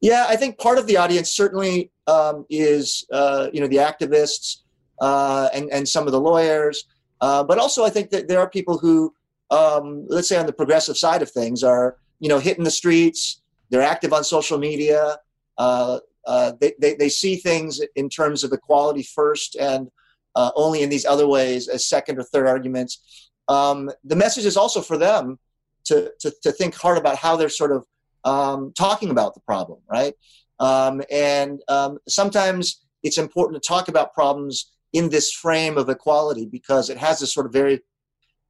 Yeah, 0.00 0.26
I 0.28 0.36
think 0.36 0.58
part 0.58 0.78
of 0.78 0.86
the 0.86 0.96
audience 0.96 1.30
certainly 1.30 1.90
um, 2.06 2.44
is 2.50 3.06
uh, 3.12 3.48
you 3.52 3.60
know 3.60 3.66
the 3.66 3.76
activists 3.76 4.58
uh, 5.00 5.48
and 5.54 5.70
and 5.72 5.88
some 5.88 6.06
of 6.06 6.12
the 6.12 6.20
lawyers, 6.20 6.84
uh, 7.20 7.42
but 7.42 7.58
also 7.58 7.84
I 7.84 7.90
think 7.90 8.10
that 8.10 8.28
there 8.28 8.40
are 8.40 8.48
people 8.48 8.78
who, 8.78 9.14
um, 9.50 10.06
let's 10.08 10.28
say 10.28 10.36
on 10.36 10.46
the 10.46 10.52
progressive 10.52 10.96
side 10.96 11.22
of 11.22 11.30
things, 11.30 11.62
are 11.62 11.96
you 12.20 12.28
know 12.28 12.38
hitting 12.38 12.64
the 12.64 12.70
streets, 12.70 13.42
they're 13.70 13.82
active 13.82 14.12
on 14.12 14.24
social 14.24 14.58
media. 14.58 15.18
Uh, 15.58 15.98
uh, 16.26 16.52
they, 16.60 16.72
they, 16.80 16.94
they 16.94 17.08
see 17.08 17.36
things 17.36 17.80
in 17.96 18.08
terms 18.08 18.44
of 18.44 18.52
equality 18.52 19.02
first 19.02 19.56
and 19.56 19.90
uh, 20.34 20.50
only 20.56 20.82
in 20.82 20.88
these 20.88 21.04
other 21.04 21.26
ways 21.26 21.68
as 21.68 21.86
second 21.86 22.18
or 22.18 22.22
third 22.22 22.46
arguments. 22.46 23.30
Um, 23.48 23.90
the 24.04 24.16
message 24.16 24.46
is 24.46 24.56
also 24.56 24.80
for 24.80 24.96
them 24.96 25.38
to, 25.86 26.12
to, 26.20 26.32
to 26.42 26.52
think 26.52 26.74
hard 26.74 26.98
about 26.98 27.16
how 27.16 27.36
they're 27.36 27.48
sort 27.48 27.72
of 27.72 27.84
um, 28.24 28.72
talking 28.76 29.10
about 29.10 29.34
the 29.34 29.40
problem, 29.40 29.80
right? 29.90 30.14
Um, 30.60 31.02
and 31.10 31.60
um, 31.68 31.98
sometimes 32.08 32.84
it's 33.02 33.18
important 33.18 33.62
to 33.62 33.66
talk 33.66 33.88
about 33.88 34.14
problems 34.14 34.72
in 34.92 35.10
this 35.10 35.32
frame 35.32 35.76
of 35.76 35.88
equality 35.88 36.46
because 36.46 36.88
it 36.88 36.96
has 36.96 37.20
this 37.20 37.34
sort 37.34 37.46
of 37.46 37.52
very 37.52 37.80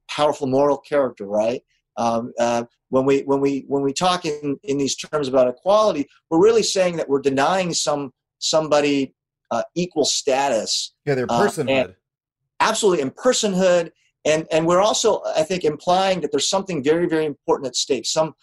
powerful 0.09 0.47
moral 0.47 0.77
character, 0.77 1.25
right? 1.25 1.61
Um, 1.97 2.33
uh, 2.39 2.65
when 2.89 3.05
we 3.05 3.21
when 3.21 3.41
we 3.41 3.65
when 3.67 3.81
we 3.81 3.93
talk 3.93 4.25
in, 4.25 4.57
in 4.63 4.77
these 4.77 4.95
terms 4.95 5.27
about 5.27 5.47
equality, 5.47 6.07
we're 6.29 6.41
really 6.41 6.63
saying 6.63 6.97
that 6.97 7.09
we're 7.09 7.21
denying 7.21 7.73
some 7.73 8.13
somebody 8.39 9.15
uh, 9.51 9.63
equal 9.75 10.05
status. 10.05 10.93
Yeah, 11.05 11.15
their 11.15 11.25
uh, 11.29 11.39
personhood. 11.39 11.89
Uh, 11.89 11.93
absolutely, 12.59 13.01
in 13.01 13.11
personhood, 13.11 13.91
and 14.25 14.47
and 14.51 14.65
we're 14.65 14.81
also, 14.81 15.21
I 15.35 15.43
think, 15.43 15.63
implying 15.63 16.21
that 16.21 16.31
there's 16.31 16.49
something 16.49 16.83
very 16.83 17.07
very 17.07 17.25
important 17.25 17.67
at 17.67 17.75
stake. 17.75 18.05
Some 18.05 18.33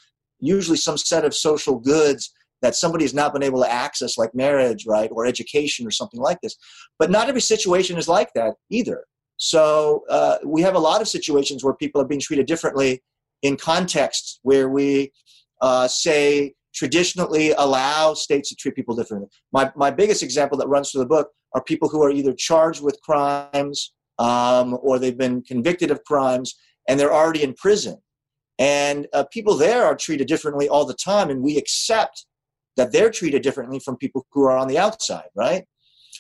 usually 0.41 0.77
some 0.77 0.97
set 0.97 1.25
of 1.25 1.35
social 1.35 1.79
goods 1.79 2.33
that 2.63 2.77
somebody 2.77 3.05
has 3.05 3.13
not 3.13 3.33
been 3.33 3.43
able 3.43 3.61
to 3.61 3.71
access, 3.71 4.17
like 4.17 4.35
marriage, 4.35 4.87
right, 4.87 5.11
or 5.13 5.27
education, 5.27 5.87
or 5.87 5.91
something 5.91 6.21
like 6.21 6.41
this. 6.43 6.57
But 6.99 7.11
not 7.11 7.29
every 7.29 7.41
situation 7.41 7.99
is 7.99 8.09
like 8.09 8.31
that 8.35 8.55
either. 8.71 9.05
So 9.37 10.05
uh, 10.09 10.39
we 10.45 10.63
have 10.63 10.77
a 10.77 10.79
lot 10.79 11.01
of 11.01 11.09
situations 11.09 11.65
where 11.65 11.75
people 11.75 12.01
are 12.01 12.07
being 12.07 12.21
treated 12.21 12.47
differently 12.47 13.03
in 13.43 13.57
contexts 13.57 14.39
where 14.43 14.69
we 14.69 15.13
uh, 15.61 15.89
say 15.89 16.55
traditionally 16.73 17.51
allow 17.53 18.15
states 18.15 18.49
to 18.51 18.55
treat 18.55 18.77
people 18.77 18.95
differently. 18.95 19.29
My, 19.53 19.73
my 19.75 19.91
biggest 19.91 20.23
example 20.23 20.57
that 20.59 20.69
runs 20.69 20.91
through 20.91 21.01
the 21.01 21.07
book 21.07 21.31
are 21.55 21.63
people 21.63 21.89
who 21.89 22.03
are 22.03 22.11
either 22.11 22.33
charged 22.33 22.83
with 22.83 23.01
crimes 23.03 23.93
um, 24.19 24.79
or 24.83 24.99
they've 24.99 25.19
been 25.19 25.43
convicted 25.43 25.91
of 25.91 26.05
crimes 26.05 26.55
and 26.89 26.99
they're 26.99 27.13
already 27.13 27.43
in 27.43 27.55
prison. 27.55 27.99
And 28.59 29.07
uh, 29.13 29.25
people 29.25 29.57
there 29.57 29.85
are 29.85 29.97
treated 29.97 30.29
differently 30.29 30.69
all 30.69 30.85
the 30.85 30.95
time, 30.95 31.31
and 31.31 31.43
we 31.43 31.57
accept 31.57 32.27
that 32.77 32.93
they're 32.93 33.11
treated 33.11 33.43
differently 33.43 33.79
from 33.79 33.97
people 33.97 34.27
who 34.31 34.45
are 34.45 34.57
on 34.57 34.69
the 34.69 34.79
outside, 34.79 35.29
right? 35.35 35.65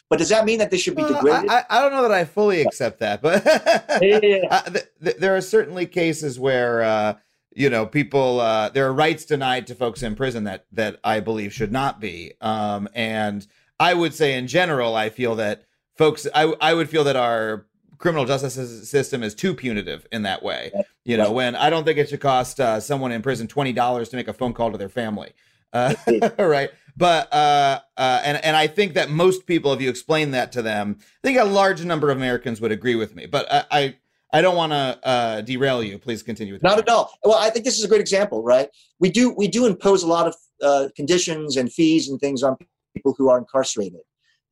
But 0.09 0.19
does 0.19 0.31
that 0.31 0.45
mean 0.45 0.59
that 0.59 0.71
they 0.71 0.79
should 0.79 0.97
be 0.97 1.03
degraded? 1.03 1.49
I, 1.49 1.65
I, 1.69 1.81
don't 1.81 1.93
know 1.93 2.03
that 2.03 2.13
I 2.13 2.25
fully 2.25 2.63
accept 2.63 2.99
that, 3.01 3.23
but 3.23 3.45
yeah, 4.03 4.03
yeah, 4.03 4.19
yeah. 4.23 4.49
Uh, 4.51 4.63
th- 4.63 4.85
th- 5.03 5.17
there 5.17 5.37
are 5.37 5.41
certainly 5.41 5.87
cases 5.87 6.39
where 6.39 6.83
uh, 6.83 7.15
you 7.55 7.71
know 7.71 7.87
people 7.87 8.41
uh, 8.41 8.71
there 8.71 8.87
are 8.87 8.93
rights 8.93 9.25
denied 9.25 9.67
to 9.69 9.75
folks 9.75 10.03
in 10.03 10.15
prison 10.15 10.45
that 10.45 10.67
that 10.73 10.99
I 11.05 11.21
believe 11.21 11.53
should 11.53 11.73
not 11.73 12.01
be. 12.01 12.33
Um, 12.41 12.89
and 12.95 13.47
I 13.79 13.95
would 13.95 14.15
say 14.15 14.37
in 14.37 14.49
general, 14.49 14.97
I 14.97 15.11
feel 15.11 15.37
that 15.37 15.65
folks, 15.97 16.27
I 16.35 16.55
I 16.61 16.75
would 16.75 16.89
feel 16.89 17.05
that 17.05 17.17
our 17.17 17.67
criminal 18.03 18.25
justice 18.25 18.91
system 18.91 19.23
is 19.23 19.33
too 19.33 19.55
punitive 19.55 20.07
in 20.11 20.23
that 20.23 20.43
way. 20.43 20.73
You 21.05 21.17
know, 21.17 21.31
when 21.31 21.55
I 21.55 21.71
don't 21.71 21.85
think 21.85 21.99
it 21.99 22.09
should 22.09 22.21
cost 22.21 22.59
uh, 22.59 22.81
someone 22.81 23.13
in 23.13 23.23
prison 23.23 23.47
twenty 23.47 23.73
dollars 23.73 24.09
to 24.11 24.17
make 24.17 24.29
a 24.29 24.33
phone 24.33 24.53
call 24.53 24.73
to 24.73 24.77
their 24.77 24.89
family. 24.89 25.33
Uh, 25.73 25.95
right. 26.39 26.71
But 26.97 27.33
uh, 27.33 27.81
uh, 27.97 28.21
and 28.25 28.45
and 28.45 28.57
I 28.57 28.67
think 28.67 28.95
that 28.95 29.09
most 29.09 29.47
people, 29.47 29.73
if 29.73 29.81
you 29.81 29.89
explain 29.89 30.33
that 30.33 30.53
to 30.53 30.63
them, 30.63 30.99
I 31.01 31.29
think 31.29 31.39
a 31.39 31.45
large 31.45 31.85
number 31.85 32.11
of 32.11 32.19
Americans 32.19 32.61
would 32.61 32.73
agree 32.73 32.97
with 32.97 33.15
me. 33.15 33.27
But 33.27 33.47
I 33.51 33.65
I, 33.71 33.97
I 34.35 34.43
don't 34.43 34.57
want 34.57 34.73
to 34.73 34.99
uh, 35.05 35.41
derail 35.43 35.83
you. 35.83 35.97
Please 35.97 36.23
continue 36.23 36.53
with 36.53 36.63
not 36.63 36.79
at 36.79 36.89
all. 36.89 37.15
Well, 37.25 37.39
I 37.39 37.51
think 37.51 37.65
this 37.65 37.79
is 37.79 37.85
a 37.85 37.89
great 37.89 38.01
example, 38.01 38.43
right? 38.43 38.69
We 38.99 39.11
do 39.11 39.33
we 39.33 39.47
do 39.47 39.65
impose 39.65 40.03
a 40.03 40.09
lot 40.09 40.27
of 40.27 40.37
uh, 40.61 40.89
conditions 40.97 41.57
and 41.57 41.73
fees 41.73 42.09
and 42.09 42.21
things 42.21 42.43
on 42.43 42.57
people 42.95 43.15
who 43.17 43.31
are 43.31 43.39
incarcerated. 43.39 44.01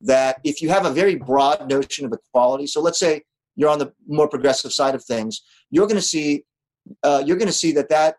That 0.02 0.40
if 0.44 0.62
you 0.62 0.70
have 0.70 0.86
a 0.86 0.90
very 0.90 1.16
broad 1.16 1.68
notion 1.68 2.06
of 2.06 2.12
equality, 2.12 2.66
so 2.66 2.80
let's 2.80 2.98
say 2.98 3.22
you're 3.61 3.68
on 3.68 3.79
the 3.79 3.92
more 4.09 4.29
progressive 4.29 4.73
side 4.73 4.94
of 4.94 5.05
things, 5.05 5.42
you're 5.70 5.87
going 5.87 5.96
to 5.96 6.03
see 6.03 6.44
uh, 7.03 7.23
you're 7.25 7.37
going 7.37 7.46
to 7.46 7.53
see 7.53 7.73
that 7.73 7.90
that 7.90 8.16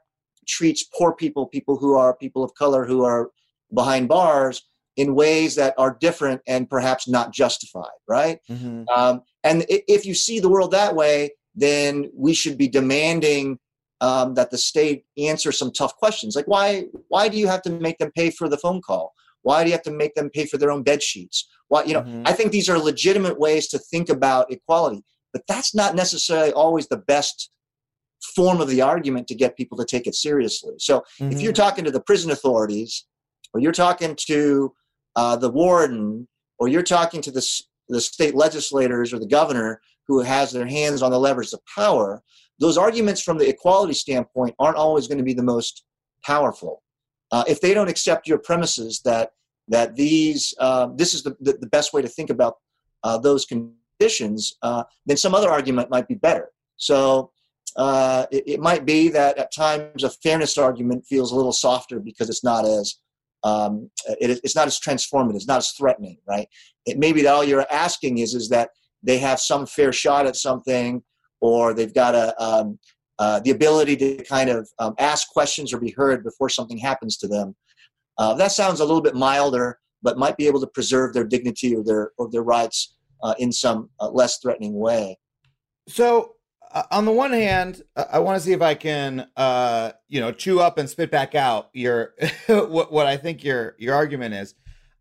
treats 0.47 0.83
poor 0.83 1.13
people, 1.13 1.47
people 1.47 1.77
who 1.77 1.95
are 1.95 2.15
people 2.15 2.43
of 2.43 2.53
color 2.53 2.85
who 2.85 3.03
are 3.03 3.31
behind 3.73 4.07
bars 4.07 4.63
in 4.97 5.15
ways 5.15 5.55
that 5.55 5.73
are 5.77 5.97
different 5.99 6.41
and 6.47 6.69
perhaps 6.69 7.07
not 7.07 7.33
justified, 7.33 7.97
right? 8.07 8.39
Mm-hmm. 8.49 8.83
Um, 8.93 9.21
and 9.43 9.65
if 9.67 10.05
you 10.05 10.13
see 10.13 10.39
the 10.39 10.49
world 10.49 10.71
that 10.71 10.95
way, 10.95 11.31
then 11.55 12.11
we 12.13 12.33
should 12.33 12.57
be 12.57 12.67
demanding 12.67 13.57
um, 14.01 14.33
that 14.35 14.51
the 14.51 14.57
state 14.57 15.05
answer 15.17 15.51
some 15.51 15.71
tough 15.71 15.95
questions, 15.95 16.35
like 16.35 16.47
why 16.47 16.85
why 17.07 17.27
do 17.29 17.37
you 17.37 17.47
have 17.47 17.61
to 17.63 17.69
make 17.69 17.97
them 17.97 18.11
pay 18.15 18.29
for 18.31 18.49
the 18.49 18.57
phone 18.57 18.81
call? 18.81 19.13
Why 19.43 19.63
do 19.63 19.69
you 19.69 19.73
have 19.73 19.83
to 19.83 19.91
make 19.91 20.13
them 20.15 20.29
pay 20.29 20.45
for 20.45 20.57
their 20.57 20.71
own 20.71 20.83
bed 20.83 21.01
sheets? 21.01 21.47
Why 21.67 21.83
you 21.83 21.93
know? 21.93 22.01
Mm-hmm. 22.01 22.23
I 22.25 22.33
think 22.33 22.51
these 22.51 22.69
are 22.69 22.77
legitimate 22.79 23.39
ways 23.39 23.67
to 23.69 23.79
think 23.79 24.09
about 24.09 24.51
equality, 24.51 25.03
but 25.33 25.43
that's 25.47 25.73
not 25.73 25.95
necessarily 25.95 26.51
always 26.51 26.87
the 26.87 26.97
best 26.97 27.51
form 28.35 28.61
of 28.61 28.67
the 28.67 28.81
argument 28.81 29.27
to 29.27 29.35
get 29.35 29.57
people 29.57 29.77
to 29.77 29.85
take 29.85 30.07
it 30.07 30.15
seriously. 30.15 30.75
So 30.77 30.99
mm-hmm. 30.99 31.31
if 31.31 31.41
you're 31.41 31.51
mm-hmm. 31.51 31.61
talking 31.61 31.85
to 31.85 31.91
the 31.91 32.01
prison 32.01 32.31
authorities 32.31 33.05
or 33.53 33.59
you're 33.59 33.71
talking 33.71 34.15
to 34.27 34.73
uh, 35.15 35.35
the 35.35 35.49
warden, 35.49 36.27
or 36.61 36.67
you're 36.67 36.83
talking 36.83 37.21
to 37.23 37.31
the, 37.31 37.45
the 37.89 37.99
state 37.99 38.35
legislators 38.35 39.11
or 39.11 39.19
the 39.19 39.25
governor 39.25 39.81
who 40.07 40.21
has 40.21 40.51
their 40.51 40.67
hands 40.67 41.01
on 41.01 41.11
the 41.11 41.19
levers 41.19 41.53
of 41.53 41.59
power, 41.65 42.21
those 42.59 42.77
arguments 42.77 43.21
from 43.21 43.37
the 43.37 43.49
equality 43.49 43.93
standpoint 43.93 44.53
aren't 44.59 44.77
always 44.77 45.07
going 45.07 45.17
to 45.17 45.23
be 45.23 45.33
the 45.33 45.43
most 45.43 45.83
powerful. 46.23 46.83
Uh, 47.31 47.43
if 47.47 47.59
they 47.59 47.73
don't 47.73 47.89
accept 47.89 48.27
your 48.27 48.37
premises 48.37 49.01
that 49.03 49.31
that 49.69 49.95
these 49.95 50.53
uh, 50.59 50.89
this 50.95 51.13
is 51.13 51.23
the, 51.23 51.35
the, 51.39 51.53
the, 51.53 51.67
best 51.67 51.93
way 51.93 52.01
to 52.01 52.07
think 52.07 52.29
about 52.29 52.57
uh, 53.03 53.17
those 53.17 53.45
conditions, 54.01 54.57
uh, 54.63 54.83
then 55.05 55.17
some 55.17 55.35
other 55.35 55.49
argument 55.49 55.89
might 55.89 56.07
be 56.07 56.15
better. 56.15 56.49
So 56.77 57.31
uh, 57.75 58.25
it, 58.31 58.43
it, 58.47 58.59
might 58.59 58.85
be 58.85 59.09
that 59.09 59.37
at 59.37 59.53
times 59.53 60.03
a 60.03 60.09
fairness 60.09 60.57
argument 60.57 61.05
feels 61.05 61.31
a 61.31 61.35
little 61.35 61.53
softer 61.53 61.99
because 61.99 62.29
it's 62.29 62.43
not 62.43 62.65
as 62.65 62.95
um, 63.43 63.89
it, 64.19 64.39
it's 64.43 64.55
not 64.55 64.67
as 64.67 64.79
transformative, 64.79 65.35
it's 65.35 65.47
not 65.47 65.59
as 65.59 65.71
threatening, 65.71 66.17
right? 66.27 66.47
It 66.85 66.97
may 66.97 67.11
be 67.13 67.21
that 67.21 67.33
all 67.33 67.43
you're 67.43 67.65
asking 67.71 68.17
is 68.17 68.33
is 68.33 68.49
that 68.49 68.69
they 69.03 69.19
have 69.19 69.39
some 69.39 69.65
fair 69.65 69.93
shot 69.93 70.25
at 70.25 70.35
something, 70.35 71.01
or 71.39 71.73
they've 71.73 71.93
got 71.93 72.13
a 72.15 72.27
um, 72.43 72.77
uh, 73.19 73.39
the 73.39 73.51
ability 73.51 73.95
to 73.97 74.23
kind 74.23 74.49
of 74.49 74.67
um, 74.79 74.95
ask 74.97 75.29
questions 75.29 75.73
or 75.73 75.79
be 75.79 75.91
heard 75.91 76.23
before 76.23 76.49
something 76.49 76.77
happens 76.77 77.17
to 77.17 77.27
them. 77.27 77.55
Uh, 78.17 78.33
that 78.33 78.51
sounds 78.51 78.79
a 78.79 78.85
little 78.85 79.01
bit 79.01 79.15
milder, 79.15 79.79
but 80.01 80.17
might 80.17 80.37
be 80.37 80.47
able 80.47 80.59
to 80.59 80.67
preserve 80.67 81.13
their 81.13 81.23
dignity 81.23 81.75
or 81.75 81.83
their 81.83 82.11
or 82.17 82.29
their 82.31 82.43
rights 82.43 82.95
uh, 83.23 83.35
in 83.37 83.51
some 83.51 83.89
uh, 83.99 84.09
less 84.09 84.39
threatening 84.39 84.73
way. 84.73 85.17
So 85.87 86.35
uh, 86.73 86.83
on 86.91 87.05
the 87.05 87.11
one 87.11 87.31
hand, 87.31 87.83
I 87.95 88.19
want 88.19 88.39
to 88.39 88.45
see 88.45 88.53
if 88.53 88.61
I 88.61 88.75
can, 88.75 89.27
uh, 89.35 89.91
you 90.07 90.19
know, 90.19 90.31
chew 90.31 90.59
up 90.59 90.77
and 90.77 90.89
spit 90.89 91.11
back 91.11 91.35
out 91.35 91.69
your 91.73 92.13
what 92.47 92.91
what 92.91 93.07
I 93.07 93.17
think 93.17 93.43
your 93.43 93.75
your 93.77 93.95
argument 93.95 94.33
is, 94.33 94.55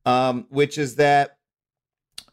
um, 0.05 0.47
which 0.51 0.79
is 0.79 0.97
that 0.97 1.39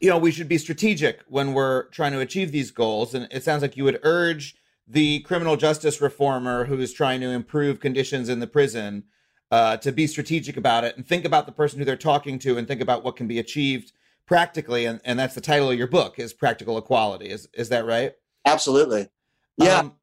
you 0.00 0.10
know 0.10 0.18
we 0.18 0.30
should 0.30 0.48
be 0.48 0.58
strategic 0.58 1.20
when 1.28 1.52
we're 1.52 1.84
trying 1.88 2.12
to 2.12 2.20
achieve 2.20 2.52
these 2.52 2.70
goals, 2.70 3.14
and 3.14 3.28
it 3.30 3.44
sounds 3.44 3.62
like 3.62 3.76
you 3.76 3.84
would 3.84 4.00
urge 4.02 4.56
the 4.86 5.20
criminal 5.20 5.56
justice 5.56 6.00
reformer 6.00 6.64
who 6.64 6.78
is 6.78 6.92
trying 6.92 7.20
to 7.20 7.28
improve 7.28 7.78
conditions 7.78 8.28
in 8.28 8.40
the 8.40 8.46
prison 8.46 9.04
uh, 9.50 9.76
to 9.76 9.92
be 9.92 10.06
strategic 10.06 10.56
about 10.56 10.82
it 10.82 10.96
and 10.96 11.06
think 11.06 11.24
about 11.24 11.46
the 11.46 11.52
person 11.52 11.78
who 11.78 11.84
they're 11.84 11.96
talking 11.96 12.38
to 12.38 12.56
and 12.56 12.66
think 12.66 12.80
about 12.80 13.04
what 13.04 13.14
can 13.14 13.26
be 13.26 13.38
achieved 13.38 13.92
practically, 14.28 14.84
and 14.84 15.00
and 15.04 15.18
that's 15.18 15.34
the 15.34 15.40
title 15.40 15.70
of 15.70 15.78
your 15.78 15.88
book 15.88 16.18
is 16.18 16.32
practical 16.32 16.78
equality. 16.78 17.30
Is 17.30 17.48
is 17.54 17.70
that 17.70 17.84
right? 17.84 18.12
Absolutely. 18.44 19.08
Yeah. 19.56 19.78
Um, 19.78 19.94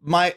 my 0.00 0.34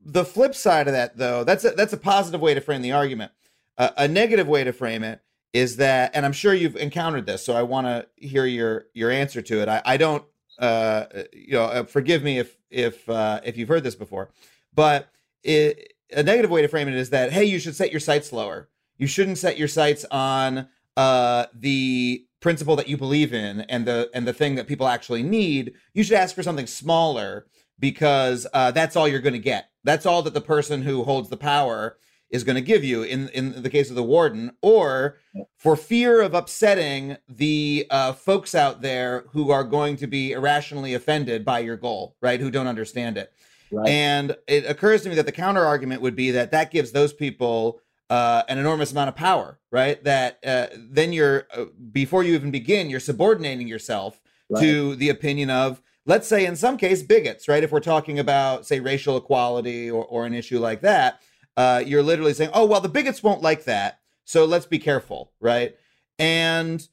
the 0.00 0.24
flip 0.24 0.54
side 0.54 0.86
of 0.86 0.92
that 0.92 1.16
though, 1.16 1.42
that's 1.42 1.64
a, 1.64 1.70
that's 1.70 1.92
a 1.92 1.96
positive 1.96 2.40
way 2.40 2.54
to 2.54 2.60
frame 2.60 2.82
the 2.82 2.92
argument. 2.92 3.32
Uh, 3.76 3.90
a 3.96 4.06
negative 4.06 4.46
way 4.46 4.62
to 4.62 4.72
frame 4.72 5.02
it 5.02 5.20
is 5.52 5.76
that, 5.76 6.12
and 6.14 6.24
I'm 6.24 6.32
sure 6.32 6.52
you've 6.54 6.76
encountered 6.76 7.26
this, 7.26 7.44
so 7.44 7.54
I 7.54 7.62
want 7.62 7.86
to 7.86 8.06
hear 8.16 8.44
your 8.44 8.86
your 8.92 9.10
answer 9.10 9.42
to 9.42 9.62
it. 9.62 9.68
I, 9.68 9.82
I 9.84 9.96
don't, 9.96 10.24
uh, 10.58 11.06
you 11.32 11.54
know, 11.54 11.64
uh, 11.64 11.84
forgive 11.84 12.22
me 12.22 12.38
if 12.38 12.56
if 12.70 13.08
uh, 13.08 13.40
if 13.42 13.56
you've 13.56 13.68
heard 13.68 13.82
this 13.82 13.96
before, 13.96 14.30
but 14.74 15.08
it, 15.42 15.94
a 16.12 16.22
negative 16.22 16.50
way 16.50 16.62
to 16.62 16.68
frame 16.68 16.88
it 16.88 16.94
is 16.94 17.10
that 17.10 17.32
hey, 17.32 17.44
you 17.44 17.58
should 17.58 17.74
set 17.74 17.90
your 17.90 18.00
sights 18.00 18.32
lower. 18.32 18.68
You 18.98 19.06
shouldn't 19.08 19.38
set 19.38 19.58
your 19.58 19.68
sights 19.68 20.04
on 20.10 20.68
uh, 20.96 21.46
the 21.54 22.24
principle 22.44 22.76
that 22.76 22.88
you 22.88 22.98
believe 22.98 23.32
in 23.32 23.62
and 23.62 23.86
the 23.86 24.10
and 24.12 24.28
the 24.28 24.32
thing 24.34 24.54
that 24.54 24.66
people 24.66 24.86
actually 24.86 25.22
need. 25.22 25.72
You 25.94 26.04
should 26.04 26.18
ask 26.18 26.34
for 26.34 26.42
something 26.42 26.66
smaller 26.66 27.46
because 27.78 28.46
uh, 28.52 28.70
that's 28.70 28.96
all 28.96 29.08
you're 29.08 29.20
going 29.20 29.32
to 29.32 29.38
get. 29.38 29.70
That's 29.82 30.04
all 30.04 30.20
that 30.20 30.34
the 30.34 30.42
person 30.42 30.82
who 30.82 31.04
holds 31.04 31.30
the 31.30 31.38
power 31.38 31.96
is 32.28 32.44
going 32.44 32.56
to 32.56 32.60
give 32.60 32.84
you 32.84 33.02
in 33.02 33.30
in 33.30 33.62
the 33.62 33.70
case 33.70 33.88
of 33.88 33.96
the 33.96 34.02
warden, 34.02 34.52
or 34.60 35.16
for 35.56 35.74
fear 35.74 36.20
of 36.20 36.34
upsetting 36.34 37.16
the 37.30 37.86
uh, 37.88 38.12
folks 38.12 38.54
out 38.54 38.82
there 38.82 39.24
who 39.30 39.50
are 39.50 39.64
going 39.64 39.96
to 39.96 40.06
be 40.06 40.32
irrationally 40.32 40.92
offended 40.92 41.46
by 41.46 41.60
your 41.60 41.78
goal, 41.78 42.14
right? 42.20 42.40
Who 42.40 42.50
don't 42.50 42.66
understand 42.66 43.16
it. 43.16 43.32
Right. 43.72 43.88
And 43.88 44.36
it 44.46 44.66
occurs 44.66 45.02
to 45.02 45.08
me 45.08 45.14
that 45.14 45.24
the 45.24 45.32
counter 45.32 45.64
argument 45.64 46.02
would 46.02 46.14
be 46.14 46.30
that 46.32 46.50
that 46.50 46.70
gives 46.70 46.92
those 46.92 47.14
people 47.14 47.80
uh, 48.10 48.42
an 48.48 48.58
enormous 48.58 48.92
amount 48.92 49.08
of 49.08 49.16
power, 49.16 49.58
right? 49.70 50.02
That 50.04 50.38
uh, 50.44 50.66
then 50.76 51.12
you're 51.12 51.46
uh, 51.54 51.66
before 51.92 52.22
you 52.22 52.34
even 52.34 52.50
begin, 52.50 52.90
you're 52.90 53.00
subordinating 53.00 53.68
yourself 53.68 54.20
right. 54.50 54.60
to 54.60 54.94
the 54.96 55.08
opinion 55.08 55.50
of, 55.50 55.82
let's 56.06 56.28
say, 56.28 56.46
in 56.46 56.56
some 56.56 56.76
case, 56.76 57.02
bigots, 57.02 57.48
right? 57.48 57.62
If 57.62 57.72
we're 57.72 57.80
talking 57.80 58.18
about, 58.18 58.66
say, 58.66 58.80
racial 58.80 59.16
equality 59.16 59.90
or, 59.90 60.04
or 60.04 60.26
an 60.26 60.34
issue 60.34 60.58
like 60.58 60.82
that, 60.82 61.20
uh, 61.56 61.82
you're 61.84 62.02
literally 62.02 62.34
saying, 62.34 62.50
oh, 62.52 62.66
well, 62.66 62.80
the 62.80 62.88
bigots 62.88 63.22
won't 63.22 63.42
like 63.42 63.64
that, 63.64 64.00
so 64.24 64.44
let's 64.44 64.66
be 64.66 64.78
careful, 64.78 65.32
right? 65.40 65.76
And 66.18 66.86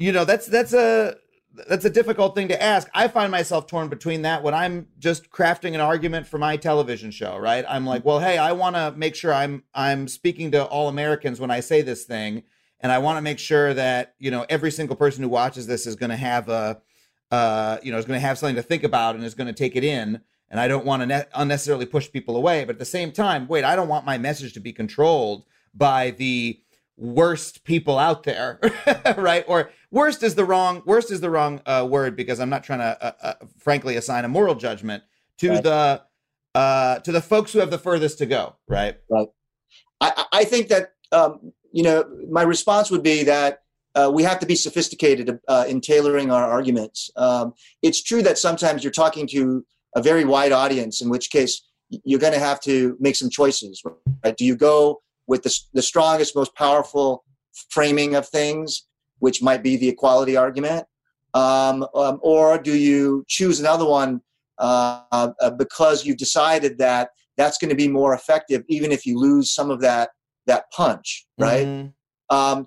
you 0.00 0.12
know 0.12 0.24
that's 0.24 0.46
that's 0.46 0.72
a 0.72 1.14
that's 1.68 1.84
a 1.84 1.90
difficult 1.90 2.34
thing 2.34 2.48
to 2.48 2.62
ask. 2.62 2.88
I 2.94 3.08
find 3.08 3.30
myself 3.30 3.66
torn 3.66 3.88
between 3.88 4.22
that 4.22 4.42
when 4.42 4.54
I'm 4.54 4.86
just 4.98 5.30
crafting 5.30 5.74
an 5.74 5.80
argument 5.80 6.26
for 6.26 6.38
my 6.38 6.56
television 6.56 7.10
show, 7.10 7.38
right? 7.38 7.64
I'm 7.68 7.86
like, 7.86 8.04
well, 8.04 8.20
hey, 8.20 8.38
I 8.38 8.52
want 8.52 8.76
to 8.76 8.92
make 8.96 9.14
sure 9.14 9.32
I'm 9.32 9.64
I'm 9.74 10.06
speaking 10.08 10.52
to 10.52 10.64
all 10.64 10.88
Americans 10.88 11.40
when 11.40 11.50
I 11.50 11.60
say 11.60 11.82
this 11.82 12.04
thing, 12.04 12.44
and 12.80 12.92
I 12.92 12.98
want 12.98 13.18
to 13.18 13.22
make 13.22 13.38
sure 13.38 13.74
that 13.74 14.14
you 14.18 14.30
know 14.30 14.46
every 14.48 14.70
single 14.70 14.96
person 14.96 15.22
who 15.22 15.28
watches 15.28 15.66
this 15.66 15.86
is 15.86 15.96
going 15.96 16.10
to 16.10 16.16
have 16.16 16.48
a, 16.48 16.80
uh, 17.30 17.78
you 17.82 17.90
know, 17.90 17.98
is 17.98 18.04
going 18.04 18.20
to 18.20 18.26
have 18.26 18.38
something 18.38 18.56
to 18.56 18.62
think 18.62 18.84
about 18.84 19.16
and 19.16 19.24
is 19.24 19.34
going 19.34 19.48
to 19.48 19.52
take 19.52 19.76
it 19.76 19.84
in. 19.84 20.20
And 20.52 20.58
I 20.58 20.66
don't 20.66 20.84
want 20.84 21.02
to 21.02 21.06
ne- 21.06 21.24
unnecessarily 21.34 21.86
push 21.86 22.10
people 22.10 22.36
away, 22.36 22.64
but 22.64 22.74
at 22.74 22.78
the 22.80 22.84
same 22.84 23.12
time, 23.12 23.46
wait, 23.46 23.64
I 23.64 23.76
don't 23.76 23.88
want 23.88 24.04
my 24.04 24.18
message 24.18 24.52
to 24.54 24.60
be 24.60 24.72
controlled 24.72 25.44
by 25.72 26.10
the 26.10 26.60
worst 26.96 27.64
people 27.64 27.98
out 27.98 28.24
there, 28.24 28.58
right? 29.16 29.44
Or 29.46 29.70
worst 29.90 30.22
is 30.22 30.34
the 30.34 30.44
wrong 30.44 30.82
worst 30.86 31.10
is 31.10 31.20
the 31.20 31.30
wrong 31.30 31.60
uh, 31.66 31.86
word 31.88 32.16
because 32.16 32.40
I'm 32.40 32.50
not 32.50 32.64
trying 32.64 32.80
to, 32.80 33.04
uh, 33.04 33.12
uh, 33.22 33.34
frankly, 33.58 33.96
assign 33.96 34.24
a 34.24 34.28
moral 34.28 34.54
judgment 34.54 35.02
to 35.38 35.50
right. 35.50 35.62
the 35.62 36.02
uh, 36.54 36.98
to 37.00 37.12
the 37.12 37.20
folks 37.20 37.52
who 37.52 37.60
have 37.60 37.70
the 37.70 37.78
furthest 37.78 38.18
to 38.18 38.26
go, 38.26 38.56
right? 38.68 38.96
Right. 39.08 39.28
I, 40.00 40.24
I 40.32 40.44
think 40.44 40.68
that 40.68 40.92
um, 41.12 41.52
you 41.72 41.82
know 41.82 42.04
my 42.30 42.42
response 42.42 42.90
would 42.90 43.02
be 43.02 43.24
that 43.24 43.62
uh, 43.94 44.10
we 44.12 44.22
have 44.22 44.38
to 44.40 44.46
be 44.46 44.54
sophisticated 44.54 45.38
uh, 45.48 45.64
in 45.68 45.80
tailoring 45.80 46.30
our 46.30 46.44
arguments. 46.44 47.10
Um, 47.16 47.54
it's 47.82 48.02
true 48.02 48.22
that 48.22 48.38
sometimes 48.38 48.84
you're 48.84 48.92
talking 48.92 49.26
to 49.28 49.64
a 49.96 50.02
very 50.02 50.24
wide 50.24 50.52
audience, 50.52 51.00
in 51.00 51.10
which 51.10 51.30
case 51.30 51.66
you're 52.04 52.20
going 52.20 52.32
to 52.32 52.38
have 52.38 52.60
to 52.60 52.96
make 53.00 53.16
some 53.16 53.30
choices. 53.30 53.82
Right? 54.24 54.36
Do 54.36 54.44
you 54.44 54.54
go 54.54 55.02
with 55.26 55.42
the, 55.42 55.58
the 55.74 55.82
strongest, 55.82 56.36
most 56.36 56.54
powerful 56.54 57.24
framing 57.68 58.14
of 58.14 58.28
things, 58.28 58.86
which 59.20 59.42
might 59.42 59.62
be 59.62 59.76
the 59.76 59.88
equality 59.88 60.36
argument? 60.36 60.84
Um, 61.32 61.86
um, 61.94 62.18
or 62.22 62.58
do 62.58 62.76
you 62.76 63.24
choose 63.28 63.60
another 63.60 63.86
one 63.86 64.20
uh, 64.58 65.02
uh, 65.12 65.50
because 65.50 66.04
you've 66.04 66.18
decided 66.18 66.76
that 66.78 67.10
that's 67.36 67.56
going 67.56 67.70
to 67.70 67.76
be 67.76 67.88
more 67.88 68.14
effective, 68.14 68.64
even 68.68 68.92
if 68.92 69.06
you 69.06 69.18
lose 69.18 69.54
some 69.54 69.70
of 69.70 69.80
that 69.80 70.10
that 70.46 70.64
punch, 70.72 71.26
right? 71.38 71.66
Mm-hmm. 71.66 72.36
Um, 72.36 72.66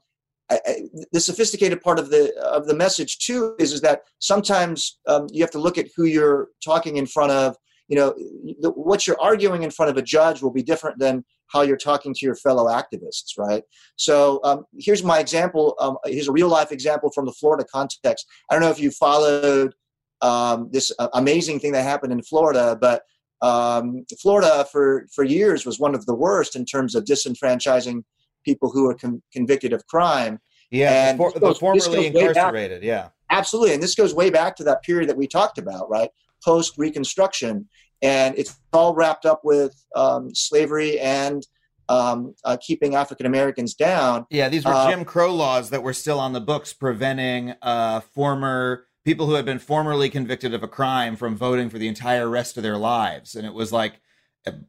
I, 0.50 0.60
I, 0.66 0.76
the 1.12 1.20
sophisticated 1.20 1.82
part 1.82 2.00
of 2.00 2.10
the 2.10 2.34
of 2.39 2.66
the 2.68 2.74
message 2.74 3.20
too 3.20 3.56
is 3.60 3.74
is 3.74 3.82
that 3.82 4.02
sometimes 4.20 5.00
um, 5.08 5.28
you 5.32 5.44
have 5.44 5.52
to 5.52 5.60
look 5.60 5.78
at 5.78 5.88
who 5.96 6.06
you're 6.06 6.50
talking 6.63 6.98
in 6.98 7.06
front 7.06 7.32
of. 7.32 7.56
You 7.89 7.98
know, 7.98 8.13
the, 8.62 8.72
what 8.72 9.06
you're 9.06 9.20
arguing 9.20 9.63
in 9.63 9.70
front 9.70 9.92
of 9.92 9.98
a 9.98 10.02
judge 10.02 10.42
will 10.42 10.54
be 10.54 10.63
different 10.63 10.98
than 11.00 11.26
how 11.48 11.62
you're 11.62 11.78
talking 11.78 12.14
to 12.14 12.26
your 12.26 12.36
fellow 12.36 12.66
activists, 12.66 13.38
right? 13.38 13.64
So 13.96 14.40
um, 14.44 14.66
here's 14.78 15.04
my 15.04 15.20
example. 15.20 15.76
Um, 15.80 15.98
here's 16.06 16.28
a 16.28 16.32
real 16.32 16.50
life 16.50 16.72
example 16.72 17.12
from 17.14 17.26
the 17.26 17.32
Florida 17.34 17.66
context. 17.72 18.26
I 18.50 18.56
don't 18.56 18.62
know 18.62 18.72
if 18.72 18.80
you 18.80 18.92
followed 18.92 19.74
um, 20.22 20.70
this 20.72 20.92
uh, 20.98 21.10
amazing 21.14 21.60
thing 21.60 21.74
that 21.74 21.84
happened 21.84 22.14
in 22.14 22.24
Florida, 22.24 22.78
but 22.80 23.04
um, 23.42 24.06
Florida 24.22 24.66
for, 24.72 25.06
for 25.14 25.24
years 25.24 25.66
was 25.66 25.80
one 25.80 25.94
of 25.94 26.06
the 26.06 26.16
worst 26.16 26.56
in 26.56 26.66
terms 26.66 26.96
of 26.96 27.04
disenfranchising 27.04 28.04
people 28.46 28.72
who 28.72 28.90
are 28.90 28.96
con- 28.96 29.22
convicted 29.32 29.74
of 29.74 29.86
crime. 29.88 30.40
Yeah, 30.72 31.10
and 31.10 31.20
the, 31.20 31.40
goes, 31.40 31.56
the 31.56 31.60
formerly 31.60 32.08
incarcerated. 32.08 32.82
Back, 32.82 32.88
yeah, 32.88 33.10
absolutely. 33.30 33.74
And 33.74 33.84
this 33.84 33.96
goes 33.96 34.16
way 34.16 34.30
back 34.30 34.56
to 34.56 34.64
that 34.64 34.82
period 34.82 35.10
that 35.10 35.18
we 35.18 35.28
talked 35.28 35.58
about, 35.58 35.90
right? 35.90 36.10
Post 36.44 36.78
Reconstruction 36.78 37.68
and 38.04 38.38
it's 38.38 38.60
all 38.72 38.94
wrapped 38.94 39.26
up 39.26 39.42
with 39.44 39.84
um, 39.96 40.36
slavery 40.36 41.00
and 41.00 41.48
um, 41.89 42.36
uh, 42.44 42.58
keeping 42.62 42.96
African 42.96 43.26
Americans 43.26 43.74
down. 43.74 44.28
Yeah, 44.30 44.50
these 44.50 44.66
were 44.66 44.74
uh, 44.74 44.89
Jim 44.89 45.06
Crow 45.06 45.34
laws 45.34 45.72
that 45.72 45.82
were 45.82 45.94
still 45.94 46.20
on 46.20 46.34
the 46.34 46.42
books, 46.42 46.74
preventing 46.74 47.56
uh, 47.62 48.02
former 48.02 48.86
people 49.06 49.26
who 49.26 49.34
had 49.34 49.46
been 49.46 49.60
formerly 49.60 50.10
convicted 50.10 50.54
of 50.54 50.63
a 50.63 50.68
crime 50.68 51.16
from 51.16 51.36
voting 51.36 51.70
for 51.70 51.80
the 51.80 51.88
entire 51.88 52.30
rest 52.30 52.58
of 52.58 52.63
their 52.63 52.78
lives, 52.78 53.36
and 53.36 53.48
it 53.48 53.54
was 53.54 53.72
like 53.72 54.00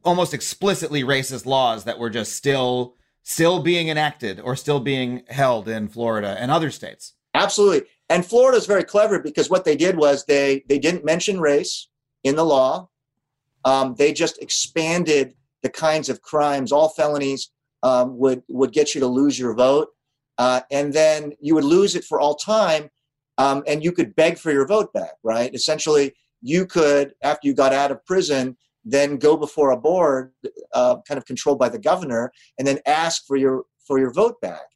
almost 0.03 0.33
explicitly 0.33 1.03
racist 1.03 1.45
laws 1.45 1.83
that 1.83 1.99
were 1.99 2.09
just 2.09 2.33
still 2.33 2.95
still 3.23 3.61
being 3.61 3.89
enacted 3.89 4.39
or 4.39 4.55
still 4.55 4.79
being 4.79 5.23
held 5.29 5.67
in 5.67 5.87
Florida 5.87 6.37
and 6.39 6.51
other 6.51 6.69
states. 6.69 7.13
Absolutely. 7.33 7.87
And 8.07 8.25
Florida 8.25 8.57
is 8.57 8.67
very 8.67 8.83
clever 8.83 9.19
because 9.19 9.49
what 9.49 9.65
they 9.65 9.75
did 9.75 9.97
was 9.97 10.25
they 10.25 10.63
they 10.69 10.79
didn't 10.79 11.03
mention 11.03 11.39
race 11.39 11.87
in 12.23 12.35
the 12.35 12.45
law. 12.45 12.89
Um, 13.65 13.95
they 13.97 14.13
just 14.13 14.41
expanded 14.41 15.33
the 15.63 15.69
kinds 15.69 16.09
of 16.09 16.21
crimes, 16.21 16.71
all 16.71 16.89
felonies 16.89 17.51
um, 17.83 18.17
would 18.17 18.43
would 18.47 18.71
get 18.71 18.95
you 18.95 19.01
to 19.01 19.07
lose 19.07 19.37
your 19.37 19.53
vote, 19.53 19.89
uh, 20.37 20.61
and 20.71 20.93
then 20.93 21.33
you 21.41 21.55
would 21.55 21.63
lose 21.63 21.95
it 21.95 22.03
for 22.03 22.19
all 22.19 22.35
time, 22.35 22.89
um, 23.37 23.63
and 23.67 23.83
you 23.83 23.91
could 23.91 24.15
beg 24.15 24.37
for 24.37 24.51
your 24.51 24.67
vote 24.67 24.93
back. 24.93 25.13
Right? 25.23 25.53
Essentially, 25.53 26.13
you 26.41 26.65
could 26.65 27.13
after 27.23 27.47
you 27.47 27.53
got 27.53 27.73
out 27.73 27.91
of 27.91 28.05
prison 28.05 28.55
then 28.85 29.17
go 29.17 29.35
before 29.35 29.71
a 29.71 29.77
board 29.77 30.31
uh, 30.73 30.97
kind 31.07 31.17
of 31.17 31.25
controlled 31.25 31.57
by 31.57 31.67
the 31.67 31.79
governor 31.79 32.31
and 32.59 32.67
then 32.67 32.77
ask 32.85 33.25
for 33.25 33.35
your 33.35 33.63
for 33.85 33.97
your 33.97 34.13
vote 34.13 34.39
back 34.41 34.67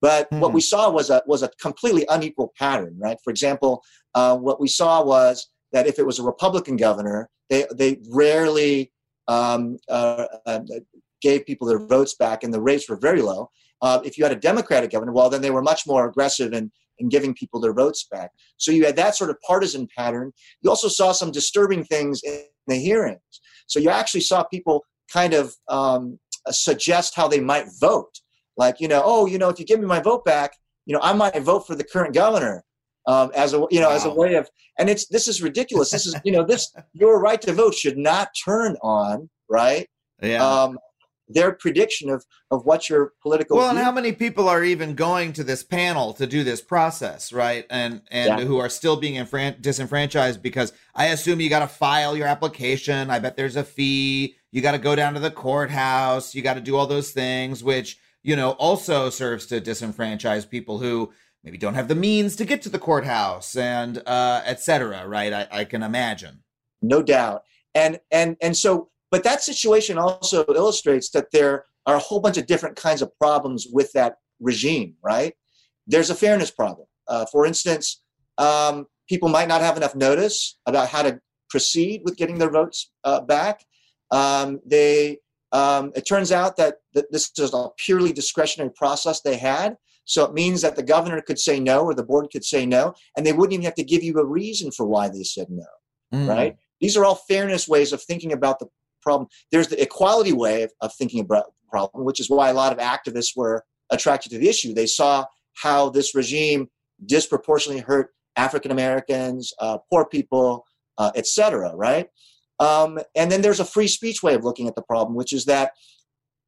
but 0.00 0.30
mm-hmm. 0.30 0.40
what 0.40 0.52
we 0.52 0.60
saw 0.60 0.90
was 0.90 1.10
a 1.10 1.22
was 1.26 1.42
a 1.42 1.50
completely 1.60 2.06
unequal 2.08 2.52
pattern 2.58 2.96
right 2.98 3.18
for 3.22 3.30
example 3.30 3.82
uh, 4.14 4.36
what 4.36 4.60
we 4.60 4.68
saw 4.68 5.04
was 5.04 5.50
that 5.74 5.86
if 5.86 5.98
it 5.98 6.06
was 6.06 6.18
a 6.18 6.22
republican 6.22 6.76
governor 6.76 7.28
they 7.50 7.66
they 7.74 7.98
rarely 8.10 8.90
um, 9.28 9.78
uh, 9.88 10.26
uh, 10.46 10.60
gave 11.24 11.46
people 11.46 11.66
their 11.66 11.78
votes 11.78 12.14
back, 12.14 12.42
and 12.42 12.52
the 12.52 12.60
rates 12.60 12.88
were 12.88 12.96
very 12.96 13.22
low. 13.22 13.50
Uh, 13.82 14.00
if 14.04 14.16
you 14.16 14.24
had 14.24 14.32
a 14.32 14.36
Democratic 14.36 14.90
governor, 14.90 15.12
well, 15.12 15.30
then 15.30 15.42
they 15.42 15.50
were 15.50 15.62
much 15.62 15.86
more 15.86 16.06
aggressive 16.08 16.52
in, 16.52 16.70
in 16.98 17.08
giving 17.08 17.34
people 17.34 17.60
their 17.60 17.72
votes 17.72 18.06
back. 18.10 18.30
So 18.56 18.70
you 18.70 18.84
had 18.84 18.96
that 18.96 19.16
sort 19.16 19.30
of 19.30 19.36
partisan 19.46 19.88
pattern. 19.96 20.32
You 20.62 20.70
also 20.70 20.88
saw 20.88 21.12
some 21.12 21.30
disturbing 21.30 21.84
things 21.84 22.20
in 22.22 22.44
the 22.66 22.76
hearings. 22.76 23.20
So 23.66 23.78
you 23.80 23.90
actually 23.90 24.20
saw 24.20 24.44
people 24.44 24.84
kind 25.12 25.34
of 25.34 25.54
um, 25.68 26.18
suggest 26.50 27.14
how 27.14 27.26
they 27.28 27.40
might 27.40 27.66
vote. 27.80 28.20
Like, 28.56 28.80
you 28.80 28.88
know, 28.88 29.02
oh, 29.04 29.26
you 29.26 29.38
know, 29.38 29.48
if 29.48 29.58
you 29.58 29.64
give 29.64 29.80
me 29.80 29.86
my 29.86 30.00
vote 30.00 30.24
back, 30.24 30.52
you 30.86 30.94
know, 30.94 31.00
I 31.02 31.12
might 31.14 31.42
vote 31.42 31.66
for 31.66 31.74
the 31.74 31.84
current 31.84 32.14
governor 32.14 32.64
um, 33.06 33.30
as 33.34 33.54
a 33.54 33.66
you 33.70 33.80
know 33.80 33.88
wow. 33.88 33.96
as 33.96 34.04
a 34.04 34.10
way 34.12 34.34
of 34.34 34.48
and 34.78 34.88
it's 34.90 35.06
this 35.08 35.28
is 35.28 35.42
ridiculous. 35.42 35.90
This 35.90 36.06
is 36.06 36.14
you 36.24 36.32
know 36.32 36.44
this 36.44 36.72
your 36.92 37.20
right 37.20 37.40
to 37.42 37.52
vote 37.52 37.74
should 37.74 37.98
not 37.98 38.28
turn 38.44 38.76
on 38.82 39.28
right? 39.48 39.88
Yeah. 40.22 40.44
Um, 40.44 40.78
their 41.26 41.52
prediction 41.52 42.10
of 42.10 42.22
of 42.50 42.66
what 42.66 42.90
your 42.90 43.14
political 43.22 43.56
well 43.56 43.70
and 43.70 43.78
how 43.78 43.90
many 43.90 44.12
people 44.12 44.46
are 44.46 44.62
even 44.62 44.94
going 44.94 45.32
to 45.32 45.42
this 45.42 45.64
panel 45.64 46.12
to 46.12 46.26
do 46.26 46.44
this 46.44 46.60
process 46.60 47.32
right? 47.32 47.66
And 47.70 48.02
and 48.10 48.40
yeah. 48.40 48.44
who 48.44 48.58
are 48.58 48.68
still 48.68 48.96
being 48.96 49.14
infran- 49.14 49.60
disenfranchised 49.62 50.42
because 50.42 50.74
i 50.94 51.06
assume 51.06 51.40
you 51.40 51.48
got 51.48 51.60
to 51.60 51.66
file 51.66 52.14
your 52.14 52.26
application. 52.26 53.10
I 53.10 53.20
bet 53.20 53.36
there's 53.36 53.56
a 53.56 53.64
fee. 53.64 54.36
You 54.52 54.60
got 54.60 54.72
to 54.72 54.78
go 54.78 54.94
down 54.94 55.14
to 55.14 55.20
the 55.20 55.30
courthouse. 55.30 56.34
You 56.34 56.42
got 56.42 56.54
to 56.54 56.60
do 56.60 56.76
all 56.76 56.86
those 56.86 57.10
things 57.10 57.64
which 57.64 57.98
you 58.22 58.36
know 58.36 58.50
also 58.52 59.08
serves 59.08 59.46
to 59.46 59.62
disenfranchise 59.62 60.48
people 60.48 60.78
who 60.78 61.10
maybe 61.44 61.58
don't 61.58 61.74
have 61.74 61.88
the 61.88 61.94
means 61.94 62.36
to 62.36 62.44
get 62.44 62.62
to 62.62 62.68
the 62.68 62.78
courthouse 62.78 63.56
and 63.56 64.02
uh, 64.06 64.42
etc. 64.44 65.06
Right? 65.06 65.32
I, 65.32 65.46
I 65.50 65.64
can 65.64 65.82
imagine. 65.82 66.42
No 66.82 67.02
doubt. 67.02 67.42
And 67.74 68.00
and 68.10 68.36
and 68.40 68.56
so, 68.56 68.90
but 69.10 69.24
that 69.24 69.42
situation 69.42 69.98
also 69.98 70.44
illustrates 70.46 71.10
that 71.10 71.30
there 71.32 71.64
are 71.86 71.96
a 71.96 72.00
whole 72.00 72.20
bunch 72.20 72.38
of 72.38 72.46
different 72.46 72.76
kinds 72.76 73.02
of 73.02 73.16
problems 73.18 73.66
with 73.70 73.92
that 73.92 74.16
regime. 74.40 74.94
Right? 75.02 75.34
There's 75.86 76.10
a 76.10 76.14
fairness 76.14 76.50
problem. 76.50 76.88
Uh, 77.06 77.26
for 77.30 77.44
instance, 77.44 78.02
um, 78.38 78.86
people 79.08 79.28
might 79.28 79.48
not 79.48 79.60
have 79.60 79.76
enough 79.76 79.94
notice 79.94 80.58
about 80.66 80.88
how 80.88 81.02
to 81.02 81.20
proceed 81.50 82.00
with 82.04 82.16
getting 82.16 82.38
their 82.38 82.50
votes 82.50 82.90
uh, 83.04 83.20
back. 83.20 83.64
Um, 84.10 84.60
they 84.64 85.18
um, 85.54 85.92
it 85.94 86.02
turns 86.02 86.32
out 86.32 86.56
that, 86.56 86.78
that 86.94 87.12
this 87.12 87.30
is 87.38 87.54
a 87.54 87.68
purely 87.76 88.12
discretionary 88.12 88.72
process 88.74 89.20
they 89.20 89.36
had. 89.36 89.76
So 90.04 90.24
it 90.24 90.34
means 90.34 90.62
that 90.62 90.76
the 90.76 90.82
governor 90.82 91.20
could 91.20 91.38
say 91.38 91.58
no 91.58 91.82
or 91.82 91.94
the 91.94 92.04
board 92.04 92.28
could 92.30 92.44
say 92.44 92.66
no, 92.66 92.94
and 93.16 93.24
they 93.24 93.32
wouldn't 93.32 93.54
even 93.54 93.64
have 93.64 93.74
to 93.76 93.84
give 93.84 94.02
you 94.02 94.18
a 94.18 94.24
reason 94.24 94.70
for 94.70 94.86
why 94.86 95.08
they 95.08 95.22
said 95.22 95.46
no, 95.48 95.66
mm. 96.12 96.28
right? 96.28 96.56
These 96.80 96.96
are 96.96 97.04
all 97.04 97.14
fairness 97.14 97.66
ways 97.66 97.92
of 97.92 98.02
thinking 98.02 98.32
about 98.32 98.58
the 98.58 98.66
problem. 99.02 99.28
There's 99.50 99.68
the 99.68 99.80
equality 99.80 100.32
way 100.32 100.62
of, 100.62 100.72
of 100.80 100.92
thinking 100.94 101.20
about 101.20 101.46
the 101.46 101.70
problem, 101.70 102.04
which 102.04 102.20
is 102.20 102.28
why 102.28 102.50
a 102.50 102.54
lot 102.54 102.72
of 102.72 102.78
activists 102.78 103.36
were 103.36 103.64
attracted 103.90 104.30
to 104.30 104.38
the 104.38 104.48
issue. 104.48 104.74
They 104.74 104.86
saw 104.86 105.26
how 105.54 105.90
this 105.90 106.14
regime 106.14 106.68
disproportionately 107.06 107.82
hurt 107.82 108.10
African 108.36 108.70
Americans, 108.70 109.52
uh, 109.60 109.78
poor 109.90 110.04
people, 110.06 110.64
uh, 110.98 111.12
etc. 111.14 111.74
Right? 111.74 112.08
Um, 112.58 112.98
and 113.14 113.30
then 113.30 113.42
there's 113.42 113.60
a 113.60 113.64
free 113.64 113.88
speech 113.88 114.22
way 114.22 114.34
of 114.34 114.44
looking 114.44 114.68
at 114.68 114.74
the 114.74 114.82
problem, 114.82 115.16
which 115.16 115.32
is 115.32 115.44
that 115.46 115.72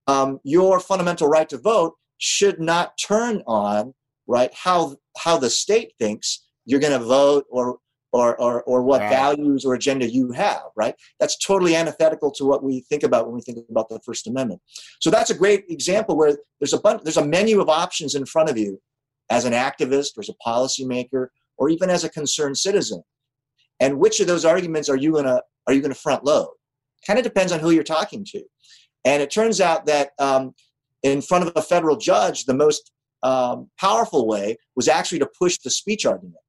um, 0.06 0.40
your 0.44 0.80
fundamental 0.80 1.28
right 1.28 1.48
to 1.48 1.58
vote 1.58 1.94
should 2.18 2.60
not 2.60 2.98
turn 2.98 3.42
on 3.46 3.94
right 4.26 4.52
how 4.54 4.96
how 5.18 5.38
the 5.38 5.50
state 5.50 5.92
thinks 5.98 6.46
you're 6.64 6.80
going 6.80 6.98
to 6.98 7.04
vote 7.04 7.46
or 7.50 7.78
or, 8.12 8.40
or, 8.40 8.62
or 8.62 8.82
what 8.82 9.02
right. 9.02 9.10
values 9.10 9.66
or 9.66 9.74
agenda 9.74 10.08
you 10.08 10.32
have, 10.32 10.62
right? 10.74 10.94
That's 11.20 11.36
totally 11.36 11.76
antithetical 11.76 12.30
to 12.32 12.46
what 12.46 12.64
we 12.64 12.80
think 12.88 13.02
about 13.02 13.26
when 13.26 13.34
we 13.34 13.42
think 13.42 13.58
about 13.70 13.90
the 13.90 14.00
First 14.06 14.26
Amendment. 14.26 14.62
So 15.00 15.10
that's 15.10 15.28
a 15.28 15.34
great 15.34 15.64
example 15.68 16.16
where 16.16 16.38
there's 16.58 16.72
a 16.72 16.80
bunch, 16.80 17.02
there's 17.02 17.18
a 17.18 17.26
menu 17.26 17.60
of 17.60 17.68
options 17.68 18.14
in 18.14 18.24
front 18.24 18.48
of 18.48 18.56
you 18.56 18.80
as 19.28 19.44
an 19.44 19.52
activist 19.52 20.16
or 20.16 20.20
as 20.20 20.30
a 20.30 20.48
policymaker 20.48 21.26
or 21.58 21.68
even 21.68 21.90
as 21.90 22.04
a 22.04 22.08
concerned 22.08 22.56
citizen. 22.56 23.02
And 23.80 23.98
which 23.98 24.20
of 24.20 24.26
those 24.26 24.46
arguments 24.46 24.88
are 24.88 24.96
you 24.96 25.12
gonna 25.12 25.42
are 25.66 25.74
you 25.74 25.82
gonna 25.82 25.94
front 25.94 26.24
load? 26.24 26.48
Kind 27.06 27.18
of 27.18 27.24
depends 27.24 27.52
on 27.52 27.60
who 27.60 27.70
you're 27.70 27.82
talking 27.82 28.24
to. 28.30 28.42
And 29.04 29.22
it 29.22 29.30
turns 29.30 29.60
out 29.60 29.84
that 29.86 30.12
um, 30.18 30.54
in 31.12 31.22
front 31.22 31.46
of 31.46 31.52
a 31.56 31.62
federal 31.62 31.96
judge, 31.96 32.44
the 32.44 32.54
most 32.54 32.92
um, 33.22 33.70
powerful 33.78 34.26
way 34.26 34.56
was 34.74 34.88
actually 34.88 35.18
to 35.18 35.28
push 35.38 35.58
the 35.58 35.70
speech 35.70 36.04
argument 36.04 36.42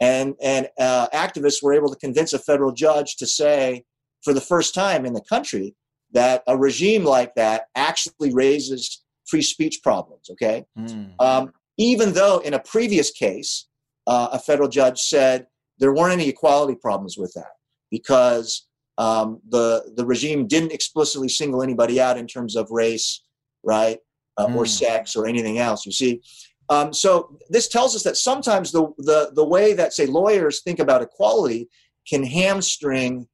and 0.00 0.34
and 0.42 0.68
uh, 0.78 1.08
activists 1.14 1.62
were 1.62 1.72
able 1.72 1.88
to 1.88 1.96
convince 1.96 2.32
a 2.32 2.38
federal 2.38 2.72
judge 2.72 3.16
to 3.16 3.26
say 3.26 3.84
for 4.22 4.32
the 4.32 4.40
first 4.40 4.74
time 4.74 5.06
in 5.06 5.12
the 5.12 5.22
country 5.22 5.74
that 6.12 6.42
a 6.46 6.56
regime 6.56 7.04
like 7.04 7.34
that 7.34 7.64
actually 7.74 8.32
raises 8.32 9.02
free 9.26 9.42
speech 9.42 9.80
problems 9.82 10.28
okay 10.30 10.64
mm. 10.78 11.10
um, 11.20 11.52
even 11.78 12.12
though 12.12 12.38
in 12.38 12.54
a 12.54 12.58
previous 12.60 13.10
case 13.10 13.68
uh, 14.06 14.28
a 14.32 14.38
federal 14.38 14.68
judge 14.68 15.00
said 15.00 15.46
there 15.78 15.92
weren't 15.92 16.12
any 16.12 16.28
equality 16.28 16.76
problems 16.80 17.16
with 17.16 17.32
that 17.34 17.52
because 17.90 18.66
um, 18.98 19.40
the 19.48 19.92
the 19.96 20.04
regime 20.04 20.46
didn't 20.46 20.72
explicitly 20.72 21.28
single 21.28 21.62
anybody 21.62 22.00
out 22.00 22.18
in 22.18 22.26
terms 22.26 22.56
of 22.56 22.70
race 22.70 23.22
right 23.66 23.98
uh, 24.38 24.46
mm. 24.46 24.54
or 24.54 24.64
sex 24.64 25.16
or 25.16 25.26
anything 25.26 25.58
else 25.58 25.84
you 25.84 25.92
see 25.92 26.20
um, 26.68 26.92
so 26.92 27.36
this 27.48 27.68
tells 27.68 27.94
us 27.94 28.02
that 28.02 28.16
sometimes 28.16 28.72
the, 28.72 28.92
the, 28.98 29.30
the 29.34 29.44
way 29.44 29.72
that, 29.74 29.92
say, 29.92 30.06
lawyers 30.06 30.62
think 30.62 30.78
about 30.78 31.02
equality 31.02 31.68
can 32.08 32.24
hamstring 32.24 33.28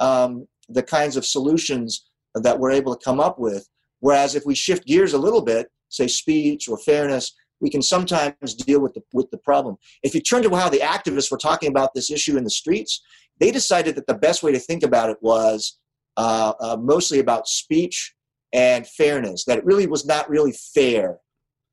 um, 0.00 0.46
the 0.68 0.82
kinds 0.82 1.16
of 1.16 1.26
solutions 1.26 2.08
that 2.34 2.58
we're 2.58 2.70
able 2.70 2.94
to 2.94 3.04
come 3.04 3.20
up 3.20 3.38
with. 3.38 3.68
Whereas 4.00 4.34
if 4.34 4.44
we 4.46 4.54
shift 4.54 4.86
gears 4.86 5.12
a 5.12 5.18
little 5.18 5.42
bit, 5.42 5.68
say 5.88 6.06
speech 6.06 6.68
or 6.68 6.78
fairness, 6.78 7.34
we 7.60 7.68
can 7.68 7.82
sometimes 7.82 8.54
deal 8.54 8.80
with 8.80 8.94
the, 8.94 9.02
with 9.12 9.30
the 9.30 9.38
problem. 9.38 9.76
If 10.02 10.14
you 10.14 10.20
turn 10.20 10.42
to 10.44 10.56
how 10.56 10.68
the 10.68 10.78
activists 10.78 11.30
were 11.30 11.38
talking 11.38 11.70
about 11.70 11.92
this 11.94 12.10
issue 12.10 12.36
in 12.36 12.44
the 12.44 12.50
streets, 12.50 13.02
they 13.40 13.50
decided 13.50 13.96
that 13.96 14.06
the 14.06 14.14
best 14.14 14.42
way 14.42 14.52
to 14.52 14.58
think 14.58 14.82
about 14.82 15.10
it 15.10 15.16
was 15.20 15.78
uh, 16.16 16.52
uh, 16.60 16.76
mostly 16.80 17.18
about 17.18 17.48
speech 17.48 18.14
and 18.52 18.86
fairness, 18.86 19.44
that 19.44 19.58
it 19.58 19.64
really 19.64 19.86
was 19.86 20.06
not 20.06 20.28
really 20.28 20.52
fair 20.52 21.18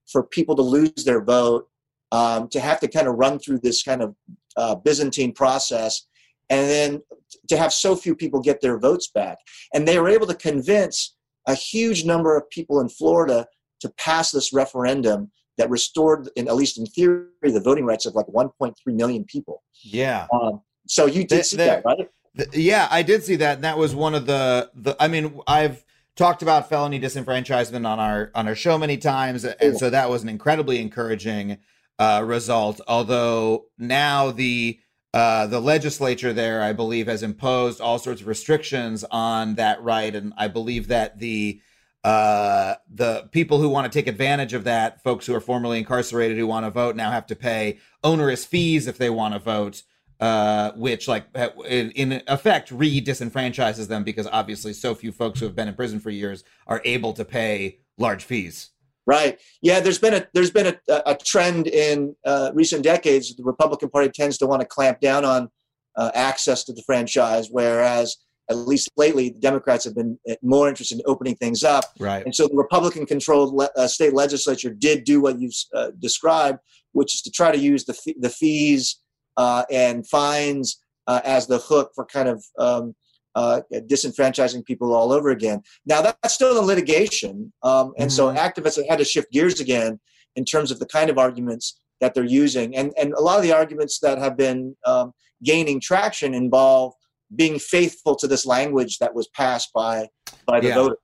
for 0.07 0.23
people 0.23 0.55
to 0.55 0.61
lose 0.61 1.03
their 1.05 1.23
vote, 1.23 1.67
um, 2.11 2.47
to 2.49 2.59
have 2.59 2.79
to 2.79 2.87
kind 2.87 3.07
of 3.07 3.15
run 3.15 3.39
through 3.39 3.59
this 3.59 3.83
kind 3.83 4.01
of 4.01 4.15
uh, 4.57 4.75
Byzantine 4.75 5.33
process, 5.33 6.05
and 6.49 6.69
then 6.69 7.01
to 7.49 7.57
have 7.57 7.73
so 7.73 7.95
few 7.95 8.15
people 8.15 8.39
get 8.39 8.61
their 8.61 8.77
votes 8.77 9.09
back. 9.13 9.37
And 9.73 9.87
they 9.87 9.99
were 9.99 10.09
able 10.09 10.27
to 10.27 10.35
convince 10.35 11.15
a 11.47 11.55
huge 11.55 12.05
number 12.05 12.37
of 12.37 12.49
people 12.49 12.79
in 12.79 12.89
Florida 12.89 13.47
to 13.81 13.89
pass 13.97 14.31
this 14.31 14.53
referendum 14.53 15.31
that 15.57 15.69
restored, 15.69 16.29
in, 16.35 16.47
at 16.47 16.55
least 16.55 16.77
in 16.77 16.85
theory, 16.85 17.27
the 17.43 17.61
voting 17.61 17.85
rights 17.85 18.05
of 18.05 18.15
like 18.15 18.25
1.3 18.27 18.73
million 18.87 19.23
people. 19.23 19.63
Yeah. 19.83 20.27
Um, 20.33 20.61
so 20.87 21.05
you 21.05 21.25
did 21.25 21.39
the, 21.39 21.43
see 21.43 21.57
the, 21.57 21.63
that, 21.63 21.85
right? 21.85 22.09
The, 22.35 22.47
yeah, 22.53 22.87
I 22.91 23.01
did 23.01 23.23
see 23.23 23.37
that, 23.37 23.55
and 23.55 23.63
that 23.63 23.77
was 23.77 23.95
one 23.95 24.13
of 24.13 24.25
the 24.25 24.69
the. 24.75 24.95
I 24.99 25.07
mean, 25.07 25.39
I've 25.47 25.83
talked 26.15 26.41
about 26.41 26.69
felony 26.69 26.99
disenfranchisement 26.99 27.85
on 27.87 27.99
our 27.99 28.31
on 28.33 28.47
our 28.47 28.55
show 28.55 28.77
many 28.77 28.97
times, 28.97 29.45
and 29.45 29.77
so 29.77 29.89
that 29.89 30.09
was 30.09 30.23
an 30.23 30.29
incredibly 30.29 30.79
encouraging 30.79 31.57
uh, 31.99 32.23
result. 32.25 32.81
Although 32.87 33.65
now 33.77 34.31
the 34.31 34.79
uh, 35.13 35.47
the 35.47 35.61
legislature 35.61 36.33
there, 36.33 36.61
I 36.61 36.73
believe, 36.73 37.07
has 37.07 37.23
imposed 37.23 37.79
all 37.79 37.99
sorts 37.99 38.21
of 38.21 38.27
restrictions 38.27 39.05
on 39.11 39.55
that 39.55 39.81
right, 39.81 40.13
and 40.13 40.33
I 40.37 40.47
believe 40.47 40.87
that 40.87 41.19
the 41.19 41.61
uh, 42.03 42.75
the 42.87 43.27
people 43.31 43.59
who 43.59 43.69
want 43.69 43.91
to 43.91 43.97
take 43.97 44.07
advantage 44.07 44.53
of 44.53 44.63
that, 44.65 45.01
folks 45.03 45.25
who 45.25 45.33
are 45.33 45.39
formerly 45.39 45.79
incarcerated 45.79 46.37
who 46.37 46.45
want 46.45 46.65
to 46.65 46.69
vote, 46.69 46.95
now 46.95 47.11
have 47.11 47.25
to 47.27 47.35
pay 47.35 47.79
onerous 48.03 48.45
fees 48.45 48.87
if 48.87 48.97
they 48.97 49.09
want 49.09 49.33
to 49.33 49.39
vote 49.39 49.83
uh, 50.19 50.71
which 50.73 51.07
like 51.07 51.25
in, 51.67 51.91
in 51.91 52.21
effect 52.27 52.71
re-disenfranchises 52.71 53.87
them 53.87 54.03
because 54.03 54.27
obviously 54.31 54.73
so 54.73 54.95
few 54.95 55.11
folks 55.11 55.39
who 55.39 55.45
have 55.45 55.55
been 55.55 55.67
in 55.67 55.73
prison 55.73 55.99
for 55.99 56.09
years 56.09 56.43
are 56.67 56.81
able 56.85 57.13
to 57.13 57.25
pay 57.25 57.79
large 57.97 58.23
fees. 58.23 58.71
Right. 59.07 59.39
Yeah. 59.61 59.81
There's 59.81 59.99
been 59.99 60.15
a 60.15 60.27
there's 60.33 60.51
been 60.51 60.67
a, 60.67 61.01
a 61.05 61.15
trend 61.15 61.67
in 61.67 62.15
uh, 62.25 62.51
recent 62.53 62.83
decades. 62.83 63.35
The 63.35 63.43
Republican 63.43 63.89
Party 63.89 64.09
tends 64.09 64.37
to 64.39 64.47
want 64.47 64.61
to 64.61 64.67
clamp 64.67 64.99
down 64.99 65.23
on 65.23 65.49
uh, 65.95 66.11
access 66.15 66.63
to 66.63 66.73
the 66.73 66.81
franchise, 66.85 67.49
whereas 67.51 68.17
at 68.49 68.57
least 68.57 68.91
lately, 68.95 69.29
the 69.29 69.39
Democrats 69.39 69.85
have 69.85 69.95
been 69.95 70.19
uh, 70.29 70.35
more 70.41 70.69
interested 70.69 70.99
in 70.99 71.03
opening 71.07 71.35
things 71.35 71.63
up. 71.63 71.85
Right. 71.99 72.23
And 72.23 72.35
so 72.35 72.47
the 72.47 72.55
Republican-controlled 72.55 73.53
le- 73.53 73.69
uh, 73.75 73.87
state 73.87 74.13
legislature 74.13 74.71
did 74.71 75.03
do 75.03 75.19
what 75.19 75.39
you 75.39 75.49
uh, 75.73 75.91
described, 75.99 76.59
which 76.91 77.15
is 77.15 77.21
to 77.23 77.31
try 77.31 77.51
to 77.51 77.57
use 77.57 77.85
the 77.85 77.93
f- 77.93 78.15
the 78.19 78.29
fees 78.29 79.01
and 79.37 80.07
fines 80.07 80.79
uh, 81.07 81.21
as 81.23 81.47
the 81.47 81.59
hook 81.59 81.91
for 81.95 82.05
kind 82.05 82.29
of 82.29 82.43
um, 82.57 82.95
uh, 83.35 83.61
disenfranchising 83.71 84.65
people 84.65 84.93
all 84.93 85.11
over 85.11 85.29
again. 85.29 85.61
Now 85.85 86.01
that's 86.01 86.33
still 86.33 86.57
in 86.57 86.65
litigation, 86.65 87.51
um, 87.63 87.93
and 87.97 88.09
mm-hmm. 88.09 88.15
so 88.15 88.33
activists 88.33 88.77
have 88.77 88.87
had 88.87 88.99
to 88.99 89.05
shift 89.05 89.31
gears 89.31 89.59
again 89.59 89.99
in 90.35 90.45
terms 90.45 90.71
of 90.71 90.79
the 90.79 90.85
kind 90.85 91.09
of 91.09 91.17
arguments 91.17 91.79
that 92.01 92.13
they're 92.13 92.23
using, 92.23 92.75
and 92.75 92.93
and 92.97 93.13
a 93.13 93.21
lot 93.21 93.37
of 93.37 93.43
the 93.43 93.51
arguments 93.51 93.99
that 93.99 94.17
have 94.17 94.37
been 94.37 94.75
um, 94.85 95.11
gaining 95.43 95.79
traction 95.79 96.33
involve 96.33 96.93
being 97.35 97.59
faithful 97.59 98.15
to 98.15 98.27
this 98.27 98.45
language 98.45 98.99
that 98.99 99.13
was 99.13 99.27
passed 99.29 99.71
by 99.73 100.07
by 100.45 100.59
the 100.59 100.69
yeah. 100.69 100.75
voter. 100.75 100.97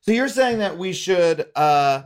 So 0.00 0.12
you're 0.12 0.28
saying 0.28 0.58
that 0.58 0.76
we 0.76 0.92
should 0.92 1.46
uh, 1.54 2.02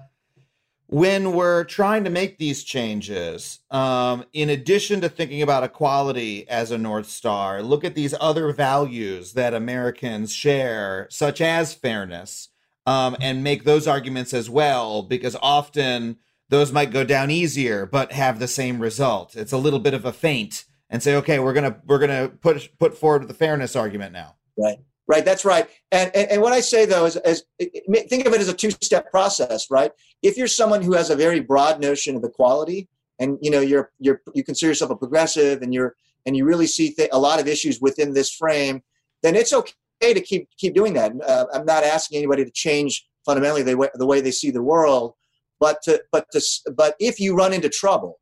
when 0.89 1.33
we're 1.33 1.65
trying 1.65 2.03
to 2.05 2.11
make 2.11 2.39
these 2.39 2.65
changes, 2.65 3.61
um, 3.71 4.25
in 4.33 4.49
addition 4.49 5.03
to 5.03 5.09
thinking 5.09 5.43
about 5.43 5.63
equality 5.63 6.49
as 6.49 6.71
a 6.71 6.79
North 6.79 7.09
Star, 7.11 7.63
look 7.63 7.85
at 7.85 7.95
these 7.95 8.15
other 8.19 8.53
values 8.53 9.35
that 9.35 9.53
Americans 9.53 10.33
share, 10.33 11.07
such 11.11 11.43
as 11.43 11.75
fairness, 11.75 12.49
um, 12.87 13.19
and 13.21 13.45
make 13.45 13.65
those 13.65 13.87
arguments 13.87 14.33
as 14.33 14.49
well, 14.49 15.03
because 15.03 15.37
often 15.43 16.17
those 16.49 16.73
might 16.73 16.91
go 16.91 17.05
down 17.05 17.31
easier 17.31 17.85
but 17.85 18.13
have 18.13 18.39
the 18.39 18.49
same 18.49 18.81
result. 18.81 19.37
It's 19.37 19.53
a 19.53 19.59
little 19.59 19.81
bit 19.81 19.93
of 19.93 20.07
a 20.07 20.13
feint 20.13 20.65
and 20.89 21.03
say, 21.03 21.15
okay, 21.17 21.39
we're 21.39 21.53
gonna 21.53 21.77
we're 21.85 21.99
gonna 21.99 22.31
put 22.31 22.67
put 22.79 22.97
forward 22.97 23.29
the 23.29 23.35
fairness 23.35 23.77
argument 23.77 24.15
now. 24.15 24.37
Right. 24.57 24.79
Right, 25.09 25.25
that's 25.25 25.47
right. 25.47 25.67
And, 25.91 26.15
and, 26.15 26.31
and 26.31 26.43
what 26.43 26.53
I 26.53 26.61
say 26.61 26.85
though 26.85 27.07
is, 27.07 27.15
think 27.19 28.27
of 28.27 28.35
it 28.35 28.41
as 28.43 28.49
a 28.49 28.53
two-step 28.53 29.11
process, 29.11 29.71
right? 29.71 29.91
If 30.23 30.37
you're 30.37 30.47
someone 30.47 30.83
who 30.83 30.93
has 30.93 31.09
a 31.09 31.17
very 31.17 31.41
broad 31.41 31.81
notion 31.81 32.15
of 32.15 32.23
equality, 32.25 32.89
and 33.19 33.39
you 33.41 33.51
know 33.51 33.61
you're 33.61 33.91
you're 33.99 34.21
you 34.35 34.45
consider 34.45 34.71
yourself 34.71 34.91
a 34.91 34.97
progressive, 34.97 35.63
and 35.63 35.73
you're 35.73 35.97
and 36.27 36.37
you 36.37 36.45
really 36.45 36.67
see 36.67 36.91
th- 36.91 37.09
a 37.11 37.19
lot 37.19 37.41
of 37.41 37.49
issues 37.49 37.81
within 37.81 38.13
this 38.13 38.31
frame, 38.31 38.83
then 39.23 39.35
it's 39.35 39.53
okay 39.53 39.73
to 40.03 40.21
keep 40.21 40.49
keep 40.59 40.75
doing 40.75 40.93
that. 40.93 41.13
Uh, 41.27 41.47
I'm 41.55 41.65
not 41.65 41.85
asking 41.85 42.19
anybody 42.19 42.45
to 42.45 42.51
change 42.51 43.07
fundamentally 43.25 43.63
the 43.63 43.77
way, 43.77 43.89
the 43.95 44.07
way 44.07 44.21
they 44.21 44.31
see 44.31 44.51
the 44.51 44.63
world, 44.63 45.15
but 45.59 45.81
to 45.85 46.03
but 46.13 46.27
to 46.33 46.41
but 46.77 46.95
if 47.01 47.19
you 47.19 47.35
run 47.35 47.55
into 47.55 47.71
trouble, 47.71 48.21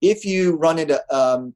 if 0.00 0.24
you 0.24 0.56
run 0.56 0.78
into 0.78 1.02
um, 1.14 1.54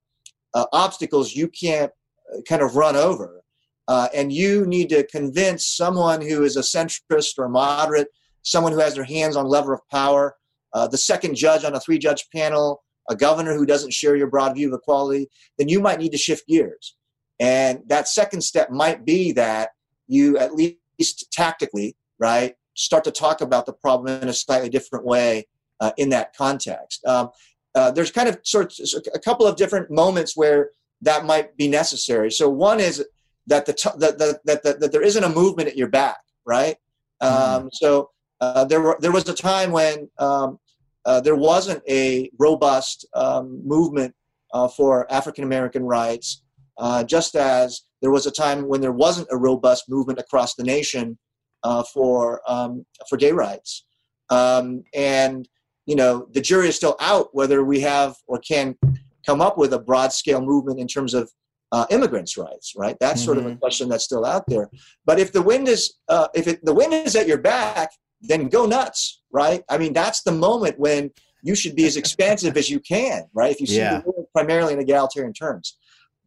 uh, 0.55 0.67
obstacles 0.73 1.35
you 1.35 1.49
can't 1.49 1.93
uh, 2.35 2.41
kind 2.49 2.63
of 2.63 2.75
run 2.75 2.97
over 2.97 3.42
uh, 3.89 4.09
and 4.15 4.33
you 4.33 4.67
need 4.67 4.89
to 4.91 5.07
convince 5.07 5.67
someone 5.67 6.21
who 6.21 6.45
is 6.45 6.57
a 6.57 6.61
centrist 6.61 7.39
or 7.39 7.49
moderate, 7.49 8.09
someone 8.43 8.73
who 8.73 8.79
has 8.79 8.95
their 8.95 9.05
hands 9.05 9.37
on 9.37 9.47
lever 9.47 9.75
of 9.75 9.81
power, 9.91 10.37
uh, 10.73 10.87
the 10.87 10.99
second 10.99 11.35
judge 11.35 11.65
on 11.65 11.75
a 11.75 11.81
three 11.81 11.99
judge 11.99 12.27
panel, 12.35 12.83
a 13.11 13.17
governor 13.17 13.55
who 13.55 13.67
doesn't 13.67 13.93
share 13.93 14.17
your 14.17 14.29
broad 14.29 14.55
view 14.55 14.69
of 14.69 14.75
equality, 14.75 15.29
then 15.59 15.69
you 15.69 15.81
might 15.81 15.99
need 15.99 16.13
to 16.13 16.19
shift 16.19 16.47
gears. 16.47 16.97
And 17.41 17.81
that 17.89 18.09
second 18.09 18.43
step 18.43 18.71
might 18.71 19.05
be 19.05 19.33
that 19.33 19.71
you, 20.07 20.39
at 20.39 20.55
least 20.55 21.33
tactically, 21.33 21.97
right, 22.19 22.55
start 22.75 23.05
to 23.05 23.11
talk 23.11 23.41
about 23.41 23.67
the 23.67 23.73
problem 23.73 24.23
in 24.23 24.29
a 24.29 24.33
slightly 24.33 24.69
different 24.69 25.05
way 25.05 25.47
uh, 25.81 25.93
in 25.97 26.09
that 26.11 26.35
context. 26.37 27.05
Um, 27.05 27.31
uh, 27.75 27.91
there's 27.91 28.13
kind 28.13 28.29
of 28.29 28.39
sort 28.45 28.73
of 28.79 29.03
a 29.15 29.19
couple 29.19 29.47
of 29.47 29.57
different 29.57 29.91
moments 29.91 30.37
where 30.37 30.71
that 31.01 31.25
might 31.25 31.57
be 31.57 31.69
necessary. 31.69 32.31
So 32.31 32.49
one 32.49 32.81
is 32.81 33.05
that 33.47 33.67
the, 33.67 33.73
t- 33.73 33.91
that, 33.99 34.19
that, 34.19 34.41
that, 34.45 34.63
that, 34.63 34.81
that 34.81 34.93
there 34.93 35.03
isn't 35.03 35.25
a 35.25 35.29
movement 35.29 35.69
at 35.69 35.77
your 35.77 35.89
back, 35.89 36.19
right? 36.47 36.77
Mm. 37.23 37.29
Um, 37.31 37.71
so 37.73 38.11
uh, 38.41 38.65
there 38.65 38.81
were 38.81 38.97
there 39.01 39.13
was 39.13 39.29
a 39.29 39.35
time 39.35 39.71
when 39.71 40.11
um, 40.19 40.59
uh, 41.05 41.21
there 41.21 41.37
wasn't 41.37 41.83
a 41.89 42.29
robust 42.39 43.07
um, 43.15 43.63
movement 43.65 44.15
uh, 44.53 44.69
for 44.69 45.11
African 45.13 45.45
American 45.45 45.85
rights, 45.85 46.43
uh, 46.79 47.05
just 47.05 47.37
as 47.37 47.83
there 48.01 48.11
was 48.11 48.27
a 48.27 48.33
time 48.33 48.69
when 48.69 48.81
there 48.81 48.93
wasn't 48.93 49.29
a 49.31 49.37
robust 49.37 49.89
movement 49.89 50.19
across 50.19 50.57
the 50.57 50.65
nation 50.65 51.17
uh, 51.63 51.85
for 51.85 52.41
um, 52.49 52.85
for 53.09 53.17
gay 53.17 53.33
rights, 53.33 53.85
um, 54.31 54.83
and 54.93 55.49
you 55.87 55.95
know 55.95 56.27
the 56.33 56.41
jury 56.41 56.69
is 56.69 56.77
still 56.77 56.97
out 56.99 57.29
whether 57.33 57.63
we 57.63 57.81
have 57.81 58.17
or 58.27 58.41
can 58.41 58.77
come 59.25 59.41
up 59.41 59.57
with 59.57 59.73
a 59.73 59.79
broad 59.79 60.13
scale 60.13 60.41
movement 60.41 60.81
in 60.81 60.89
terms 60.89 61.15
of 61.15 61.31
uh, 61.73 61.87
immigrants' 61.91 62.37
rights. 62.37 62.75
Right, 62.77 62.97
that's 63.01 63.21
mm-hmm. 63.21 63.27
sort 63.27 63.39
of 63.39 63.47
a 63.47 63.51
mm-hmm. 63.51 63.59
question 63.59 63.89
that's 63.89 64.05
still 64.05 64.25
out 64.25 64.45
there. 64.47 64.71
But 65.05 65.19
if 65.19 65.33
the 65.33 65.43
wind 65.43 65.69
is 65.69 65.95
uh, 66.09 66.29
if 66.35 66.47
it, 66.47 66.65
the 66.65 66.75
wind 66.75 66.93
is 66.93 67.17
at 67.17 67.27
your 67.27 67.39
back, 67.39 67.91
then 68.21 68.49
go 68.49 68.67
nuts. 68.67 69.23
Right, 69.33 69.63
I 69.69 69.79
mean 69.79 69.93
that's 69.93 70.23
the 70.23 70.33
moment 70.33 70.79
when 70.79 71.11
you 71.43 71.57
should 71.57 71.75
be 71.75 71.87
as 71.87 71.97
expansive 71.97 72.57
as 72.57 72.71
you 72.71 72.79
can. 72.79 73.25
Right, 73.35 73.51
if 73.51 73.61
you 73.61 73.67
see 73.67 73.79
yeah. 73.79 74.01
the 74.01 74.11
world 74.11 74.27
primarily 74.33 74.75
in 74.75 74.79
egalitarian 74.79 75.33
terms. 75.33 75.77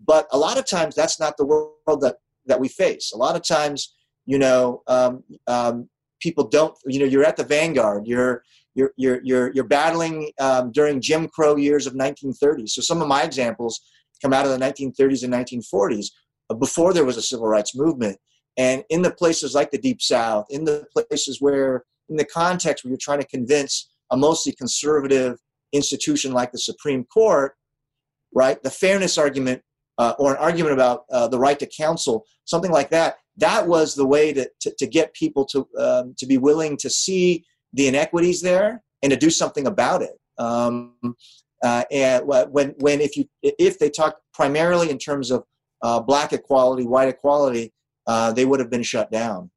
But 0.06 0.28
a 0.32 0.38
lot 0.38 0.58
of 0.58 0.68
times 0.68 0.96
that's 0.96 1.20
not 1.20 1.38
the 1.38 1.46
world 1.46 2.02
that 2.02 2.18
that 2.48 2.60
we 2.60 2.68
face. 2.68 3.12
A 3.14 3.18
lot 3.18 3.36
of 3.36 3.44
times, 3.44 3.96
you 4.26 4.38
know, 4.38 4.82
um, 4.88 5.24
um, 5.48 5.90
people 6.20 6.48
don't. 6.48 6.76
You 6.86 7.00
know, 7.00 7.06
you're 7.06 7.24
at 7.24 7.38
the 7.38 7.44
vanguard. 7.44 8.08
You're 8.08 8.44
you're 8.74 8.92
you're 8.98 9.22
you're, 9.24 9.52
you're 9.54 9.64
battling 9.64 10.32
um, 10.40 10.72
during 10.72 11.02
Jim 11.02 11.28
Crow 11.28 11.56
years 11.56 11.88
of 11.88 11.94
1930s. 11.94 12.70
So 12.70 12.82
some 12.82 13.02
of 13.02 13.08
my 13.08 13.24
examples 13.24 13.82
come 14.22 14.34
out 14.34 14.46
of 14.46 14.52
the 14.52 14.66
1930s 14.66 15.24
and 15.24 15.34
1940s, 15.34 16.08
uh, 16.50 16.56
before 16.56 16.94
there 16.94 17.06
was 17.06 17.18
a 17.18 17.22
civil 17.22 17.48
rights 17.48 17.76
movement, 17.76 18.18
and 18.58 18.84
in 18.90 19.02
the 19.02 19.12
places 19.12 19.54
like 19.54 19.72
the 19.72 19.78
Deep 19.78 20.02
South, 20.02 20.46
in 20.50 20.64
the 20.64 20.86
places 20.94 21.42
where, 21.42 21.84
in 22.10 22.16
the 22.16 22.26
context 22.26 22.84
where 22.84 22.90
you're 22.90 22.98
trying 22.98 23.22
to 23.22 23.28
convince 23.28 23.90
a 24.12 24.18
mostly 24.18 24.54
conservative 24.54 25.38
institution 25.74 26.32
like 26.32 26.52
the 26.52 26.60
Supreme 26.60 27.04
Court, 27.06 27.54
right? 28.34 28.62
The 28.64 28.70
fairness 28.70 29.18
argument 29.18 29.62
uh, 29.98 30.14
or 30.20 30.32
an 30.32 30.38
argument 30.38 30.74
about 30.74 31.06
uh, 31.12 31.28
the 31.28 31.40
right 31.40 31.58
to 31.60 31.68
counsel, 31.68 32.26
something 32.46 32.72
like 32.72 32.90
that. 32.90 33.18
That 33.38 33.68
was 33.68 33.96
the 33.96 34.06
way 34.06 34.34
to, 34.34 34.50
to, 34.62 34.74
to 34.78 34.88
get 34.88 35.14
people 35.14 35.46
to, 35.46 35.68
um, 35.80 36.16
to 36.18 36.26
be 36.26 36.38
willing 36.38 36.78
to 36.78 36.90
see 36.90 37.46
the 37.74 37.88
inequities 37.88 38.42
there 38.42 38.84
and 39.04 39.12
to 39.12 39.18
do 39.18 39.30
something 39.30 39.68
about 39.68 40.02
it. 40.02 40.18
Um, 40.38 40.96
and 41.66 42.28
when, 42.28 42.76
when 42.80 43.02
if, 43.02 43.18
you, 43.18 43.26
if 43.42 43.80
they 43.80 43.90
talk 43.90 44.20
primarily 44.34 44.90
in 44.90 44.98
terms 44.98 45.32
of 45.32 45.44
uh, 45.82 46.00
black 46.00 46.34
equality, 46.34 46.84
white 46.86 47.10
equality, 47.10 47.74
uh, 48.08 48.32
they 48.32 48.46
would 48.46 48.60
have 48.60 48.70
been 48.70 48.84
shut 48.84 49.12
down. 49.12 49.50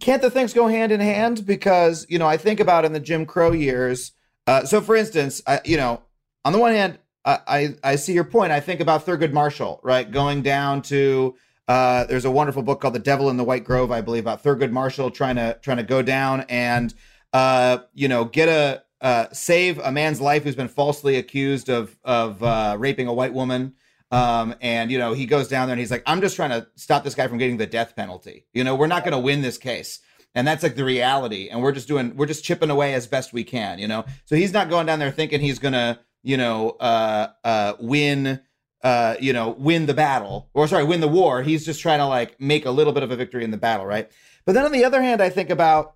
Can't 0.00 0.22
the 0.22 0.30
things 0.30 0.54
go 0.54 0.68
hand 0.68 0.92
in 0.92 1.00
hand? 1.00 1.44
Because, 1.44 2.06
you 2.08 2.18
know, 2.18 2.26
I 2.26 2.36
think 2.36 2.60
about 2.60 2.84
in 2.84 2.92
the 2.92 3.00
Jim 3.00 3.26
Crow 3.26 3.52
years. 3.52 4.12
Uh, 4.46 4.64
so, 4.64 4.80
for 4.80 4.96
instance, 4.96 5.42
I, 5.46 5.60
you 5.64 5.76
know, 5.76 6.02
on 6.44 6.52
the 6.52 6.58
one 6.58 6.72
hand, 6.72 6.98
I, 7.26 7.74
I 7.82 7.96
see 7.96 8.12
your 8.12 8.24
point. 8.24 8.52
I 8.52 8.60
think 8.60 8.80
about 8.80 9.04
Thurgood 9.04 9.32
Marshall, 9.32 9.80
right? 9.82 10.08
Going 10.08 10.42
down 10.42 10.80
to 10.82 11.34
uh, 11.68 12.04
there's 12.04 12.24
a 12.24 12.30
wonderful 12.30 12.62
book 12.62 12.80
called 12.80 12.94
The 12.94 13.00
Devil 13.00 13.28
in 13.30 13.36
the 13.36 13.44
White 13.44 13.64
Grove, 13.64 13.90
I 13.90 14.00
believe, 14.00 14.22
about 14.22 14.44
Thurgood 14.44 14.70
Marshall 14.70 15.10
trying 15.10 15.36
to 15.36 15.58
trying 15.62 15.78
to 15.78 15.82
go 15.82 16.02
down 16.02 16.42
and 16.48 16.94
uh, 17.32 17.78
you 17.94 18.06
know 18.08 18.24
get 18.24 18.48
a 18.48 18.84
uh, 19.00 19.26
save 19.32 19.78
a 19.78 19.92
man's 19.92 20.20
life 20.20 20.44
who's 20.44 20.56
been 20.56 20.68
falsely 20.68 21.16
accused 21.16 21.68
of 21.68 21.96
of 22.04 22.42
uh, 22.42 22.76
raping 22.78 23.08
a 23.08 23.12
white 23.12 23.32
woman. 23.32 23.74
Um, 24.12 24.54
and 24.60 24.92
you 24.92 24.98
know 24.98 25.14
he 25.14 25.26
goes 25.26 25.48
down 25.48 25.66
there 25.66 25.74
and 25.74 25.80
he's 25.80 25.90
like, 25.90 26.04
I'm 26.06 26.20
just 26.20 26.36
trying 26.36 26.50
to 26.50 26.68
stop 26.76 27.02
this 27.02 27.14
guy 27.14 27.26
from 27.26 27.38
getting 27.38 27.56
the 27.56 27.66
death 27.66 27.96
penalty. 27.96 28.46
You 28.52 28.62
know, 28.64 28.76
we're 28.76 28.86
not 28.86 29.02
going 29.02 29.12
to 29.12 29.18
win 29.18 29.42
this 29.42 29.58
case 29.58 30.00
and 30.34 30.46
that's 30.46 30.62
like 30.62 30.76
the 30.76 30.84
reality 30.84 31.48
and 31.48 31.62
we're 31.62 31.72
just 31.72 31.88
doing 31.88 32.14
we're 32.14 32.26
just 32.26 32.44
chipping 32.44 32.70
away 32.70 32.92
as 32.92 33.06
best 33.06 33.32
we 33.32 33.42
can 33.42 33.78
you 33.78 33.88
know 33.88 34.04
so 34.26 34.36
he's 34.36 34.52
not 34.52 34.68
going 34.68 34.84
down 34.84 34.98
there 34.98 35.10
thinking 35.10 35.40
he's 35.40 35.58
gonna 35.58 35.98
you 36.26 36.36
know, 36.36 36.70
uh, 36.80 37.28
uh, 37.44 37.74
win, 37.78 38.40
uh, 38.82 39.14
you 39.20 39.32
know, 39.32 39.50
win 39.50 39.86
the 39.86 39.94
battle 39.94 40.50
or 40.54 40.66
sorry, 40.66 40.82
win 40.82 41.00
the 41.00 41.06
war. 41.06 41.40
He's 41.44 41.64
just 41.64 41.80
trying 41.80 42.00
to 42.00 42.06
like 42.06 42.40
make 42.40 42.66
a 42.66 42.70
little 42.72 42.92
bit 42.92 43.04
of 43.04 43.12
a 43.12 43.16
victory 43.16 43.44
in 43.44 43.52
the 43.52 43.56
battle, 43.56 43.86
right? 43.86 44.10
But 44.44 44.54
then 44.54 44.64
on 44.64 44.72
the 44.72 44.84
other 44.84 45.00
hand, 45.00 45.20
I 45.20 45.30
think 45.30 45.50
about, 45.50 45.94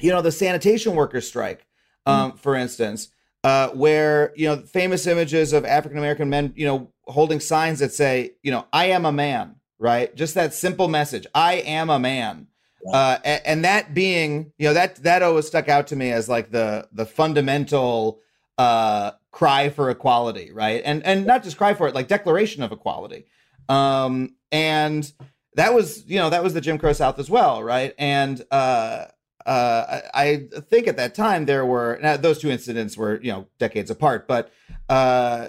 you 0.00 0.10
know, 0.10 0.22
the 0.22 0.32
sanitation 0.32 0.94
workers 0.94 1.28
strike, 1.28 1.66
um, 2.06 2.32
mm. 2.32 2.38
for 2.38 2.54
instance, 2.54 3.08
uh, 3.44 3.68
where 3.70 4.32
you 4.36 4.46
know 4.46 4.56
famous 4.62 5.06
images 5.06 5.52
of 5.52 5.64
African 5.64 5.98
American 5.98 6.28
men, 6.28 6.52
you 6.56 6.66
know, 6.66 6.92
holding 7.04 7.40
signs 7.40 7.80
that 7.80 7.92
say, 7.92 8.32
you 8.42 8.50
know, 8.50 8.66
I 8.72 8.86
am 8.86 9.04
a 9.04 9.12
man, 9.12 9.56
right? 9.78 10.14
Just 10.14 10.34
that 10.34 10.54
simple 10.54 10.88
message, 10.88 11.26
I 11.34 11.54
am 11.54 11.90
a 11.90 11.98
man. 11.98 12.48
Uh, 12.92 13.16
and, 13.24 13.42
and, 13.44 13.64
that 13.64 13.94
being, 13.94 14.52
you 14.58 14.66
know, 14.66 14.74
that 14.74 14.96
that 14.96 15.22
always 15.22 15.46
stuck 15.46 15.68
out 15.68 15.86
to 15.86 15.94
me 15.94 16.10
as 16.10 16.28
like 16.28 16.50
the 16.50 16.88
the 16.92 17.06
fundamental 17.06 18.20
uh, 18.58 19.12
cry 19.30 19.68
for 19.68 19.88
equality, 19.88 20.50
right? 20.52 20.82
And 20.84 21.04
and 21.04 21.24
not 21.24 21.44
just 21.44 21.56
cry 21.56 21.74
for 21.74 21.86
it, 21.86 21.94
like 21.94 22.08
declaration 22.08 22.62
of 22.62 22.72
equality. 22.72 23.26
Um, 23.68 24.34
and 24.50 25.10
that 25.54 25.74
was, 25.74 26.04
you 26.06 26.18
know, 26.18 26.30
that 26.30 26.42
was 26.42 26.54
the 26.54 26.60
Jim 26.60 26.78
Crow 26.78 26.92
South 26.92 27.18
as 27.18 27.30
well, 27.30 27.62
right? 27.62 27.94
And 27.98 28.44
uh, 28.50 29.06
uh, 29.46 30.00
I, 30.14 30.48
think 30.70 30.86
at 30.86 30.96
that 30.96 31.14
time 31.14 31.46
there 31.46 31.66
were 31.66 31.98
now 32.02 32.16
those 32.16 32.38
two 32.38 32.50
incidents 32.50 32.96
were, 32.96 33.20
you 33.22 33.32
know, 33.32 33.46
decades 33.58 33.90
apart, 33.90 34.28
but 34.28 34.52
uh, 34.88 35.48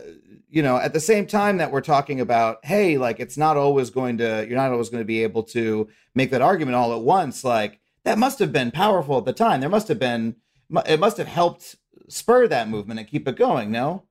you 0.49 0.61
know, 0.61 0.77
at 0.77 0.93
the 0.93 0.99
same 0.99 1.25
time 1.25 1.57
that 1.57 1.71
we're 1.71 1.81
talking 1.81 2.21
about, 2.21 2.63
hey, 2.63 2.97
like 2.97 3.19
it's 3.19 3.37
not 3.37 3.57
always 3.57 3.89
going 3.89 4.19
to, 4.19 4.45
you're 4.47 4.57
not 4.57 4.71
always 4.71 4.89
going 4.89 5.01
to 5.01 5.05
be 5.05 5.23
able 5.23 5.41
to 5.41 5.87
make 6.13 6.29
that 6.29 6.43
argument 6.43 6.75
all 6.75 6.93
at 6.93 7.01
once. 7.01 7.43
Like 7.43 7.79
that 8.03 8.19
must 8.19 8.37
have 8.39 8.51
been 8.51 8.69
powerful 8.69 9.17
at 9.17 9.25
the 9.25 9.33
time. 9.33 9.61
There 9.61 9.69
must 9.69 9.87
have 9.87 9.97
been, 9.97 10.35
it 10.87 10.99
must 10.99 11.17
have 11.17 11.27
helped 11.27 11.75
spur 12.07 12.47
that 12.47 12.69
movement 12.69 12.99
and 12.99 13.09
keep 13.09 13.27
it 13.27 13.35
going. 13.35 13.71
No, 13.71 14.03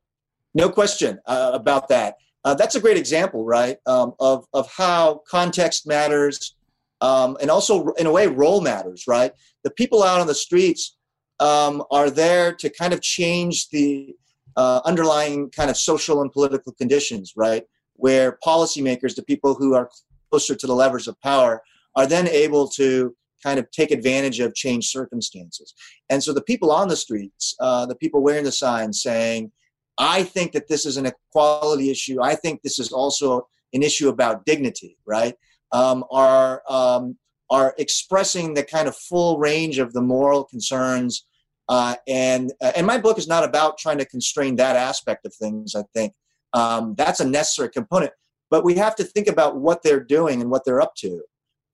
no 0.52 0.68
question 0.68 1.20
uh, 1.26 1.52
about 1.54 1.88
that. 1.88 2.16
Uh, 2.44 2.54
that's 2.54 2.74
a 2.74 2.80
great 2.80 2.96
example, 2.96 3.44
right, 3.44 3.76
um, 3.86 4.14
of 4.18 4.46
of 4.52 4.68
how 4.68 5.22
context 5.28 5.86
matters, 5.86 6.56
um, 7.02 7.36
and 7.40 7.50
also 7.50 7.88
in 7.94 8.06
a 8.06 8.12
way 8.12 8.28
role 8.28 8.60
matters, 8.62 9.04
right? 9.06 9.32
The 9.64 9.70
people 9.70 10.02
out 10.02 10.20
on 10.20 10.28
the 10.28 10.34
streets 10.34 10.96
um, 11.40 11.82
are 11.90 12.08
there 12.08 12.54
to 12.54 12.70
kind 12.70 12.94
of 12.94 13.02
change 13.02 13.68
the 13.70 14.14
uh, 14.56 14.80
underlying 14.84 15.50
kind 15.50 15.68
of 15.68 15.76
social 15.76 16.22
and 16.22 16.32
political 16.32 16.72
conditions, 16.72 17.32
right? 17.36 17.64
Where 17.94 18.38
policymakers, 18.46 19.16
the 19.16 19.24
people 19.24 19.54
who 19.54 19.74
are 19.74 19.90
closer 20.30 20.54
to 20.54 20.66
the 20.66 20.74
levers 20.74 21.08
of 21.08 21.20
power, 21.20 21.62
are 21.96 22.06
then 22.06 22.28
able 22.28 22.68
to 22.68 23.14
kind 23.42 23.58
of 23.58 23.68
take 23.72 23.90
advantage 23.90 24.38
of 24.38 24.54
changed 24.54 24.88
circumstances. 24.88 25.74
And 26.08 26.22
so 26.22 26.32
the 26.32 26.42
people 26.42 26.70
on 26.70 26.86
the 26.86 26.96
streets, 26.96 27.56
uh, 27.58 27.84
the 27.86 27.96
people 27.96 28.22
wearing 28.22 28.44
the 28.44 28.52
signs 28.52 29.02
saying, 29.02 29.50
I 29.98 30.22
think 30.22 30.52
that 30.52 30.68
this 30.68 30.86
is 30.86 30.96
an 30.96 31.06
equality 31.06 31.90
issue. 31.90 32.22
I 32.22 32.36
think 32.36 32.62
this 32.62 32.78
is 32.78 32.92
also 32.92 33.48
an 33.72 33.82
issue 33.82 34.08
about 34.08 34.46
dignity, 34.46 34.96
right? 35.04 35.34
Um, 35.72 36.04
are 36.10 36.62
um, 36.68 37.16
are 37.52 37.74
expressing 37.78 38.54
the 38.54 38.62
kind 38.62 38.88
of 38.88 38.96
full 38.96 39.38
range 39.38 39.78
of 39.78 39.92
the 39.92 40.00
moral 40.00 40.44
concerns. 40.44 41.26
Uh, 41.68 41.94
and 42.08 42.52
uh, 42.62 42.72
and 42.74 42.86
my 42.86 42.98
book 42.98 43.18
is 43.18 43.28
not 43.28 43.44
about 43.44 43.78
trying 43.78 43.98
to 43.98 44.06
constrain 44.06 44.56
that 44.56 44.74
aspect 44.74 45.24
of 45.26 45.34
things. 45.34 45.74
I 45.74 45.84
think 45.94 46.14
um, 46.52 46.94
that's 46.96 47.20
a 47.20 47.28
necessary 47.28 47.68
component, 47.70 48.12
but 48.50 48.64
we 48.64 48.74
have 48.74 48.96
to 48.96 49.04
think 49.04 49.28
about 49.28 49.56
what 49.56 49.82
they're 49.82 50.02
doing 50.02 50.40
and 50.40 50.50
what 50.50 50.64
they're 50.64 50.80
up 50.80 50.94
to. 50.96 51.22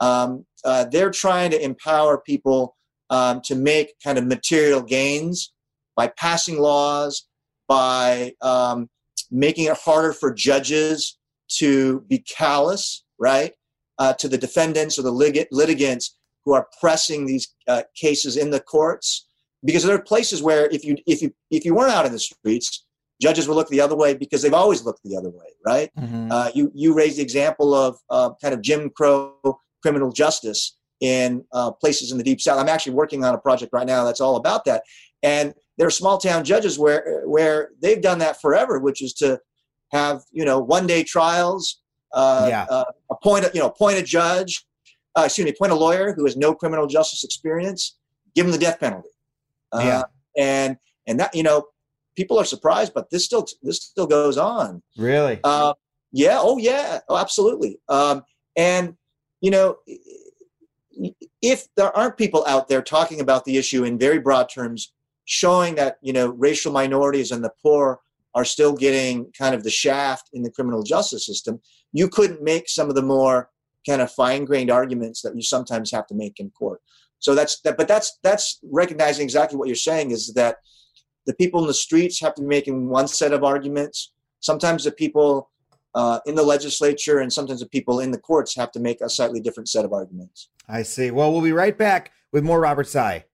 Um, 0.01 0.46
uh, 0.64 0.84
they're 0.84 1.11
trying 1.11 1.51
to 1.53 1.62
empower 1.62 2.18
people 2.18 2.76
um, 3.11 3.40
to 3.44 3.55
make 3.55 3.94
kind 4.03 4.18
of 4.18 4.26
material 4.26 4.82
gains 4.82 5.53
by 5.96 6.09
passing 6.09 6.59
laws, 6.59 7.26
by 7.66 8.34
um, 8.42 8.88
making 9.30 9.64
it 9.64 9.76
harder 9.76 10.12
for 10.12 10.32
judges 10.32 11.18
to 11.59 12.01
be 12.09 12.18
callous, 12.18 13.05
right, 13.18 13.53
uh, 13.99 14.12
to 14.14 14.28
the 14.28 14.38
defendants 14.38 14.99
or 14.99 15.03
the 15.03 15.11
lit- 15.11 15.49
litigants 15.51 16.16
who 16.44 16.55
are 16.55 16.68
pressing 16.80 17.26
these 17.26 17.55
uh, 17.66 17.82
cases 17.94 18.36
in 18.36 18.51
the 18.51 18.61
courts. 18.61 19.26
Because 19.64 19.82
there 19.82 19.96
are 19.96 20.03
places 20.03 20.42
where 20.42 20.66
if 20.66 20.84
you 20.84 20.96
if 21.07 21.20
you 21.20 21.34
if 21.51 21.64
you 21.64 21.74
weren't 21.74 21.92
out 21.92 22.07
in 22.07 22.12
the 22.12 22.18
streets, 22.18 22.84
judges 23.20 23.49
will 23.49 23.57
look 23.57 23.68
the 23.68 23.80
other 23.80 23.96
way 23.96 24.14
because 24.14 24.40
they've 24.40 24.55
always 24.55 24.84
looked 24.84 25.01
the 25.05 25.16
other 25.16 25.30
way, 25.30 25.46
right? 25.66 25.90
Mm-hmm. 25.99 26.30
Uh, 26.30 26.51
you 26.55 26.70
you 26.74 26.94
raised 26.94 27.18
the 27.18 27.22
example 27.22 27.74
of 27.74 27.96
uh, 28.09 28.30
kind 28.40 28.55
of 28.55 28.62
Jim 28.62 28.90
Crow 28.90 29.34
criminal 29.82 30.12
justice 30.12 30.76
in 31.01 31.44
uh, 31.53 31.70
places 31.70 32.11
in 32.11 32.18
the 32.18 32.24
deep 32.24 32.40
south. 32.40 32.59
I'm 32.59 32.68
actually 32.68 32.94
working 32.94 33.24
on 33.24 33.34
a 33.34 33.38
project 33.38 33.72
right 33.72 33.86
now 33.86 34.05
that's 34.05 34.20
all 34.20 34.36
about 34.36 34.64
that. 34.64 34.82
And 35.22 35.55
there 35.76 35.86
are 35.86 35.92
small 35.92 36.18
town 36.18 36.44
judges 36.44 36.78
where 36.78 37.22
where 37.24 37.70
they've 37.80 38.01
done 38.01 38.18
that 38.18 38.40
forever, 38.40 38.78
which 38.78 39.03
is 39.03 39.12
to 39.14 39.40
have 39.92 40.22
you 40.30 40.44
know 40.44 40.59
one 40.59 40.86
day 40.86 41.03
trials, 41.03 41.80
uh, 42.12 42.46
yeah. 42.48 42.66
uh, 42.70 42.84
appoint 43.11 43.44
a, 43.44 43.50
you 43.54 43.61
know 43.61 43.68
appoint 43.68 43.98
a 43.98 44.02
judge, 44.02 44.66
uh, 45.16 45.22
excuse 45.24 45.44
me, 45.44 45.50
appoint 45.50 45.72
a 45.72 45.74
lawyer 45.74 46.12
who 46.12 46.24
has 46.24 46.36
no 46.36 46.54
criminal 46.54 46.86
justice 46.86 47.24
experience, 47.24 47.96
give 48.34 48.46
him 48.46 48.52
the 48.52 48.59
death 48.59 48.80
penalty. 48.80 49.11
Uh, 49.72 49.80
yeah. 49.82 50.02
And 50.36 50.76
and 51.06 51.20
that 51.20 51.34
you 51.34 51.42
know 51.42 51.66
people 52.16 52.38
are 52.38 52.44
surprised, 52.44 52.92
but 52.94 53.11
this 53.11 53.24
still 53.24 53.46
this 53.62 53.82
still 53.82 54.06
goes 54.06 54.38
on. 54.38 54.82
Really? 54.96 55.40
Uh, 55.44 55.74
yeah. 56.12 56.38
Oh 56.40 56.59
yeah. 56.59 57.00
Oh, 57.09 57.16
absolutely. 57.16 57.78
Um, 57.88 58.22
and 58.56 58.96
you 59.40 59.50
know, 59.50 59.76
if 61.42 61.66
there 61.76 61.96
aren't 61.96 62.16
people 62.16 62.44
out 62.46 62.68
there 62.68 62.82
talking 62.82 63.20
about 63.20 63.44
the 63.44 63.56
issue 63.56 63.84
in 63.84 63.98
very 63.98 64.18
broad 64.18 64.48
terms, 64.52 64.92
showing 65.24 65.74
that 65.76 65.98
you 66.02 66.12
know 66.12 66.28
racial 66.28 66.72
minorities 66.72 67.30
and 67.30 67.44
the 67.44 67.52
poor 67.62 68.00
are 68.34 68.44
still 68.44 68.74
getting 68.74 69.32
kind 69.36 69.54
of 69.54 69.62
the 69.62 69.70
shaft 69.70 70.28
in 70.32 70.42
the 70.42 70.50
criminal 70.50 70.82
justice 70.82 71.26
system, 71.26 71.61
you 71.93 72.09
couldn't 72.09 72.43
make 72.43 72.68
some 72.68 72.89
of 72.89 72.95
the 72.95 73.03
more 73.03 73.51
kind 73.86 74.03
of 74.03 74.11
fine-grained 74.12 74.70
arguments 74.70 75.22
that 75.22 75.34
you 75.34 75.43
sometimes 75.43 75.91
have 75.91 76.07
to 76.07 76.14
make 76.14 76.39
in 76.41 76.51
court. 76.51 76.80
So 77.20 77.34
that's 77.34 77.61
that. 77.62 77.76
But 77.76 77.89
that's 77.89 78.18
that's 78.22 78.61
recognizing 78.62 79.24
exactly 79.24 79.59
what 79.59 79.66
you're 79.68 79.76
saying 79.76 80.12
is 80.12 80.34
that 80.34 80.59
the 81.26 81.34
people 81.34 81.61
in 81.61 81.66
the 81.66 81.74
streets 81.74 82.20
have 82.20 82.34
to 82.34 82.43
be 82.43 82.49
making 82.49 82.89
one 82.89 83.09
set 83.09 83.32
of 83.32 83.45
arguments. 83.45 84.12
Sometimes 84.41 84.84
the 84.84 84.93
people 84.93 85.51
uh, 85.95 86.20
in 86.26 86.34
the 86.34 86.43
legislature 86.43 87.18
and 87.18 87.32
sometimes 87.32 87.61
the 87.61 87.68
people 87.68 88.01
in 88.01 88.12
the 88.12 88.18
courts 88.18 88.55
have 88.55 88.70
to 88.72 88.80
make 88.80 89.01
a 89.01 89.11
slightly 89.11 89.41
different 89.41 89.68
set 89.68 89.84
of 89.84 89.93
arguments. 89.93 90.49
I 90.68 90.82
see. 90.82 91.11
Well, 91.11 91.32
we'll 91.32 91.43
be 91.43 91.53
right 91.53 91.76
back 91.76 92.12
with 92.30 92.45
more 92.45 92.61
Robert 92.61 92.86
Tsai. 92.86 93.24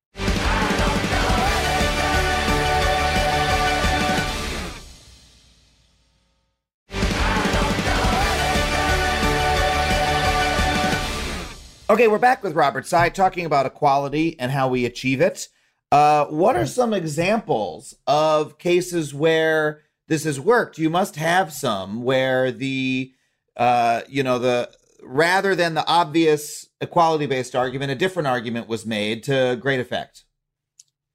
Okay, 11.94 12.08
we're 12.08 12.18
back 12.18 12.42
with 12.42 12.54
Robert 12.54 12.86
Tsai 12.86 13.08
talking 13.08 13.46
about 13.46 13.66
equality 13.66 14.36
and 14.40 14.50
how 14.50 14.66
we 14.66 14.84
achieve 14.84 15.20
it. 15.20 15.46
Uh, 15.92 16.24
what 16.24 16.56
are 16.56 16.66
some 16.66 16.92
examples 16.92 17.94
of 18.08 18.58
cases 18.58 19.14
where 19.14 19.82
this 20.08 20.24
has 20.24 20.40
worked? 20.40 20.76
You 20.76 20.90
must 20.90 21.14
have 21.14 21.52
some 21.52 22.02
where 22.02 22.50
the, 22.50 23.12
uh, 23.56 24.00
you 24.08 24.24
know, 24.24 24.40
the 24.40 24.72
rather 25.04 25.54
than 25.54 25.74
the 25.74 25.86
obvious 25.86 26.66
equality 26.80 27.26
based 27.26 27.54
argument, 27.54 27.92
a 27.92 27.94
different 27.94 28.26
argument 28.26 28.66
was 28.66 28.84
made 28.84 29.22
to 29.22 29.56
great 29.60 29.78
effect. 29.78 30.24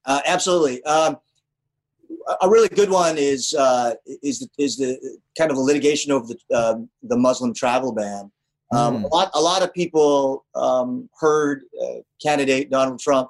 Uh, 0.06 0.22
absolutely. 0.26 0.82
Um, 0.84 1.18
a 2.42 2.50
really 2.50 2.70
good 2.70 2.90
one 2.90 3.18
is 3.18 3.54
uh, 3.54 3.96
is 4.06 4.40
the, 4.40 4.48
is 4.58 4.78
the 4.78 4.98
kind 5.38 5.52
of 5.52 5.58
the 5.58 5.64
litigation 5.64 6.14
over 6.14 6.28
the 6.28 6.56
uh, 6.56 6.76
the 7.04 7.18
Muslim 7.18 7.54
travel 7.54 7.92
ban. 7.92 8.32
Um, 8.72 8.97
mm. 8.97 9.03
A 9.03 9.07
lot, 9.07 9.32
a 9.34 9.41
lot 9.41 9.63
of 9.63 9.74
people 9.74 10.45
um, 10.55 11.09
heard 11.20 11.63
uh, 11.82 12.01
candidate 12.22 12.70
Donald 12.70 12.99
Trump 12.99 13.30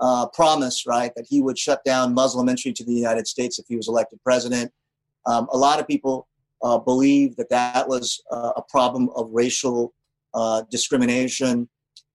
uh, 0.00 0.26
promise, 0.28 0.86
right, 0.86 1.12
that 1.16 1.26
he 1.28 1.42
would 1.42 1.58
shut 1.58 1.84
down 1.84 2.14
Muslim 2.14 2.48
entry 2.48 2.72
to 2.72 2.84
the 2.84 2.92
United 2.92 3.26
States 3.26 3.58
if 3.58 3.66
he 3.68 3.76
was 3.76 3.88
elected 3.88 4.18
president. 4.24 4.72
Um, 5.26 5.48
a 5.52 5.58
lot 5.58 5.78
of 5.78 5.86
people 5.86 6.26
uh, 6.62 6.78
believe 6.78 7.36
that 7.36 7.50
that 7.50 7.88
was 7.88 8.22
uh, 8.30 8.52
a 8.56 8.62
problem 8.62 9.10
of 9.14 9.28
racial 9.30 9.92
uh, 10.34 10.62
discrimination. 10.70 11.68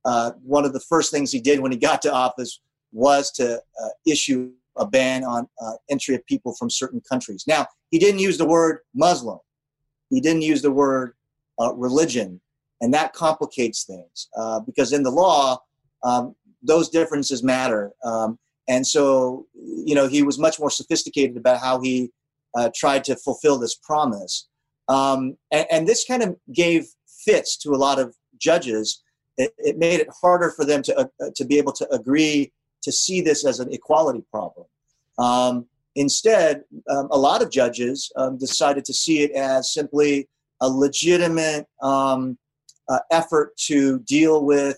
Uh, 0.03 0.31
one 0.43 0.65
of 0.65 0.73
the 0.73 0.79
first 0.79 1.11
things 1.11 1.31
he 1.31 1.39
did 1.39 1.59
when 1.59 1.71
he 1.71 1.77
got 1.77 2.01
to 2.01 2.13
office 2.13 2.61
was 2.91 3.31
to 3.31 3.61
issue 4.07 4.51
a 4.77 4.85
ban 4.85 5.23
on 5.23 5.47
entry 5.89 6.15
of 6.15 6.25
people 6.25 6.53
from 6.55 6.69
certain 6.69 7.01
countries. 7.09 7.43
Now, 7.47 7.67
he 7.91 7.99
didn't 7.99 8.19
use 8.19 8.37
the 8.37 8.45
word 8.45 8.79
Muslim. 8.93 9.39
He 10.09 10.21
didn't 10.21 10.43
use 10.43 10.61
the 10.61 10.71
word 10.71 11.13
religion 11.75 12.39
and 12.81 12.93
that 12.93 13.13
complicates 13.13 13.83
things 13.83 14.29
uh, 14.37 14.59
because 14.59 14.91
in 14.93 15.03
the 15.03 15.11
law 15.11 15.59
um, 16.03 16.35
those 16.61 16.89
differences 16.89 17.43
matter. 17.43 17.91
Um, 18.03 18.37
and 18.67 18.85
so 18.85 19.45
you 19.53 19.95
know 19.95 20.07
he 20.07 20.23
was 20.23 20.39
much 20.39 20.59
more 20.59 20.69
sophisticated 20.69 21.37
about 21.37 21.59
how 21.59 21.81
he 21.81 22.11
uh, 22.55 22.69
tried 22.75 23.03
to 23.05 23.15
fulfill 23.15 23.57
this 23.59 23.75
promise. 23.75 24.47
Um, 24.87 25.37
and, 25.51 25.65
and, 25.71 25.87
this 25.87 26.05
kind 26.05 26.21
of 26.21 26.37
gave 26.53 26.87
fits 27.07 27.57
to 27.57 27.71
a 27.71 27.75
lot 27.75 27.97
of 27.97 28.15
judges. 28.37 29.01
It, 29.35 29.51
it 29.57 29.77
made 29.77 29.99
it 29.99 30.07
harder 30.21 30.51
for 30.51 30.63
them 30.63 30.83
to, 30.83 30.95
uh, 30.97 31.05
to 31.35 31.43
be 31.43 31.57
able 31.57 31.73
to 31.73 31.91
agree 31.91 32.53
to 32.83 32.91
see 32.91 33.19
this 33.19 33.45
as 33.45 33.59
an 33.59 33.73
equality 33.73 34.23
problem. 34.31 34.67
Um, 35.17 35.65
instead 35.95 36.63
um, 36.89 37.07
a 37.09 37.17
lot 37.17 37.41
of 37.41 37.49
judges 37.49 38.11
um, 38.15 38.37
decided 38.37 38.85
to 38.85 38.93
see 38.93 39.23
it 39.23 39.31
as 39.31 39.73
simply 39.73 40.29
a 40.61 40.69
legitimate 40.69 41.67
um, 41.81 42.37
uh, 42.89 42.99
effort 43.11 43.55
to 43.57 43.99
deal 43.99 44.45
with 44.45 44.77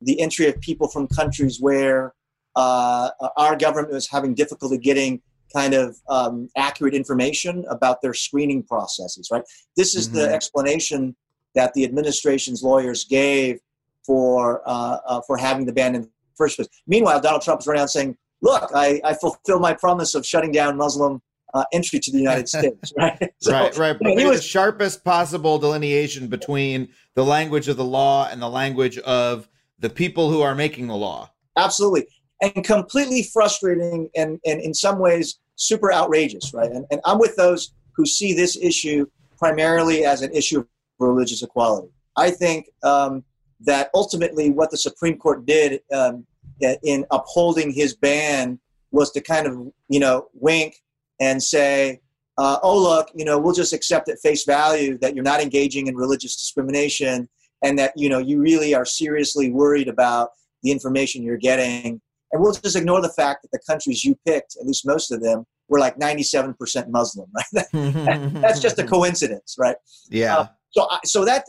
the 0.00 0.20
entry 0.20 0.46
of 0.46 0.60
people 0.60 0.88
from 0.88 1.06
countries 1.08 1.60
where 1.60 2.14
uh, 2.54 3.10
our 3.36 3.56
government 3.56 3.92
was 3.92 4.08
having 4.08 4.34
difficulty 4.34 4.78
getting 4.78 5.20
kind 5.54 5.74
of 5.74 5.96
um, 6.08 6.48
accurate 6.56 6.94
information 6.94 7.64
about 7.70 8.02
their 8.02 8.14
screening 8.14 8.62
processes, 8.62 9.28
right? 9.30 9.42
This 9.76 9.94
is 9.94 10.08
mm-hmm. 10.08 10.18
the 10.18 10.32
explanation 10.32 11.16
that 11.54 11.72
the 11.74 11.84
administration's 11.84 12.62
lawyers 12.62 13.04
gave 13.04 13.58
for 14.04 14.62
uh, 14.66 14.98
uh, 15.06 15.20
for 15.26 15.36
having 15.36 15.66
the 15.66 15.72
ban 15.72 15.94
in 15.94 16.02
the 16.02 16.10
first 16.36 16.56
place. 16.56 16.68
Meanwhile, 16.86 17.20
Donald 17.20 17.42
Trump 17.42 17.60
is 17.60 17.66
running 17.66 17.82
out 17.82 17.90
saying, 17.90 18.16
"Look, 18.42 18.70
I, 18.74 19.00
I 19.04 19.14
fulfill 19.14 19.58
my 19.58 19.74
promise 19.74 20.14
of 20.14 20.26
shutting 20.26 20.52
down 20.52 20.76
Muslim 20.76 21.20
uh, 21.54 21.64
entry 21.72 21.98
to 22.00 22.10
the 22.10 22.18
United 22.18 22.48
States, 22.56 22.92
right? 22.96 23.30
So, 23.40 23.52
right, 23.52 23.76
right. 23.76 23.96
But 24.00 24.18
he 24.18 24.24
was 24.24 24.38
the 24.38 24.46
sharpest 24.46 25.04
possible 25.04 25.58
delineation 25.58 26.28
between 26.28 26.88
the 27.14 27.24
language 27.24 27.68
of 27.68 27.76
the 27.76 27.84
law 27.84 28.28
and 28.30 28.40
the 28.40 28.48
language 28.48 28.98
of 28.98 29.48
the 29.78 29.90
people 29.90 30.30
who 30.30 30.42
are 30.42 30.54
making 30.54 30.88
the 30.88 30.96
law. 30.96 31.30
Absolutely, 31.56 32.06
and 32.40 32.64
completely 32.64 33.22
frustrating, 33.22 34.10
and 34.16 34.38
and 34.44 34.60
in 34.60 34.74
some 34.74 34.98
ways 34.98 35.38
super 35.56 35.92
outrageous, 35.92 36.52
right? 36.52 36.70
And 36.70 36.84
and 36.90 37.00
I'm 37.04 37.18
with 37.18 37.36
those 37.36 37.72
who 37.92 38.06
see 38.06 38.34
this 38.34 38.56
issue 38.56 39.06
primarily 39.38 40.04
as 40.04 40.22
an 40.22 40.32
issue 40.34 40.60
of 40.60 40.66
religious 40.98 41.42
equality. 41.42 41.88
I 42.16 42.30
think 42.30 42.70
um, 42.82 43.24
that 43.60 43.90
ultimately 43.94 44.50
what 44.50 44.70
the 44.70 44.76
Supreme 44.76 45.18
Court 45.18 45.46
did 45.46 45.80
um, 45.92 46.26
in 46.60 47.04
upholding 47.10 47.70
his 47.70 47.94
ban 47.94 48.58
was 48.90 49.10
to 49.12 49.20
kind 49.20 49.46
of 49.46 49.72
you 49.88 50.00
know 50.00 50.28
wink 50.34 50.76
and 51.20 51.42
say, 51.42 52.00
uh, 52.38 52.58
oh, 52.62 52.80
look, 52.80 53.08
you 53.14 53.24
know, 53.24 53.38
we'll 53.38 53.54
just 53.54 53.72
accept 53.72 54.08
at 54.08 54.18
face 54.18 54.44
value 54.44 54.98
that 54.98 55.14
you're 55.14 55.24
not 55.24 55.40
engaging 55.40 55.86
in 55.86 55.96
religious 55.96 56.36
discrimination 56.36 57.28
and 57.62 57.78
that, 57.78 57.92
you 57.96 58.08
know, 58.08 58.18
you 58.18 58.40
really 58.40 58.74
are 58.74 58.84
seriously 58.84 59.50
worried 59.50 59.88
about 59.88 60.30
the 60.62 60.70
information 60.70 61.22
you're 61.22 61.38
getting. 61.38 62.00
And 62.32 62.42
we'll 62.42 62.52
just 62.52 62.76
ignore 62.76 63.00
the 63.00 63.12
fact 63.12 63.42
that 63.42 63.50
the 63.52 63.60
countries 63.66 64.04
you 64.04 64.18
picked, 64.26 64.56
at 64.60 64.66
least 64.66 64.86
most 64.86 65.10
of 65.10 65.22
them, 65.22 65.46
were 65.68 65.78
like 65.78 65.98
97% 65.98 66.54
Muslim, 66.88 67.28
right? 67.34 67.66
That's 67.72 68.60
just 68.60 68.78
a 68.78 68.84
coincidence, 68.86 69.56
right? 69.58 69.76
Yeah. 70.10 70.36
Uh, 70.36 70.46
so, 70.70 70.88
so 71.04 71.24
that 71.24 71.44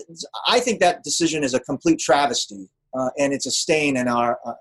I 0.48 0.60
think 0.60 0.80
that 0.80 1.04
decision 1.04 1.44
is 1.44 1.54
a 1.54 1.60
complete 1.60 2.00
travesty, 2.00 2.70
uh, 2.98 3.10
and 3.18 3.34
it's 3.34 3.46
a 3.46 3.52
stain 3.52 3.98
in 3.98 4.08
our 4.08 4.40
uh, 4.46 4.54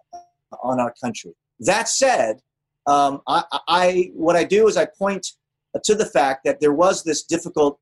on 0.62 0.80
our 0.80 0.92
country. 1.00 1.32
That 1.61 1.88
said, 1.88 2.40
um, 2.87 3.20
I, 3.26 3.43
I, 3.68 4.11
what 4.14 4.37
I 4.37 4.45
do 4.45 4.68
is 4.68 4.76
I 4.76 4.87
point 4.87 5.26
to 5.82 5.95
the 5.95 6.07
fact 6.07 6.45
that 6.45 6.61
there 6.61 6.72
was 6.72 7.03
this 7.03 7.22
difficult 7.24 7.78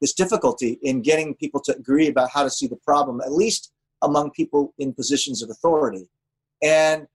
this 0.00 0.12
difficulty 0.12 0.78
in 0.82 1.00
getting 1.00 1.34
people 1.34 1.60
to 1.60 1.74
agree 1.74 2.08
about 2.08 2.28
how 2.30 2.42
to 2.42 2.50
see 2.50 2.66
the 2.66 2.76
problem, 2.76 3.20
at 3.22 3.32
least 3.32 3.72
among 4.02 4.30
people 4.32 4.74
in 4.78 4.92
positions 4.92 5.42
of 5.42 5.48
authority. 5.48 6.06
And 6.62 7.06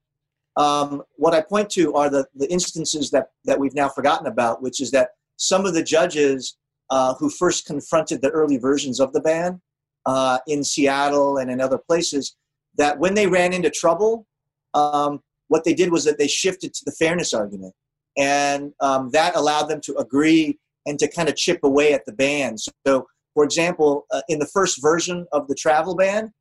um, 0.57 1.03
what 1.15 1.33
I 1.33 1.41
point 1.41 1.69
to 1.71 1.93
are 1.93 2.09
the, 2.09 2.25
the 2.35 2.51
instances 2.51 3.11
that, 3.11 3.29
that 3.45 3.59
we've 3.59 3.75
now 3.75 3.89
forgotten 3.89 4.27
about, 4.27 4.61
which 4.61 4.81
is 4.81 4.91
that 4.91 5.09
some 5.37 5.65
of 5.65 5.73
the 5.73 5.83
judges 5.83 6.57
uh, 6.89 7.13
who 7.15 7.29
first 7.29 7.65
confronted 7.65 8.21
the 8.21 8.29
early 8.31 8.57
versions 8.57 8.99
of 8.99 9.13
the 9.13 9.21
ban 9.21 9.61
uh, 10.05 10.39
in 10.47 10.63
Seattle 10.63 11.37
and 11.37 11.49
in 11.49 11.61
other 11.61 11.77
places, 11.77 12.35
that 12.77 12.97
when 12.99 13.13
they 13.13 13.27
ran 13.27 13.53
into 13.53 13.69
trouble, 13.69 14.25
um, 14.73 15.21
what 15.51 15.65
they 15.65 15.73
did 15.73 15.91
was 15.91 16.05
that 16.05 16.17
they 16.17 16.29
shifted 16.29 16.73
to 16.73 16.85
the 16.85 16.93
fairness 16.93 17.33
argument. 17.33 17.73
And 18.17 18.71
um, 18.79 19.09
that 19.11 19.35
allowed 19.35 19.65
them 19.65 19.81
to 19.81 19.95
agree 19.97 20.57
and 20.85 20.97
to 20.99 21.09
kind 21.09 21.27
of 21.27 21.35
chip 21.35 21.59
away 21.63 21.91
at 21.91 22.05
the 22.05 22.13
ban. 22.13 22.55
So, 22.57 23.05
for 23.33 23.43
example, 23.43 24.05
uh, 24.11 24.21
in 24.29 24.39
the 24.39 24.47
first 24.47 24.81
version 24.81 25.27
of 25.33 25.49
the 25.49 25.55
travel 25.55 25.93
ban, 25.97 26.31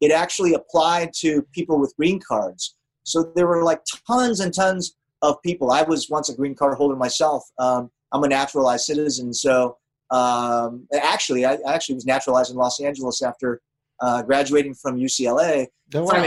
it 0.00 0.12
actually 0.12 0.54
applied 0.54 1.12
to 1.14 1.42
people 1.52 1.80
with 1.80 1.96
green 1.96 2.20
cards. 2.20 2.76
So 3.02 3.32
there 3.34 3.48
were 3.48 3.64
like 3.64 3.80
tons 4.06 4.38
and 4.38 4.54
tons 4.54 4.94
of 5.20 5.42
people. 5.42 5.72
I 5.72 5.82
was 5.82 6.08
once 6.08 6.28
a 6.28 6.34
green 6.36 6.54
card 6.54 6.76
holder 6.76 6.94
myself. 6.94 7.42
Um, 7.58 7.90
I'm 8.12 8.22
a 8.22 8.28
naturalized 8.28 8.84
citizen. 8.84 9.34
So 9.34 9.78
um, 10.12 10.86
actually, 10.94 11.44
I 11.44 11.58
actually 11.66 11.96
was 11.96 12.06
naturalized 12.06 12.52
in 12.52 12.56
Los 12.56 12.80
Angeles 12.80 13.20
after 13.20 13.60
uh, 14.00 14.22
graduating 14.22 14.74
from 14.74 14.96
UCLA. 14.96 15.66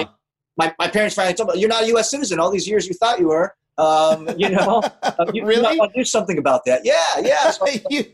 Wow 0.04 0.16
my, 0.58 0.74
my 0.78 0.88
parents 0.88 1.16
finally 1.16 1.34
told 1.34 1.50
me, 1.50 1.60
"You're 1.60 1.70
not 1.70 1.84
a 1.84 1.88
U.S. 1.88 2.12
citizen. 2.12 2.40
All 2.40 2.52
these 2.52 2.68
years 2.68 2.88
you 2.88 2.94
thought 2.94 3.20
you 3.20 3.28
were. 3.28 3.56
Um, 3.78 4.30
you 4.38 4.50
know, 4.50 4.84
uh, 5.04 5.26
you, 5.34 5.46
really? 5.46 5.76
you 5.76 5.90
do 5.96 6.04
something 6.04 6.38
about 6.38 6.66
that." 6.66 6.82
Yeah, 6.84 6.96
yeah. 7.22 7.52
So 7.52 7.66
you, 7.90 8.06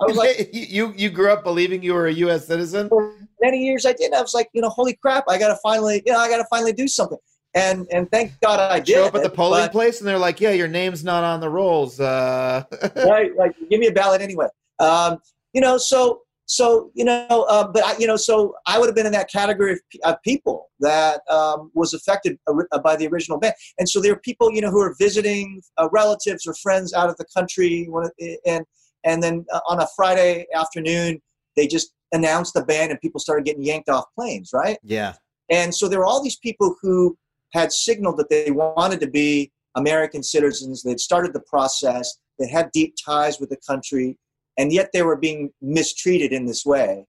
I 0.00 0.04
was 0.04 0.16
like, 0.16 0.50
you 0.52 0.92
you 0.96 1.10
grew 1.10 1.32
up 1.32 1.44
believing 1.44 1.82
you 1.82 1.94
were 1.94 2.06
a 2.06 2.12
U.S. 2.12 2.46
citizen. 2.46 2.88
For 2.88 3.14
many 3.40 3.64
years, 3.64 3.86
I 3.86 3.92
did. 3.92 4.12
I 4.12 4.20
was 4.20 4.34
like, 4.34 4.48
you 4.52 4.60
know, 4.60 4.68
holy 4.68 4.94
crap! 4.94 5.24
I 5.28 5.38
got 5.38 5.48
to 5.48 5.56
finally, 5.62 6.02
you 6.04 6.12
know, 6.12 6.18
I 6.18 6.28
got 6.28 6.38
to 6.38 6.46
finally 6.50 6.72
do 6.72 6.88
something. 6.88 7.18
And 7.54 7.86
and 7.90 8.10
thank 8.10 8.38
God 8.40 8.60
I 8.60 8.80
did. 8.80 8.94
Show 8.94 9.06
up 9.06 9.14
at 9.14 9.22
the 9.22 9.30
polling 9.30 9.64
but, 9.64 9.72
place, 9.72 10.00
and 10.00 10.08
they're 10.08 10.18
like, 10.18 10.40
"Yeah, 10.40 10.50
your 10.50 10.68
name's 10.68 11.02
not 11.02 11.24
on 11.24 11.40
the 11.40 11.48
rolls." 11.48 11.98
Uh... 11.98 12.64
right, 12.96 13.34
like 13.36 13.54
give 13.70 13.80
me 13.80 13.86
a 13.86 13.92
ballot 13.92 14.20
anyway. 14.20 14.48
Um, 14.78 15.18
you 15.54 15.62
know, 15.62 15.78
so 15.78 16.22
so 16.48 16.90
you 16.94 17.04
know, 17.04 17.26
uh, 17.48 17.68
but 17.68 17.84
I, 17.84 17.96
you 17.98 18.06
know, 18.06 18.16
so 18.16 18.54
I 18.66 18.78
would 18.78 18.86
have 18.86 18.94
been 18.94 19.06
in 19.06 19.12
that 19.12 19.30
category 19.30 19.72
of, 19.72 19.80
of 20.02 20.22
people 20.22 20.70
that 20.80 21.20
um, 21.30 21.70
was 21.74 21.92
affected 21.92 22.38
uh, 22.46 22.78
by 22.78 22.96
the 22.96 23.06
original 23.06 23.38
ban. 23.38 23.52
And 23.78 23.86
so 23.86 24.00
there 24.00 24.12
are 24.12 24.20
people, 24.20 24.50
you 24.52 24.62
know, 24.62 24.70
who 24.70 24.80
are 24.80 24.96
visiting 24.98 25.60
uh, 25.76 25.90
relatives 25.92 26.46
or 26.46 26.54
friends 26.54 26.94
out 26.94 27.10
of 27.10 27.16
the 27.18 27.26
country, 27.36 27.86
and 28.46 28.64
and 29.04 29.22
then 29.22 29.44
uh, 29.52 29.60
on 29.68 29.80
a 29.82 29.86
Friday 29.94 30.46
afternoon, 30.54 31.20
they 31.54 31.66
just 31.66 31.92
announced 32.12 32.54
the 32.54 32.64
ban, 32.64 32.90
and 32.90 32.98
people 33.00 33.20
started 33.20 33.44
getting 33.44 33.62
yanked 33.62 33.90
off 33.90 34.06
planes, 34.14 34.50
right? 34.54 34.78
Yeah. 34.82 35.14
And 35.50 35.74
so 35.74 35.86
there 35.86 36.00
are 36.00 36.06
all 36.06 36.22
these 36.22 36.38
people 36.38 36.76
who 36.80 37.16
had 37.52 37.72
signaled 37.72 38.16
that 38.18 38.30
they 38.30 38.50
wanted 38.50 39.00
to 39.00 39.06
be 39.06 39.52
American 39.74 40.22
citizens. 40.22 40.82
They'd 40.82 41.00
started 41.00 41.34
the 41.34 41.40
process. 41.40 42.18
They 42.38 42.48
had 42.48 42.70
deep 42.72 42.94
ties 43.04 43.38
with 43.38 43.50
the 43.50 43.58
country, 43.66 44.16
and 44.58 44.72
yet 44.72 44.90
they 44.92 45.02
were 45.02 45.16
being 45.16 45.50
mistreated 45.62 46.32
in 46.32 46.44
this 46.44 46.66
way. 46.66 47.06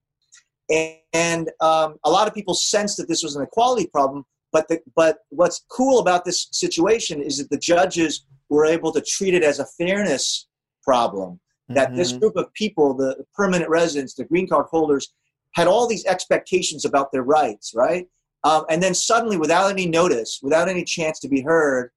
And, 0.70 0.95
and 1.14 1.52
um, 1.60 1.95
a 2.06 2.12
lot 2.12 2.28
of 2.28 2.34
people 2.34 2.54
sensed 2.54 2.97
that 2.97 3.08
this 3.08 3.24
was 3.24 3.36
an 3.36 3.43
equality 3.43 3.88
problem. 3.88 4.24
But 4.52 4.68
the, 4.68 4.80
but 4.95 5.18
what's 5.30 5.66
cool 5.70 6.00
about 6.00 6.26
this 6.26 6.47
situation 6.52 7.22
is 7.22 7.38
that 7.38 7.50
the 7.50 7.58
judges 7.58 8.26
were 8.50 8.66
able 8.66 8.91
to 8.93 9.02
treat 9.02 9.34
it 9.34 9.43
as 9.43 9.60
a 9.60 9.66
fairness 9.78 10.47
problem. 10.84 11.39
That 11.70 11.89
mm-hmm. 11.89 11.97
this 11.97 12.14
group 12.14 12.36
of 12.36 12.52
people, 12.54 12.95
the 12.95 13.24
permanent 13.36 13.70
residents, 13.70 14.16
the 14.16 14.26
green 14.26 14.47
card 14.47 14.68
holders, 14.72 15.14
had 15.54 15.68
all 15.68 15.88
these 15.88 16.06
expectations 16.06 16.86
about 16.86 17.12
their 17.12 17.24
rights, 17.24 17.74
right? 17.76 18.08
Um, 18.43 18.66
and 18.70 18.82
then 18.82 18.95
suddenly, 18.95 19.38
without 19.38 19.70
any 19.70 19.86
notice, 19.86 20.39
without 20.41 20.68
any 20.68 20.84
chance 20.84 21.20
to 21.20 21.28
be 21.28 21.41
heard, 21.41 21.91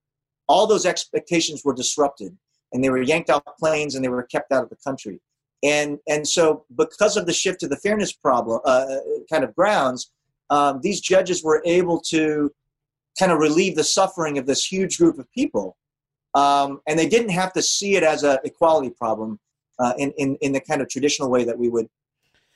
all 0.49 0.67
those 0.67 0.85
expectations 0.85 1.63
were 1.65 1.73
disrupted 1.75 2.37
and 2.73 2.83
they 2.83 2.91
were 2.91 3.01
yanked 3.01 3.31
off 3.31 3.43
planes 3.59 3.95
and 3.95 4.05
they 4.05 4.09
were 4.09 4.25
kept 4.25 4.53
out 4.53 4.65
of 4.65 4.71
the 4.71 4.77
country. 4.77 5.21
And, 5.63 5.99
and 6.09 6.27
so, 6.27 6.65
because 6.77 7.17
of 7.17 7.27
the 7.27 7.33
shift 7.33 7.61
to 7.61 7.69
the 7.69 7.77
fairness 7.77 8.13
problem, 8.13 8.61
uh, 8.65 8.97
kind 9.31 9.45
of 9.45 9.55
grounds, 9.55 10.11
um, 10.51 10.81
these 10.83 11.01
judges 11.01 11.43
were 11.45 11.63
able 11.65 12.01
to 12.09 12.51
kind 13.19 13.31
of 13.31 13.39
relieve 13.39 13.77
the 13.77 13.85
suffering 13.85 14.39
of 14.39 14.47
this 14.47 14.65
huge 14.65 14.99
group 14.99 15.19
of 15.19 15.31
people. 15.33 15.77
Um, 16.35 16.81
and 16.89 16.99
they 16.99 17.09
didn't 17.09 17.31
have 17.31 17.53
to 17.53 17.63
see 17.63 17.95
it 17.97 18.03
as 18.03 18.23
an 18.23 18.39
equality 18.45 18.91
problem 18.91 19.39
uh, 19.79 19.93
in, 19.99 20.13
in, 20.19 20.37
in 20.41 20.53
the 20.53 20.61
kind 20.61 20.81
of 20.81 20.89
traditional 20.89 21.31
way 21.31 21.45
that 21.45 21.59
we 21.59 21.69
would 21.69 21.89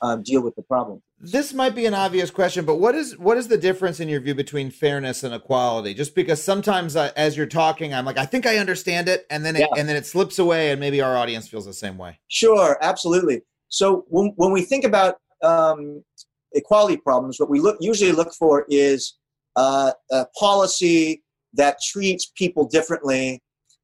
um, 0.03 0.23
deal 0.23 0.43
with 0.43 0.55
the 0.57 0.63
problem. 0.63 1.03
This 1.19 1.55
might 1.55 1.75
be 1.75 1.87
an 1.87 1.95
obvious 1.95 2.31
question, 2.31 2.65
but 2.65 2.77
what 2.77 2.95
is 2.95 3.17
what 3.19 3.39
is 3.39 3.49
the 3.49 3.57
difference 3.57 4.01
in 4.01 4.09
your 4.09 4.21
view 4.21 4.35
between 4.35 4.71
fairness 4.71 5.25
and 5.25 5.35
equality? 5.35 5.95
Just 5.95 6.15
because 6.15 6.43
sometimes 6.43 6.95
uh, 6.95 7.11
as 7.17 7.37
you're 7.37 7.47
talking, 7.47 7.95
I'm 7.95 8.05
like, 8.05 8.19
I 8.19 8.27
think 8.27 8.47
I 8.47 8.59
understand 8.59 9.09
it, 9.09 9.27
and 9.31 9.45
then 9.45 9.57
it, 9.57 9.61
yeah. 9.61 9.81
and 9.81 9.89
then 9.89 9.97
it 9.97 10.05
slips 10.05 10.39
away, 10.39 10.71
and 10.71 10.81
maybe 10.81 11.01
our 11.01 11.17
audience 11.17 11.49
feels 11.49 11.65
the 11.65 11.73
same 11.73 11.97
way. 11.97 12.19
Sure, 12.29 12.77
absolutely. 12.83 13.43
So 13.69 14.05
when 14.09 14.33
when 14.37 14.53
we 14.53 14.63
think 14.63 14.85
about 14.85 15.17
um, 15.43 16.05
equality 16.53 16.99
problems, 16.99 17.41
what 17.41 17.49
we 17.49 17.61
look 17.61 17.79
usually 17.81 18.13
look 18.13 18.35
for 18.35 18.67
is 18.69 19.17
uh, 19.57 19.93
a 20.11 20.27
policy 20.39 21.23
that 21.55 21.79
treats 21.91 22.31
people 22.37 22.67
differently 22.67 23.41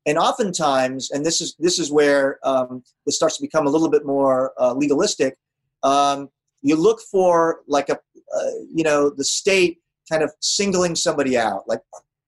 and 0.07 0.19
oftentimes 0.19 1.11
and 1.11 1.25
this 1.25 1.41
is 1.41 1.55
this 1.59 1.79
is 1.79 1.91
where 1.91 2.39
um, 2.45 2.83
this 3.07 3.17
starts 3.17 3.37
to 3.37 3.43
become 3.43 3.67
a 3.67 3.71
little 3.71 3.89
bit 3.89 4.05
more 4.05 4.53
uh, 4.61 4.73
legalistic 4.73 5.37
um, 5.83 6.29
you 6.63 6.77
look 6.77 7.01
for 7.11 7.61
like 7.67 7.89
a 7.89 7.97
uh, 7.97 8.51
you 8.73 8.85
know 8.85 9.11
the 9.11 9.25
state 9.25 9.79
kind 10.11 10.23
of 10.23 10.33
singling 10.41 10.95
somebody 10.95 11.37
out 11.37 11.65
like 11.69 11.81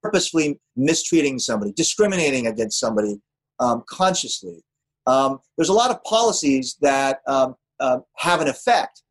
purposefully 0.02 0.61
mistreating 0.76 1.38
somebody 1.38 1.72
discriminating 1.72 2.46
against 2.46 2.78
somebody 2.78 3.16
um, 3.61 3.82
consciously. 3.88 4.62
Um, 5.07 5.38
there's 5.57 5.68
a 5.68 5.74
lot 5.74 5.90
of 5.90 6.02
policies 6.05 6.76
that 6.80 7.20
um, 7.26 7.55
uh, 7.80 7.98
have 8.16 8.40
an 8.40 8.48
effect 8.48 9.02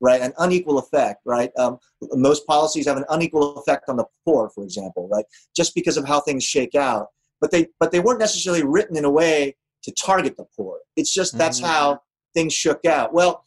right 0.00 0.20
an 0.20 0.32
unequal 0.38 0.78
effect 0.78 1.20
right? 1.24 1.50
Um, 1.56 1.78
most 2.12 2.46
policies 2.46 2.86
have 2.86 2.96
an 2.96 3.04
unequal 3.10 3.56
effect 3.58 3.88
on 3.88 3.96
the 3.96 4.04
poor 4.24 4.50
for 4.50 4.64
example 4.64 5.08
right 5.10 5.24
just 5.56 5.74
because 5.74 5.96
of 5.96 6.06
how 6.06 6.20
things 6.20 6.44
shake 6.44 6.74
out. 6.74 7.08
But 7.40 7.50
they 7.50 7.68
but 7.78 7.92
they 7.92 8.00
weren't 8.00 8.20
necessarily 8.20 8.64
written 8.64 8.96
in 8.96 9.04
a 9.04 9.10
way 9.10 9.56
to 9.84 9.92
target 9.92 10.36
the 10.36 10.46
poor. 10.56 10.78
It's 10.96 11.12
just 11.12 11.38
that's 11.38 11.60
mm-hmm. 11.60 11.68
how 11.68 12.00
things 12.34 12.52
shook 12.52 12.84
out. 12.84 13.12
Well 13.14 13.44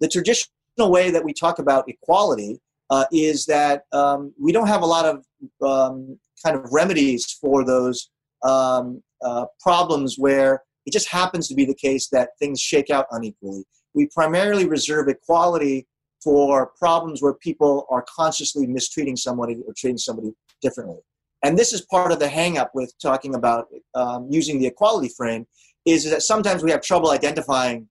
the 0.00 0.08
traditional 0.08 0.50
way 0.78 1.10
that 1.10 1.24
we 1.24 1.32
talk 1.32 1.58
about 1.58 1.88
equality 1.88 2.60
uh, 2.90 3.04
is 3.12 3.46
that 3.46 3.82
um, 3.92 4.32
we 4.40 4.52
don't 4.52 4.68
have 4.68 4.82
a 4.82 4.86
lot 4.86 5.04
of 5.04 5.24
um, 5.66 6.18
kind 6.44 6.56
of 6.56 6.72
remedies 6.72 7.26
for 7.40 7.64
those 7.64 8.10
um, 8.42 9.02
uh, 9.22 9.46
problems 9.60 10.16
where 10.16 10.62
it 10.86 10.92
just 10.92 11.08
happens 11.08 11.48
to 11.48 11.54
be 11.54 11.64
the 11.64 11.74
case 11.74 12.08
that 12.08 12.30
things 12.38 12.60
shake 12.60 12.90
out 12.90 13.06
unequally. 13.10 13.64
We 13.94 14.08
primarily 14.14 14.66
reserve 14.66 15.08
equality 15.08 15.86
for 16.22 16.72
problems 16.78 17.22
where 17.22 17.34
people 17.34 17.86
are 17.90 18.04
consciously 18.08 18.66
mistreating 18.66 19.16
somebody 19.16 19.56
or 19.66 19.74
treating 19.76 19.98
somebody 19.98 20.32
differently. 20.62 20.98
And 21.44 21.56
this 21.56 21.72
is 21.72 21.82
part 21.82 22.10
of 22.10 22.18
the 22.18 22.26
hangup 22.26 22.70
with 22.74 22.92
talking 23.00 23.34
about 23.34 23.68
um, 23.94 24.26
using 24.30 24.58
the 24.58 24.66
equality 24.66 25.08
frame 25.16 25.46
is 25.84 26.10
that 26.10 26.22
sometimes 26.22 26.64
we 26.64 26.70
have 26.70 26.82
trouble 26.82 27.10
identifying 27.10 27.88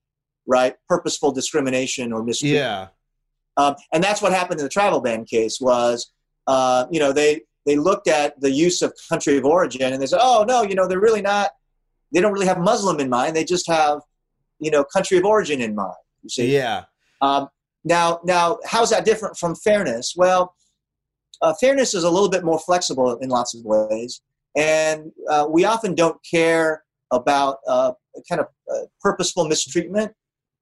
right? 0.48 0.74
Purposeful 0.88 1.30
discrimination 1.30 2.12
or 2.12 2.24
mistreatment. 2.24 2.64
Yeah. 2.64 2.86
Um, 3.58 3.76
and 3.92 4.02
that's 4.02 4.22
what 4.22 4.32
happened 4.32 4.58
in 4.58 4.64
the 4.64 4.70
travel 4.70 5.00
ban 5.00 5.24
case 5.24 5.60
was, 5.60 6.10
uh, 6.46 6.86
you 6.90 6.98
know, 6.98 7.12
they 7.12 7.42
they 7.66 7.76
looked 7.76 8.08
at 8.08 8.40
the 8.40 8.50
use 8.50 8.80
of 8.82 8.94
country 9.08 9.36
of 9.36 9.44
origin 9.44 9.92
and 9.92 10.00
they 10.00 10.06
said, 10.06 10.20
oh 10.22 10.44
no, 10.48 10.62
you 10.62 10.74
know, 10.74 10.88
they're 10.88 11.00
really 11.00 11.22
not. 11.22 11.50
They 12.12 12.20
don't 12.20 12.32
really 12.32 12.46
have 12.46 12.58
Muslim 12.58 12.98
in 12.98 13.10
mind. 13.10 13.36
They 13.36 13.44
just 13.44 13.68
have, 13.68 14.00
you 14.58 14.70
know, 14.70 14.82
country 14.84 15.18
of 15.18 15.24
origin 15.24 15.60
in 15.60 15.74
mind. 15.74 15.94
You 16.22 16.30
see? 16.30 16.54
Yeah. 16.54 16.84
Um, 17.20 17.48
now, 17.84 18.20
now, 18.24 18.58
how's 18.64 18.90
that 18.90 19.04
different 19.04 19.36
from 19.36 19.54
fairness? 19.54 20.14
Well, 20.16 20.54
uh, 21.42 21.52
fairness 21.60 21.94
is 21.94 22.04
a 22.04 22.10
little 22.10 22.30
bit 22.30 22.44
more 22.44 22.58
flexible 22.58 23.18
in 23.18 23.28
lots 23.28 23.54
of 23.54 23.64
ways, 23.64 24.22
and 24.56 25.12
uh, 25.30 25.46
we 25.48 25.64
often 25.64 25.94
don't 25.94 26.18
care 26.28 26.84
about 27.12 27.58
uh, 27.68 27.92
kind 28.28 28.40
of 28.40 28.46
uh, 28.72 28.86
purposeful 29.00 29.46
mistreatment 29.46 30.12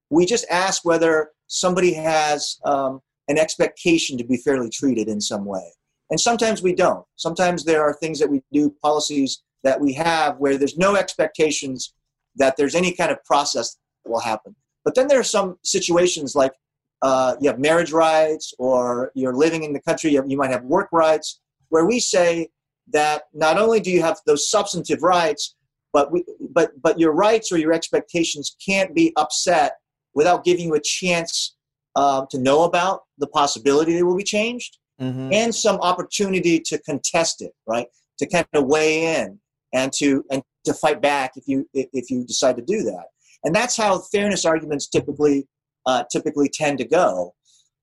we 0.09 0.25
just 0.25 0.45
ask 0.49 0.85
whether 0.85 1.31
somebody 1.47 1.93
has 1.93 2.57
um, 2.65 3.01
an 3.27 3.37
expectation 3.37 4.17
to 4.17 4.23
be 4.23 4.37
fairly 4.37 4.69
treated 4.69 5.07
in 5.07 5.19
some 5.19 5.45
way. 5.45 5.73
And 6.09 6.19
sometimes 6.19 6.61
we 6.61 6.73
don't. 6.73 7.05
Sometimes 7.15 7.63
there 7.63 7.81
are 7.81 7.93
things 7.93 8.19
that 8.19 8.29
we 8.29 8.41
do, 8.51 8.73
policies 8.81 9.43
that 9.63 9.79
we 9.79 9.93
have 9.93 10.37
where 10.37 10.57
there's 10.57 10.77
no 10.77 10.95
expectations 10.95 11.93
that 12.35 12.55
there's 12.55 12.75
any 12.75 12.93
kind 12.93 13.11
of 13.11 13.23
process 13.25 13.77
that 14.03 14.11
will 14.11 14.19
happen. 14.19 14.55
But 14.85 14.95
then 14.95 15.07
there 15.07 15.19
are 15.19 15.23
some 15.23 15.57
situations 15.63 16.35
like 16.35 16.53
uh, 17.01 17.35
you 17.41 17.49
have 17.49 17.59
marriage 17.59 17.91
rights 17.91 18.53
or 18.57 19.11
you're 19.15 19.35
living 19.35 19.63
in 19.63 19.73
the 19.73 19.81
country, 19.81 20.11
you, 20.11 20.37
might 20.37 20.51
have 20.51 20.63
work 20.63 20.87
rights, 20.91 21.41
where 21.69 21.85
we 21.85 21.99
say 21.99 22.49
that 22.93 23.23
not 23.33 23.57
only 23.57 23.79
do 23.79 23.91
you 23.91 24.01
have 24.01 24.19
those 24.25 24.49
substantive 24.49 25.03
rights, 25.03 25.55
but, 25.91 26.11
we, 26.11 26.23
but, 26.51 26.71
but 26.81 26.99
your 26.99 27.11
rights 27.11 27.51
or 27.51 27.57
your 27.57 27.73
expectations 27.73 28.55
can't 28.65 28.95
be 28.95 29.11
upset 29.17 29.73
without 30.17 30.43
giving 30.43 30.65
you 30.65 30.73
a 30.73 30.81
chance 30.81 31.55
uh, 31.95 32.25
to 32.31 32.39
know 32.39 32.63
about 32.63 33.03
the 33.19 33.27
possibility 33.27 33.93
they 33.93 34.01
will 34.01 34.17
be 34.17 34.23
changed 34.23 34.79
mm-hmm. 34.99 35.31
and 35.31 35.53
some 35.53 35.77
opportunity 35.81 36.59
to 36.59 36.79
contest 36.79 37.41
it, 37.41 37.53
right? 37.67 37.87
To 38.17 38.25
kind 38.27 38.47
of 38.53 38.65
weigh 38.65 39.15
in 39.15 39.39
and 39.73 39.93
to 39.93 40.25
and 40.31 40.41
to 40.65 40.73
fight 40.73 41.01
back 41.01 41.33
if 41.35 41.47
you 41.47 41.69
if 41.73 42.09
you 42.09 42.25
decide 42.25 42.55
to 42.57 42.63
do 42.63 42.81
that. 42.83 43.05
And 43.43 43.55
that's 43.55 43.77
how 43.77 43.99
fairness 43.99 44.43
arguments 44.43 44.87
typically 44.87 45.47
uh, 45.85 46.03
typically 46.11 46.49
tend 46.49 46.79
to 46.79 46.85
go. 46.85 47.35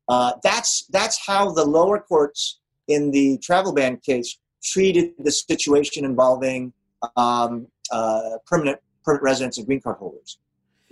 Uh, 0.09 0.33
that's 0.43 0.87
that's 0.91 1.19
how 1.25 1.53
the 1.53 1.65
lower 1.65 2.01
courts 2.01 2.59
in 2.89 3.13
the 3.13 3.39
travel 3.39 3.73
ban 3.73 3.97
case 4.05 4.39
treated 4.63 5.13
the 5.19 5.31
situation 5.31 6.05
involving 6.05 6.73
um, 7.17 7.69
uh, 7.93 8.39
permanent 8.47 8.81
permanent 9.05 9.23
residents 9.23 9.59
and 9.59 9.67
green 9.67 9.81
card 9.81 9.99
holders, 9.99 10.39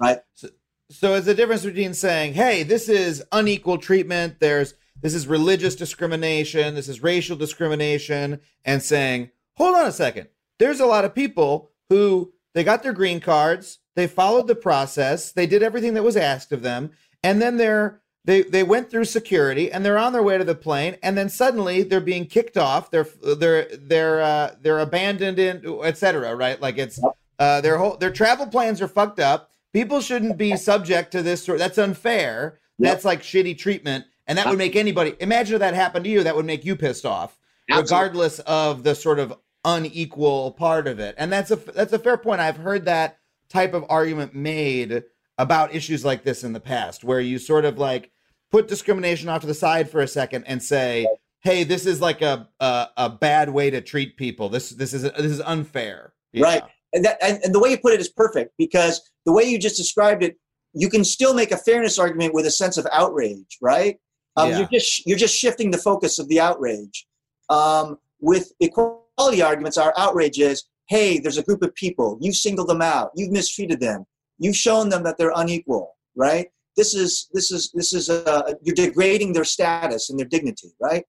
right? 0.01 0.21
So, 0.35 0.49
so 0.93 1.15
it's 1.15 1.27
the 1.27 1.35
difference 1.35 1.65
between 1.65 1.95
saying, 1.95 2.35
"Hey, 2.35 2.63
this 2.63 2.89
is 2.89 3.25
unequal 3.33 3.79
treatment. 3.79 4.37
There's 4.41 4.75
this 5.01 5.15
is 5.15 5.27
religious 5.27 5.75
discrimination. 5.75 6.75
This 6.75 6.89
is 6.89 7.03
racial 7.03 7.37
discrimination," 7.37 8.41
and 8.65 8.83
saying, 8.83 9.31
"Hold 9.57 9.75
on 9.77 9.87
a 9.87 9.93
second. 9.93 10.29
There's 10.59 10.81
a 10.81 10.87
lot 10.87 11.05
of 11.05 11.15
people 11.15 11.71
who 11.89 12.33
they 12.55 12.65
got 12.65 12.83
their 12.83 12.93
green 12.93 13.21
cards, 13.21 13.79
they 13.97 14.07
followed 14.07 14.47
the 14.47 14.55
process, 14.55 15.33
they 15.33 15.47
did 15.47 15.63
everything 15.63 15.95
that 15.95 16.03
was 16.03 16.17
asked 16.17 16.53
of 16.53 16.63
them, 16.63 16.91
and 17.23 17.41
then 17.41 17.57
they're 17.57 18.01
they 18.25 18.43
they 18.43 18.63
went 18.63 18.91
through 18.91 19.05
security 19.05 19.71
and 19.71 19.85
they're 19.85 19.99
on 19.99 20.13
their 20.13 20.23
way 20.23 20.39
to 20.39 20.45
the 20.45 20.55
plane 20.55 20.97
and 21.03 21.19
then 21.19 21.29
suddenly 21.29 21.83
they're 21.83 22.01
being 22.01 22.27
kicked 22.27 22.57
off 22.57 22.91
they're 22.91 23.07
they're 23.37 23.67
they're 23.77 24.23
uh, 24.23 24.55
they're 24.61 24.79
abandoned 24.79 25.39
in 25.39 25.81
etc 25.83 26.35
right 26.35 26.61
like 26.61 26.79
it's 26.79 27.01
uh, 27.39 27.61
their 27.61 27.79
whole 27.79 27.97
their 27.97 28.13
travel 28.13 28.47
plans 28.47 28.81
are 28.81 28.89
fucked 28.89 29.19
up 29.19 29.52
People 29.73 30.01
shouldn't 30.01 30.37
be 30.37 30.57
subject 30.57 31.13
to 31.13 31.23
this 31.23 31.45
sort. 31.45 31.59
That's 31.59 31.79
unfair. 31.79 32.59
Yep. 32.79 32.93
That's 32.93 33.05
like 33.05 33.23
shitty 33.23 33.57
treatment, 33.57 34.05
and 34.27 34.37
that 34.37 34.49
would 34.49 34.59
make 34.59 34.77
anybody. 34.77 35.15
Imagine 35.21 35.55
if 35.55 35.61
that 35.61 35.75
happened 35.75 36.05
to 36.05 36.11
you. 36.11 36.23
That 36.23 36.37
would 36.37 36.45
make 36.45 36.65
you 36.65 36.77
pissed 36.77 37.07
off, 37.07 37.39
Absolutely. 37.71 37.83
regardless 37.83 38.39
of 38.41 38.83
the 38.83 38.95
sort 38.95 39.19
of 39.19 39.35
unequal 39.65 40.53
part 40.53 40.87
of 40.87 40.99
it. 40.99 41.15
And 41.17 41.33
that's 41.33 41.51
a 41.51 41.57
that's 41.57 41.93
a 41.93 41.99
fair 41.99 42.17
point. 42.17 42.41
I've 42.41 42.57
heard 42.57 42.85
that 42.85 43.19
type 43.49 43.73
of 43.73 43.85
argument 43.89 44.35
made 44.35 45.05
about 45.39 45.75
issues 45.75 46.05
like 46.05 46.23
this 46.25 46.45
in 46.45 46.53
the 46.53 46.61
past, 46.61 47.05
where 47.05 47.21
you 47.21 47.39
sort 47.39 47.65
of 47.65 47.79
like 47.79 48.11
put 48.51 48.69
discrimination 48.69 49.29
off 49.29 49.41
to 49.41 49.47
the 49.47 49.55
side 49.55 49.89
for 49.89 50.01
a 50.01 50.09
second 50.09 50.45
and 50.45 50.63
say, 50.63 51.07
"Hey, 51.41 51.65
this 51.65 51.87
is 51.87 52.01
like 52.01 52.21
a 52.21 52.49
a, 52.61 52.89
a 52.97 53.09
bad 53.09 53.51
way 53.51 53.71
to 53.71 53.81
treat 53.81 54.19
people. 54.19 54.51
This 54.51 54.71
this 54.71 54.93
is 54.93 55.03
this 55.03 55.33
is 55.33 55.41
unfair." 55.41 56.13
Yeah. 56.33 56.45
Right 56.45 56.63
and 56.93 57.05
that 57.05 57.19
and, 57.23 57.41
and 57.45 57.55
the 57.55 57.61
way 57.61 57.71
you 57.71 57.79
put 57.79 57.93
it 57.93 58.01
is 58.01 58.09
perfect 58.09 58.53
because 58.59 59.01
the 59.25 59.33
way 59.33 59.45
you 59.45 59.59
just 59.59 59.77
described 59.77 60.23
it, 60.23 60.37
you 60.75 60.89
can 60.89 61.05
still 61.05 61.35
make 61.35 61.53
a 61.53 61.57
fairness 61.57 61.99
argument 61.99 62.35
with 62.35 62.47
a 62.47 62.51
sense 62.51 62.77
of 62.77 62.87
outrage, 62.93 63.59
right? 63.61 63.97
Um, 64.37 64.51
yeah. 64.51 64.59
You're 64.59 64.69
just 64.69 65.07
you're 65.07 65.19
just 65.19 65.37
shifting 65.37 65.71
the 65.71 65.79
focus 65.79 66.19
of 66.19 66.29
the 66.29 66.41
outrage. 66.41 67.07
Um, 67.49 67.99
with 68.21 68.53
equality 68.61 69.43
arguments, 69.43 69.77
our 69.77 69.93
outrage 69.99 70.39
is, 70.39 70.65
hey, 70.89 71.19
there's 71.19 71.39
a 71.39 71.43
group 71.43 71.63
of 71.63 71.75
people, 71.75 72.19
you 72.21 72.33
singled 72.33 72.69
them 72.69 72.81
out, 72.81 73.11
you've 73.15 73.33
mistreated 73.33 73.81
them, 73.81 74.07
you've 74.39 74.57
shown 74.57 74.89
them 74.89 75.03
that 75.03 75.19
they're 75.19 75.33
unequal, 75.35 75.97
right? 76.17 76.49
This 76.77 76.95
is 76.95 77.29
this 77.33 77.51
is 77.51 77.71
this 77.75 77.93
is 77.93 78.09
uh, 78.09 78.55
you're 78.63 78.75
degrading 78.75 79.33
their 79.33 79.45
status 79.45 80.09
and 80.09 80.19
their 80.19 80.27
dignity, 80.27 80.73
right? 80.81 81.05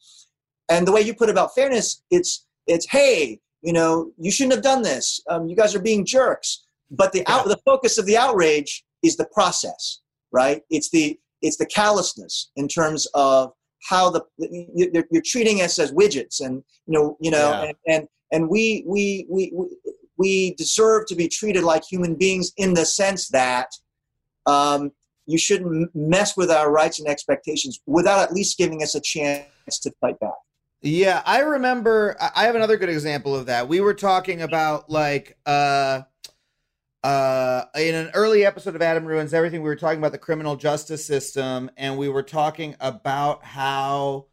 And 0.70 0.88
the 0.88 0.92
way 0.92 1.02
you 1.02 1.14
put 1.14 1.30
about 1.30 1.56
fairness, 1.56 2.04
it's 2.10 2.46
it's 2.68 2.90
hey, 2.90 3.40
you 3.64 3.74
know, 3.74 4.12
you 4.20 4.30
shouldn't 4.30 4.54
have 4.54 4.64
done 4.64 4.82
this. 4.82 5.22
Um, 5.30 5.48
you 5.48 5.56
guys 5.56 5.74
are 5.74 5.82
being 5.82 6.06
jerks. 6.06 6.66
But 6.92 7.12
the 7.12 7.26
out, 7.28 7.46
the 7.46 7.60
focus 7.66 7.98
of 7.98 8.06
the 8.06 8.18
outrage 8.18 8.84
is 9.02 9.18
the 9.18 9.26
process, 9.34 10.02
right? 10.32 10.62
It's 10.70 10.90
the 10.92 11.18
it's 11.42 11.58
the 11.58 11.66
callousness 11.66 12.52
in 12.56 12.68
terms 12.68 13.08
of 13.14 13.52
how 13.90 14.10
the 14.12 14.22
you're, 14.38 15.06
you're 15.10 15.24
treating 15.26 15.62
us 15.62 15.80
as 15.80 15.92
widgets, 15.92 16.40
and 16.40 16.64
you 16.86 16.94
know, 16.94 17.18
you 17.20 17.32
know, 17.32 17.50
yeah. 17.50 17.64
and, 17.64 17.76
and 17.88 18.08
and 18.32 18.50
we 18.50 18.84
we 18.86 19.26
we 19.30 19.52
we 20.18 20.54
deserve 20.56 21.08
to 21.08 21.16
be 21.16 21.28
treated 21.28 21.64
like 21.64 21.84
human 21.84 22.16
beings 22.16 22.52
in 22.58 22.74
the 22.74 22.86
sense 22.86 23.30
that 23.30 23.70
um, 24.46 24.92
you 25.26 25.38
shouldn't 25.38 25.90
mess 25.96 26.38
with 26.38 26.52
our 26.52 26.72
rights 26.72 27.00
and 27.00 27.08
expectations 27.08 27.80
without 27.88 28.20
at 28.20 28.34
least 28.34 28.58
giving 28.58 28.84
us 28.84 28.94
a 28.94 29.02
chance 29.02 29.80
to 29.82 29.92
fight 30.00 30.20
back. 30.20 30.34
Yeah, 30.86 31.22
I 31.26 31.40
remember. 31.40 32.18
I 32.20 32.44
have 32.44 32.56
another 32.56 32.76
good 32.76 32.90
example 32.90 33.34
of 33.34 33.46
that. 33.46 33.70
We 33.70 33.80
were 33.80 33.94
talking 33.94 34.42
about 34.42 34.90
like 34.90 35.38
uh, 35.46 36.02
uh, 37.02 37.64
in 37.78 37.96
an 37.96 38.12
early 38.14 38.46
episode 38.46 38.76
of 38.76 38.82
Adam 38.82 39.06
Ruins 39.06 39.34
Everything. 39.34 39.62
We 39.62 39.70
were 39.70 39.78
talking 39.78 40.00
about 40.00 40.12
the 40.12 40.18
criminal 40.18 40.58
justice 40.58 41.06
system, 41.06 41.72
and 41.78 41.98
we 41.98 42.10
were 42.10 42.22
talking 42.22 42.76
about 42.82 43.46
how 43.46 44.26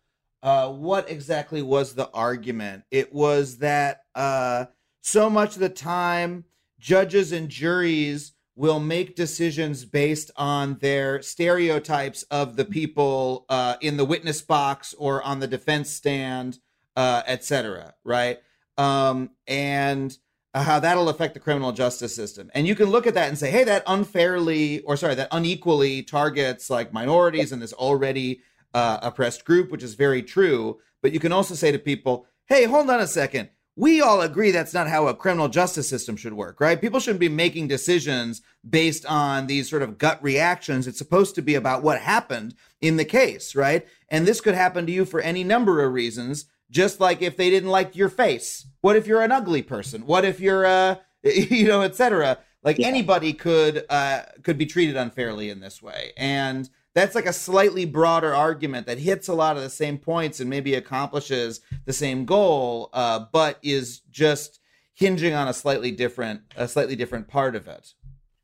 uh, 0.43 0.71
what 0.71 1.09
exactly 1.09 1.63
was 1.63 1.95
the 1.95 2.11
argument? 2.11 2.83
It 2.91 3.15
was 3.15 3.59
that 3.59 4.01
uh, 4.17 4.65
so 5.03 5.31
much 5.31 5.55
of 5.55 5.61
the 5.61 5.69
time, 5.69 6.47
judges 6.81 7.31
and 7.31 7.49
juries 7.49 8.33
will 8.61 8.79
make 8.79 9.17
decisions 9.17 9.87
based 9.87 10.31
on 10.37 10.75
their 10.83 11.23
stereotypes 11.23 12.25
of 12.25 12.57
the 12.57 12.65
people 12.67 13.47
uh, 13.49 13.77
in 13.81 13.97
the 13.97 14.05
witness 14.05 14.43
box 14.43 14.95
or 14.99 15.23
on 15.23 15.41
the 15.41 15.47
defense 15.47 15.89
stand, 15.89 16.59
uh, 16.95 17.23
etc. 17.27 17.95
Right, 18.05 18.39
um, 18.77 19.31
and 19.47 20.15
how 20.55 20.79
that'll 20.79 21.09
affect 21.09 21.33
the 21.33 21.41
criminal 21.41 21.73
justice 21.73 22.15
system. 22.15 22.51
And 22.55 22.67
you 22.67 22.75
can 22.75 22.91
look 22.91 23.07
at 23.07 23.15
that 23.15 23.29
and 23.29 23.39
say, 23.39 23.51
hey, 23.51 23.65
that 23.65 23.83
unfairly 23.87 24.81
or 24.81 24.95
sorry, 24.99 25.15
that 25.15 25.29
unequally 25.33 26.03
targets 26.03 26.69
like 26.69 26.93
minorities 26.93 27.53
in 27.53 27.61
this 27.61 27.73
already 27.73 28.43
uh, 28.75 28.99
oppressed 29.01 29.47
group, 29.47 29.73
which 29.73 29.83
is 29.83 29.95
very 29.95 30.23
true. 30.23 30.79
But 31.01 31.13
you 31.13 31.21
can 31.21 31.33
also 31.33 31.55
say 31.55 31.73
to 31.73 31.79
people, 31.79 32.27
hey, 32.47 32.65
hold 32.65 32.91
on 32.91 33.01
a 33.01 33.07
second 33.07 33.49
we 33.77 34.01
all 34.01 34.21
agree 34.21 34.51
that's 34.51 34.75
not 34.75 34.89
how 34.89 35.07
a 35.07 35.15
criminal 35.15 35.49
justice 35.49 35.89
system 35.89 36.17
should 36.17 36.33
work, 36.33 36.61
right? 36.61 36.81
People 36.81 37.01
shouldn't 37.01 37.21
be 37.21 37.29
making 37.29 37.69
decisions 37.69 38.43
based 38.69 39.07
on 39.07 39.47
these 39.47 39.71
sort 39.71 39.83
of 39.83 39.97
gut 39.97 40.23
reactions. 40.23 40.87
It's 40.87 40.99
supposed 40.99 41.35
to 41.37 41.43
be 41.43 41.55
about 41.55 41.83
what 41.83 42.01
happened 42.01 42.55
in 42.81 42.97
the 42.97 43.05
case, 43.05 43.55
right? 43.55 43.87
And 44.09 44.27
this 44.27 44.41
could 44.41 44.55
happen 44.55 44.87
to 44.87 44.93
you 44.93 45.05
for 45.05 45.21
any 45.21 45.45
number 45.45 45.83
of 45.83 45.93
reasons, 45.93 46.47
just 46.71 47.01
like 47.01 47.23
if 47.23 47.37
they 47.37 47.49
didn't 47.49 47.71
like 47.71 47.97
your 47.97 48.09
face. 48.09 48.67
What 48.81 48.97
if 48.97 49.07
you're 49.07 49.23
an 49.23 49.33
ugly 49.33 49.63
person? 49.63 50.07
What 50.07 50.25
if 50.25 50.41
you're 50.41 50.67
uh 50.67 50.97
you 51.23 51.69
know, 51.69 51.83
etc. 51.83 52.39
Like 52.63 52.79
yeah. 52.79 52.89
anybody 52.89 53.33
could 53.33 53.85
uh 53.89 54.23
could 54.43 54.59
be 54.59 54.67
treated 54.67 54.97
unfairly 54.97 55.51
in 55.51 55.61
this 55.61 55.83
way. 55.83 56.13
And 56.17 56.69
that's 56.95 57.15
like 57.15 57.27
a 57.27 57.33
slightly 57.33 57.85
broader 57.85 58.35
argument 58.35 58.87
that 58.87 58.99
hits 58.99 59.29
a 59.29 59.35
lot 59.35 59.57
of 59.57 59.63
the 59.63 59.71
same 59.71 59.99
points 59.99 60.41
and 60.41 60.51
maybe 60.51 60.75
accomplishes 60.75 61.61
the 61.85 61.93
same 61.93 62.25
goal, 62.25 62.91
uh, 62.93 63.27
but 63.33 63.59
is 63.63 64.01
just 64.11 64.61
hinging 64.95 65.33
on 65.35 65.49
a 65.49 65.55
slightly 65.55 65.91
different 65.91 66.43
a 66.57 66.69
slightly 66.69 66.97
different 66.97 67.29
part 67.29 67.55
of 67.55 67.69
it. 67.69 67.95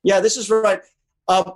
Yeah, 0.02 0.20
this 0.20 0.36
is 0.36 0.48
right. 0.48 0.80
Um, 1.28 1.52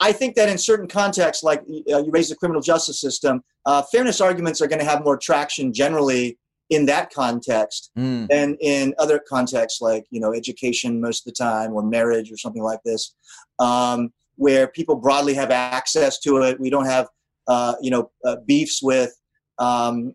I 0.00 0.10
think 0.10 0.34
that 0.34 0.48
in 0.48 0.58
certain 0.58 0.88
contexts, 0.88 1.44
like 1.44 1.60
uh, 1.60 2.02
you 2.02 2.10
raise 2.10 2.28
the 2.28 2.34
criminal 2.34 2.60
justice 2.60 3.00
system, 3.00 3.42
uh, 3.66 3.82
fairness 3.82 4.20
arguments 4.20 4.60
are 4.60 4.66
going 4.66 4.80
to 4.80 4.84
have 4.84 5.04
more 5.04 5.16
traction 5.16 5.72
generally 5.72 6.38
in 6.70 6.86
that 6.86 7.12
context 7.12 7.90
mm. 7.96 8.26
than 8.28 8.56
in 8.60 8.94
other 8.98 9.20
contexts, 9.28 9.80
like 9.80 10.04
you 10.10 10.20
know 10.20 10.34
education 10.34 11.00
most 11.00 11.26
of 11.26 11.32
the 11.32 11.36
time 11.36 11.72
or 11.72 11.82
marriage 11.82 12.32
or 12.32 12.36
something 12.36 12.62
like 12.62 12.80
this. 12.84 13.14
Um, 13.58 14.12
where 14.42 14.66
people 14.66 14.96
broadly 14.96 15.34
have 15.34 15.52
access 15.52 16.18
to 16.18 16.38
it. 16.42 16.58
We 16.58 16.68
don't 16.68 16.86
have, 16.86 17.06
uh, 17.46 17.74
you 17.80 17.90
know, 17.92 18.10
uh, 18.24 18.36
beefs 18.44 18.82
with 18.82 19.12
um, 19.58 20.14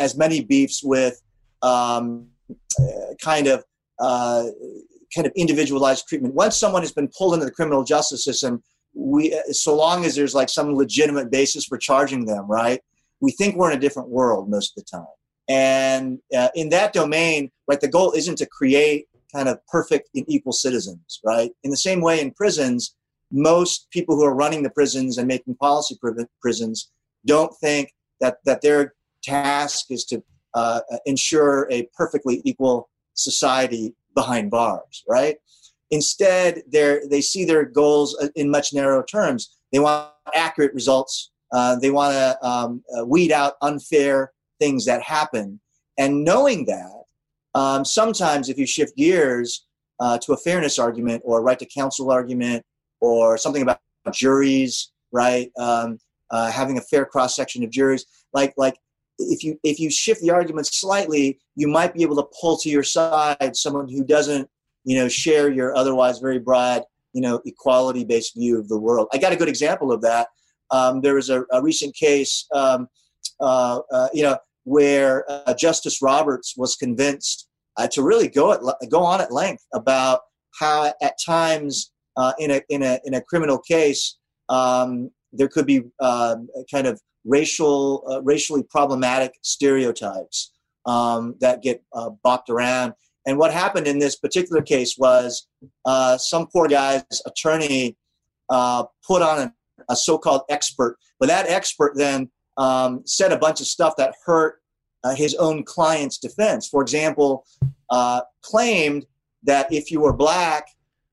as 0.00 0.16
many 0.16 0.42
beefs 0.42 0.82
with 0.82 1.20
um, 1.60 2.28
kind 3.22 3.46
of 3.46 3.62
uh, 3.98 4.44
kind 5.14 5.26
of 5.26 5.32
individualized 5.36 6.06
treatment. 6.08 6.34
Once 6.34 6.56
someone 6.56 6.80
has 6.80 6.92
been 6.92 7.08
pulled 7.08 7.34
into 7.34 7.44
the 7.44 7.52
criminal 7.52 7.84
justice 7.84 8.24
system, 8.24 8.62
we 8.94 9.38
so 9.50 9.76
long 9.76 10.06
as 10.06 10.14
there's 10.14 10.34
like 10.34 10.48
some 10.48 10.74
legitimate 10.74 11.30
basis 11.30 11.66
for 11.66 11.76
charging 11.76 12.24
them, 12.24 12.46
right? 12.48 12.80
We 13.20 13.32
think 13.32 13.56
we're 13.56 13.70
in 13.70 13.76
a 13.76 13.80
different 13.80 14.08
world 14.08 14.48
most 14.48 14.72
of 14.72 14.82
the 14.82 14.98
time. 14.98 15.14
And 15.48 16.20
uh, 16.34 16.48
in 16.54 16.70
that 16.70 16.94
domain, 16.94 17.50
right, 17.68 17.80
the 17.80 17.88
goal 17.88 18.12
isn't 18.12 18.36
to 18.36 18.46
create 18.46 19.08
kind 19.34 19.48
of 19.48 19.58
perfect 19.66 20.08
and 20.14 20.24
equal 20.28 20.52
citizens, 20.52 21.20
right? 21.24 21.50
In 21.64 21.70
the 21.70 21.76
same 21.76 22.00
way, 22.00 22.20
in 22.20 22.30
prisons, 22.30 22.94
most 23.30 23.90
people 23.90 24.16
who 24.16 24.24
are 24.24 24.34
running 24.34 24.62
the 24.62 24.70
prisons 24.70 25.18
and 25.18 25.28
making 25.28 25.54
policy 25.56 25.98
prisons 26.40 26.90
don't 27.26 27.54
think 27.58 27.92
that 28.20 28.38
that 28.44 28.60
their 28.60 28.94
task 29.22 29.86
is 29.90 30.04
to 30.06 30.22
uh, 30.54 30.80
ensure 31.06 31.68
a 31.70 31.88
perfectly 31.96 32.42
equal 32.44 32.88
society 33.14 33.94
behind 34.14 34.50
bars, 34.50 35.04
right? 35.08 35.36
Instead, 35.90 36.62
they 36.72 37.00
they 37.08 37.20
see 37.20 37.44
their 37.44 37.64
goals 37.64 38.16
in 38.36 38.50
much 38.50 38.72
narrower 38.72 39.04
terms. 39.04 39.56
They 39.72 39.78
want 39.78 40.10
accurate 40.34 40.74
results. 40.74 41.30
Uh, 41.52 41.76
they 41.76 41.90
want 41.90 42.12
to 42.12 42.46
um, 42.46 42.82
uh, 42.96 43.04
weed 43.04 43.32
out 43.32 43.54
unfair 43.62 44.32
things 44.60 44.84
that 44.84 45.02
happen. 45.02 45.60
And 45.98 46.24
knowing 46.24 46.64
that, 46.66 47.04
um, 47.54 47.84
sometimes 47.84 48.48
if 48.48 48.56
you 48.56 48.66
shift 48.66 48.96
gears 48.96 49.66
uh, 49.98 50.18
to 50.18 50.32
a 50.32 50.36
fairness 50.36 50.78
argument 50.78 51.22
or 51.24 51.38
a 51.38 51.42
right 51.42 51.58
to 51.58 51.66
counsel 51.66 52.10
argument 52.10 52.64
or 53.00 53.38
something 53.38 53.62
about 53.62 53.80
juries, 54.12 54.92
right? 55.12 55.50
Um, 55.58 55.98
uh, 56.30 56.50
having 56.50 56.78
a 56.78 56.82
fair 56.82 57.04
cross 57.04 57.34
section 57.34 57.64
of 57.64 57.70
juries. 57.70 58.06
Like 58.32 58.54
like 58.56 58.76
if 59.18 59.42
you 59.44 59.58
if 59.62 59.78
you 59.78 59.90
shift 59.90 60.20
the 60.22 60.30
argument 60.30 60.66
slightly, 60.66 61.38
you 61.56 61.68
might 61.68 61.94
be 61.94 62.02
able 62.02 62.16
to 62.16 62.28
pull 62.40 62.56
to 62.58 62.68
your 62.68 62.82
side 62.82 63.56
someone 63.56 63.88
who 63.88 64.04
doesn't 64.04 64.48
you 64.84 64.96
know 64.96 65.08
share 65.08 65.50
your 65.50 65.74
otherwise 65.76 66.18
very 66.18 66.38
broad 66.38 66.82
you 67.12 67.20
know 67.20 67.40
equality 67.44 68.04
based 68.04 68.34
view 68.34 68.58
of 68.58 68.68
the 68.68 68.78
world. 68.78 69.08
I 69.12 69.18
got 69.18 69.32
a 69.32 69.36
good 69.36 69.48
example 69.48 69.92
of 69.92 70.00
that. 70.02 70.28
Um, 70.70 71.00
there 71.00 71.14
was 71.14 71.30
a, 71.30 71.44
a 71.50 71.60
recent 71.60 71.94
case, 71.96 72.46
um, 72.54 72.88
uh, 73.40 73.80
uh, 73.92 74.08
you 74.12 74.22
know, 74.22 74.38
where 74.64 75.24
uh, 75.28 75.54
Justice 75.54 76.00
Roberts 76.00 76.54
was 76.56 76.76
convinced 76.76 77.48
uh, 77.76 77.88
to 77.88 78.02
really 78.02 78.28
go 78.28 78.52
at 78.52 78.60
go 78.88 79.02
on 79.02 79.20
at 79.20 79.32
length 79.32 79.64
about 79.74 80.20
how 80.58 80.92
at 81.02 81.14
times 81.24 81.89
uh, 82.16 82.32
in 82.38 82.50
a 82.50 82.62
in 82.68 82.82
a 82.82 82.98
in 83.04 83.14
a 83.14 83.20
criminal 83.20 83.58
case, 83.58 84.18
um, 84.48 85.10
there 85.32 85.48
could 85.48 85.66
be 85.66 85.82
uh, 86.00 86.36
kind 86.70 86.86
of 86.86 87.00
racial 87.24 88.04
uh, 88.10 88.22
racially 88.22 88.62
problematic 88.62 89.32
stereotypes 89.42 90.52
um, 90.86 91.34
that 91.40 91.62
get 91.62 91.82
uh, 91.94 92.10
bopped 92.24 92.48
around. 92.48 92.94
And 93.26 93.38
what 93.38 93.52
happened 93.52 93.86
in 93.86 93.98
this 93.98 94.16
particular 94.16 94.62
case 94.62 94.96
was 94.98 95.46
uh, 95.84 96.16
some 96.16 96.46
poor 96.46 96.68
guy's 96.68 97.04
attorney 97.26 97.96
uh, 98.48 98.84
put 99.06 99.22
on 99.22 99.38
a, 99.38 99.52
a, 99.90 99.94
so-called 99.94 100.42
expert, 100.48 100.96
but 101.20 101.28
that 101.28 101.46
expert 101.48 101.92
then 101.94 102.30
um, 102.56 103.02
said 103.04 103.30
a 103.30 103.38
bunch 103.38 103.60
of 103.60 103.66
stuff 103.66 103.94
that 103.98 104.14
hurt 104.24 104.56
his 105.16 105.34
own 105.34 105.64
client's 105.64 106.18
defense. 106.18 106.66
For 106.66 106.82
example, 106.82 107.46
claimed 108.42 109.06
that 109.42 109.72
if 109.72 109.90
you 109.90 110.00
were 110.00 110.12
black, 110.12 110.66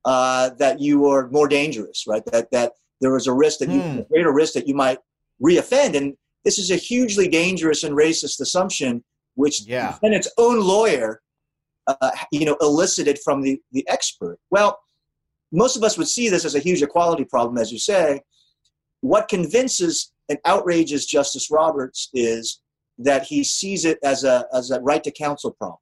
uh, 0.07 0.51
that 0.57 0.79
you 0.79 1.05
are 1.05 1.27
more 1.31 1.49
dangerous, 1.49 2.05
right? 2.07 2.23
That 2.27 2.49
that 2.51 2.71
there 3.01 3.11
was 3.11 3.27
a 3.27 3.33
risk 3.33 3.59
that 3.59 3.69
you 3.69 3.81
mm. 3.81 3.99
a 3.99 4.03
greater 4.03 4.31
risk 4.31 4.53
that 4.53 4.65
you 4.65 4.73
might 4.73 4.99
reoffend, 5.43 5.97
and 5.97 6.15
this 6.45 6.57
is 6.57 6.71
a 6.71 6.77
hugely 6.77 7.27
dangerous 7.27 7.83
and 7.83 7.93
racist 7.93 8.39
assumption, 8.39 9.03
which 9.35 9.67
yeah. 9.67 9.87
the 9.87 9.93
defendant's 9.93 10.31
own 10.37 10.61
lawyer, 10.61 11.21
uh, 11.87 12.11
you 12.31 12.45
know, 12.45 12.55
elicited 12.61 13.19
from 13.19 13.41
the 13.41 13.61
the 13.73 13.85
expert. 13.89 14.39
Well, 14.49 14.79
most 15.51 15.75
of 15.75 15.83
us 15.83 15.97
would 15.97 16.07
see 16.07 16.29
this 16.29 16.45
as 16.45 16.55
a 16.55 16.59
huge 16.59 16.81
equality 16.81 17.25
problem, 17.25 17.57
as 17.57 17.73
you 17.73 17.77
say. 17.77 18.21
What 19.01 19.27
convinces 19.27 20.13
and 20.29 20.39
outrages 20.45 21.05
Justice 21.05 21.51
Roberts 21.51 22.09
is 22.13 22.61
that 22.97 23.23
he 23.23 23.43
sees 23.43 23.83
it 23.83 23.99
as 24.05 24.23
a 24.23 24.45
as 24.53 24.71
a 24.71 24.79
right 24.79 25.03
to 25.03 25.11
counsel 25.11 25.51
problem. 25.51 25.79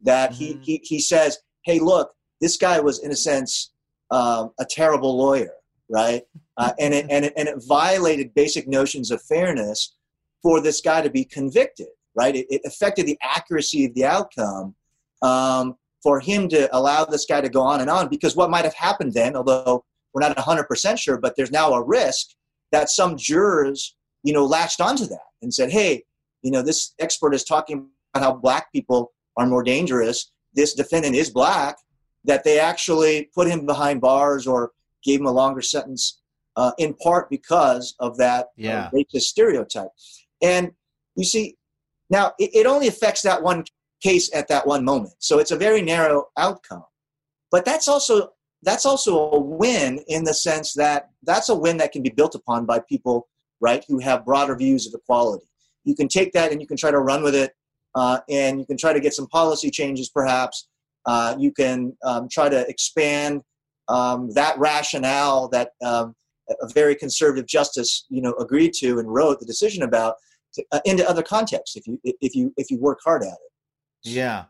That 0.00 0.32
mm-hmm. 0.32 0.62
he, 0.62 0.78
he 0.78 0.80
he 0.82 0.98
says, 0.98 1.36
"Hey, 1.66 1.78
look, 1.78 2.15
this 2.40 2.56
guy 2.56 2.80
was 2.80 3.02
in 3.02 3.10
a 3.10 3.16
sense 3.16 3.72
um, 4.10 4.52
a 4.60 4.64
terrible 4.64 5.16
lawyer, 5.16 5.52
right? 5.88 6.22
Uh, 6.56 6.72
and 6.80 6.94
it 6.94 7.06
and 7.10 7.24
it 7.24 7.32
and 7.36 7.48
it 7.48 7.62
violated 7.66 8.34
basic 8.34 8.68
notions 8.68 9.10
of 9.10 9.22
fairness 9.22 9.96
for 10.42 10.60
this 10.60 10.80
guy 10.80 11.02
to 11.02 11.10
be 11.10 11.24
convicted, 11.24 11.88
right? 12.14 12.36
It, 12.36 12.46
it 12.50 12.62
affected 12.64 13.06
the 13.06 13.18
accuracy 13.22 13.86
of 13.86 13.94
the 13.94 14.04
outcome. 14.04 14.74
Um, 15.22 15.76
for 16.06 16.20
him 16.20 16.48
to 16.48 16.68
allow 16.76 17.04
this 17.04 17.26
guy 17.26 17.40
to 17.40 17.48
go 17.48 17.60
on 17.60 17.80
and 17.80 17.90
on, 17.90 18.08
because 18.08 18.36
what 18.36 18.48
might 18.48 18.64
have 18.64 18.74
happened 18.74 19.12
then, 19.12 19.34
although 19.34 19.84
we're 20.14 20.20
not 20.20 20.36
100% 20.36 20.98
sure, 20.98 21.18
but 21.18 21.34
there's 21.36 21.50
now 21.50 21.72
a 21.72 21.82
risk 21.82 22.28
that 22.70 22.88
some 22.90 23.16
jurors, 23.16 23.96
you 24.22 24.32
know, 24.32 24.44
latched 24.44 24.80
onto 24.80 25.04
that 25.06 25.26
and 25.42 25.52
said, 25.52 25.68
hey, 25.68 26.04
you 26.42 26.52
know, 26.52 26.62
this 26.62 26.94
expert 27.00 27.34
is 27.34 27.42
talking 27.42 27.88
about 28.14 28.24
how 28.24 28.32
black 28.32 28.70
people 28.72 29.12
are 29.36 29.46
more 29.46 29.64
dangerous. 29.64 30.30
This 30.54 30.74
defendant 30.74 31.16
is 31.16 31.28
black, 31.28 31.76
that 32.26 32.44
they 32.44 32.58
actually 32.58 33.30
put 33.34 33.48
him 33.48 33.66
behind 33.66 34.00
bars 34.00 34.46
or 34.46 34.72
gave 35.02 35.20
him 35.20 35.26
a 35.26 35.32
longer 35.32 35.62
sentence 35.62 36.20
uh, 36.56 36.72
in 36.78 36.94
part 36.94 37.30
because 37.30 37.94
of 38.00 38.16
that 38.18 38.46
uh, 38.46 38.48
yeah. 38.56 38.84
uh, 38.84 38.90
racist 38.90 39.22
stereotype. 39.22 39.90
And 40.42 40.72
you 41.14 41.24
see, 41.24 41.56
now 42.10 42.32
it, 42.38 42.50
it 42.54 42.66
only 42.66 42.88
affects 42.88 43.22
that 43.22 43.42
one 43.42 43.64
case 44.02 44.34
at 44.34 44.48
that 44.48 44.66
one 44.66 44.84
moment. 44.84 45.14
So 45.18 45.38
it's 45.38 45.50
a 45.50 45.56
very 45.56 45.82
narrow 45.82 46.26
outcome. 46.36 46.84
But 47.50 47.64
that's 47.64 47.88
also 47.88 48.30
that's 48.62 48.86
also 48.86 49.30
a 49.30 49.40
win 49.40 50.00
in 50.08 50.24
the 50.24 50.34
sense 50.34 50.72
that 50.74 51.10
that's 51.22 51.48
a 51.48 51.54
win 51.54 51.76
that 51.76 51.92
can 51.92 52.02
be 52.02 52.10
built 52.10 52.34
upon 52.34 52.66
by 52.66 52.80
people, 52.80 53.28
right, 53.60 53.84
who 53.86 53.98
have 54.00 54.24
broader 54.24 54.56
views 54.56 54.86
of 54.86 54.94
equality. 54.94 55.46
You 55.84 55.94
can 55.94 56.08
take 56.08 56.32
that 56.32 56.50
and 56.50 56.60
you 56.60 56.66
can 56.66 56.76
try 56.76 56.90
to 56.90 56.98
run 56.98 57.22
with 57.22 57.34
it, 57.34 57.52
uh, 57.94 58.18
and 58.28 58.58
you 58.58 58.66
can 58.66 58.76
try 58.76 58.92
to 58.92 58.98
get 59.00 59.14
some 59.14 59.28
policy 59.28 59.70
changes, 59.70 60.08
perhaps. 60.08 60.68
Uh, 61.06 61.36
you 61.38 61.52
can 61.52 61.96
um, 62.04 62.28
try 62.30 62.48
to 62.48 62.68
expand 62.68 63.42
um, 63.88 64.30
that 64.34 64.58
rationale 64.58 65.48
that 65.48 65.70
um, 65.84 66.14
a 66.60 66.68
very 66.72 66.94
conservative 66.94 67.46
justice, 67.46 68.06
you 68.08 68.20
know, 68.20 68.34
agreed 68.40 68.72
to 68.74 68.98
and 68.98 69.12
wrote 69.12 69.40
the 69.40 69.46
decision 69.46 69.82
about 69.82 70.14
to, 70.54 70.64
uh, 70.72 70.80
into 70.84 71.08
other 71.08 71.22
contexts 71.22 71.76
if 71.76 71.86
you 71.86 72.00
if 72.04 72.34
you 72.34 72.52
if 72.56 72.70
you 72.70 72.78
work 72.78 72.98
hard 73.04 73.22
at 73.22 73.28
it. 73.28 73.52
Yeah. 74.02 74.44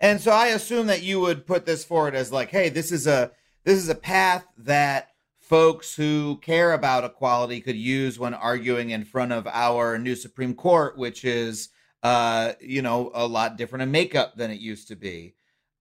And 0.00 0.20
so 0.20 0.30
I 0.30 0.48
assume 0.48 0.88
that 0.88 1.02
you 1.02 1.20
would 1.20 1.46
put 1.46 1.64
this 1.64 1.84
forward 1.84 2.14
as 2.14 2.30
like, 2.30 2.50
hey, 2.50 2.68
this 2.68 2.92
is 2.92 3.06
a 3.06 3.32
this 3.64 3.78
is 3.78 3.88
a 3.88 3.94
path 3.94 4.46
that 4.58 5.10
folks 5.40 5.94
who 5.94 6.38
care 6.42 6.72
about 6.72 7.04
equality 7.04 7.60
could 7.60 7.76
use 7.76 8.18
when 8.18 8.34
arguing 8.34 8.90
in 8.90 9.04
front 9.04 9.32
of 9.32 9.46
our 9.46 9.98
new 9.98 10.14
Supreme 10.14 10.54
Court, 10.54 10.98
which 10.98 11.24
is 11.24 11.70
uh, 12.02 12.52
you 12.60 12.82
know, 12.82 13.10
a 13.14 13.26
lot 13.26 13.56
different 13.56 13.82
in 13.82 13.90
makeup 13.90 14.36
than 14.36 14.50
it 14.50 14.60
used 14.60 14.88
to 14.88 14.96
be. 14.96 15.34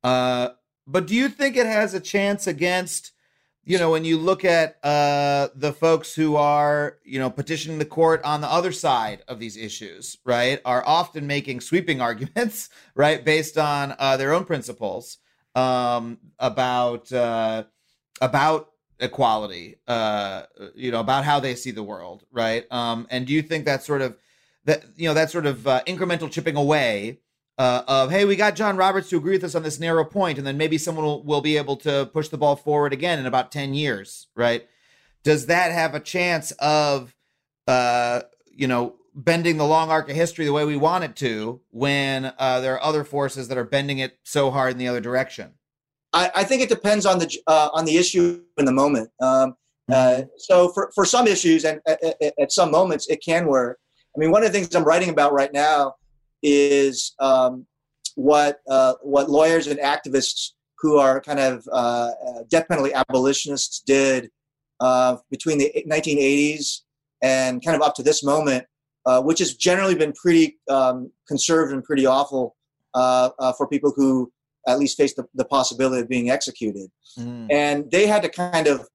Uh, 0.05 0.49
but 0.85 1.07
do 1.07 1.15
you 1.15 1.29
think 1.29 1.57
it 1.57 1.65
has 1.65 1.95
a 1.95 1.99
chance 1.99 2.45
against 2.45 3.11
you 3.67 3.79
know, 3.79 3.89
when 3.89 4.05
you 4.05 4.19
look 4.19 4.45
at 4.45 4.77
uh, 4.83 5.47
the 5.55 5.73
folks 5.73 6.13
who 6.13 6.35
are, 6.35 6.99
you 7.03 7.17
know, 7.17 7.31
petitioning 7.31 7.79
the 7.79 7.85
court 7.85 8.23
on 8.23 8.41
the 8.41 8.47
other 8.47 8.71
side 8.71 9.23
of 9.27 9.39
these 9.39 9.57
issues, 9.57 10.19
right, 10.23 10.61
are 10.63 10.83
often 10.85 11.25
making 11.25 11.61
sweeping 11.61 11.99
arguments, 12.09 12.69
right, 12.93 13.25
based 13.25 13.57
on 13.57 13.95
uh, 13.97 14.17
their 14.17 14.33
own 14.33 14.45
principles 14.45 15.17
um, 15.55 16.19
about 16.37 17.11
uh, 17.11 17.63
about 18.21 18.69
equality, 18.99 19.77
uh, 19.87 20.43
you 20.75 20.91
know, 20.91 20.99
about 20.99 21.25
how 21.25 21.39
they 21.39 21.55
see 21.55 21.71
the 21.71 21.83
world, 21.83 22.23
right? 22.31 22.71
Um, 22.71 23.07
and 23.09 23.25
do 23.25 23.33
you 23.33 23.41
think 23.41 23.65
that 23.65 23.81
sort 23.81 24.03
of 24.03 24.15
that 24.65 24.85
you 24.95 25.07
know 25.07 25.15
that 25.15 25.31
sort 25.31 25.47
of 25.47 25.57
incremental 25.87 26.29
chipping 26.29 26.55
away 26.55 27.17
uh, 27.57 27.83
of 27.87 28.11
hey, 28.11 28.25
we 28.25 28.35
got 28.35 28.55
John 28.55 28.77
Roberts 28.77 29.09
to 29.09 29.17
agree 29.17 29.33
with 29.33 29.43
us 29.43 29.55
on 29.55 29.63
this 29.63 29.79
narrow 29.79 30.03
point, 30.03 30.37
and 30.37 30.45
then 30.45 30.57
maybe 30.57 30.77
someone 30.77 31.05
will, 31.05 31.23
will 31.23 31.41
be 31.41 31.57
able 31.57 31.77
to 31.77 32.09
push 32.13 32.27
the 32.27 32.37
ball 32.37 32.55
forward 32.55 32.93
again 32.93 33.19
in 33.19 33.25
about 33.25 33.51
ten 33.51 33.73
years, 33.73 34.27
right? 34.35 34.67
Does 35.23 35.47
that 35.47 35.71
have 35.71 35.95
a 35.95 35.99
chance 35.99 36.51
of, 36.59 37.15
uh, 37.67 38.21
you 38.45 38.67
know, 38.67 38.95
bending 39.15 39.57
the 39.57 39.65
long 39.65 39.89
arc 39.89 40.09
of 40.09 40.15
history 40.15 40.45
the 40.45 40.53
way 40.53 40.65
we 40.65 40.75
want 40.75 41.03
it 41.03 41.15
to 41.15 41.61
when 41.71 42.33
uh, 42.37 42.59
there 42.59 42.73
are 42.75 42.83
other 42.83 43.03
forces 43.03 43.47
that 43.47 43.57
are 43.57 43.63
bending 43.63 43.99
it 43.99 44.19
so 44.23 44.51
hard 44.51 44.73
in 44.73 44.77
the 44.77 44.87
other 44.87 44.99
direction? 44.99 45.53
I, 46.13 46.31
I 46.35 46.43
think 46.43 46.61
it 46.61 46.69
depends 46.69 47.05
on 47.05 47.19
the 47.19 47.33
uh, 47.47 47.69
on 47.73 47.85
the 47.85 47.97
issue 47.97 48.43
in 48.57 48.65
the 48.65 48.71
moment. 48.71 49.09
Um, 49.21 49.55
uh, 49.89 49.93
mm-hmm. 49.93 50.23
so 50.37 50.71
for, 50.73 50.91
for 50.93 51.05
some 51.05 51.27
issues 51.27 51.63
and 51.63 51.79
at, 51.87 51.99
at, 52.39 52.51
some 52.51 52.71
moments 52.71 53.07
it 53.07 53.21
can 53.23 53.45
work. 53.45 53.77
I 54.15 54.19
mean, 54.19 54.31
one 54.31 54.43
of 54.43 54.51
the 54.51 54.57
things 54.57 54.73
I'm 54.73 54.83
writing 54.83 55.09
about 55.09 55.31
right 55.31 55.53
now 55.53 55.93
is 56.45 57.13
um, 57.19 57.65
what 58.13 58.59
uh, 58.69 58.93
what 59.01 59.29
lawyers 59.29 59.67
and 59.67 59.79
activists 59.79 60.51
who 60.79 60.97
are 60.97 61.19
kind 61.19 61.39
of 61.39 61.67
uh, 61.71 62.11
death 62.49 62.67
penalty 62.67 62.93
abolitionists 62.93 63.81
did 63.81 64.29
uh, 64.79 65.17
between 65.31 65.57
the 65.57 65.71
1980s 65.89 66.81
and 67.23 67.65
kind 67.65 67.75
of 67.75 67.81
up 67.81 67.95
to 67.95 68.03
this 68.03 68.23
moment, 68.23 68.65
uh, 69.05 69.21
which 69.21 69.39
has 69.39 69.55
generally 69.55 69.95
been 69.95 70.13
pretty 70.13 70.57
um, 70.69 71.11
conservative 71.27 71.73
and 71.73 71.83
pretty 71.83 72.05
awful 72.05 72.55
uh, 72.93 73.29
uh, 73.39 73.51
for 73.53 73.67
people 73.67 73.91
who 73.95 74.31
at 74.67 74.77
least 74.77 74.97
face 74.97 75.15
the, 75.15 75.25
the 75.33 75.45
possibility 75.45 76.01
of 76.01 76.09
being 76.09 76.29
executed. 76.29 76.89
Mm. 77.17 77.47
And 77.51 77.91
they 77.91 78.05
had 78.05 78.21
to 78.23 78.29
kind 78.29 78.67
of 78.67 78.87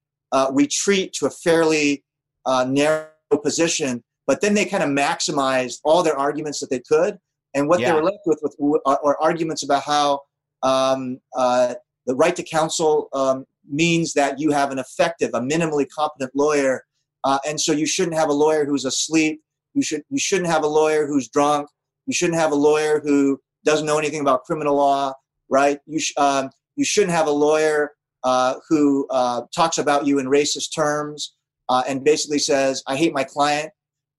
retreat 0.53 1.11
to 1.13 1.25
a 1.25 1.29
fairly 1.29 2.05
narrow 2.45 3.09
position 3.43 4.03
but 4.27 4.39
then 4.39 4.53
they 4.53 4.63
kind 4.63 4.81
of 4.81 4.89
maximized 4.89 5.79
all 5.83 6.03
their 6.03 6.17
arguments 6.17 6.59
that 6.59 6.69
they 6.69 6.79
could 6.79 7.17
and 7.53 7.67
what 7.67 7.79
yeah. 7.79 7.89
they 7.89 7.95
were 7.95 8.03
left 8.03 8.19
with, 8.25 8.39
with 8.59 8.81
are, 8.85 8.99
are 9.03 9.17
arguments 9.21 9.63
about 9.63 9.83
how 9.83 10.21
um, 10.63 11.19
uh, 11.35 11.75
the 12.05 12.15
right 12.15 12.35
to 12.35 12.43
counsel 12.43 13.09
um, 13.13 13.45
means 13.69 14.13
that 14.13 14.39
you 14.39 14.51
have 14.51 14.71
an 14.71 14.79
effective, 14.79 15.31
a 15.33 15.39
minimally 15.39 15.87
competent 15.89 16.31
lawyer, 16.35 16.85
uh, 17.23 17.39
and 17.47 17.59
so 17.59 17.71
you 17.71 17.85
shouldn't 17.85 18.15
have 18.15 18.29
a 18.29 18.33
lawyer 18.33 18.65
who's 18.65 18.85
asleep. 18.85 19.41
You 19.73 19.83
should 19.83 20.03
you 20.09 20.19
shouldn't 20.19 20.49
have 20.49 20.63
a 20.63 20.67
lawyer 20.67 21.07
who's 21.07 21.29
drunk. 21.29 21.67
You 22.07 22.13
shouldn't 22.13 22.39
have 22.39 22.51
a 22.51 22.55
lawyer 22.55 23.01
who 23.03 23.39
doesn't 23.63 23.85
know 23.85 23.99
anything 23.99 24.21
about 24.21 24.43
criminal 24.43 24.75
law, 24.75 25.13
right? 25.49 25.79
You 25.85 25.99
sh- 25.99 26.13
um, 26.17 26.49
you 26.75 26.85
shouldn't 26.85 27.13
have 27.13 27.27
a 27.27 27.31
lawyer 27.31 27.91
uh, 28.23 28.55
who 28.69 29.07
uh, 29.09 29.41
talks 29.55 29.77
about 29.77 30.05
you 30.05 30.19
in 30.19 30.25
racist 30.25 30.73
terms 30.73 31.35
uh, 31.69 31.83
and 31.87 32.03
basically 32.03 32.39
says, 32.39 32.83
"I 32.87 32.95
hate 32.95 33.13
my 33.13 33.23
client," 33.23 33.71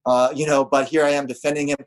uh, 0.05 0.29
you 0.33 0.45
know, 0.47 0.63
but 0.65 0.87
here 0.87 1.03
I 1.03 1.09
am 1.09 1.27
defending 1.27 1.69
him. 1.69 1.77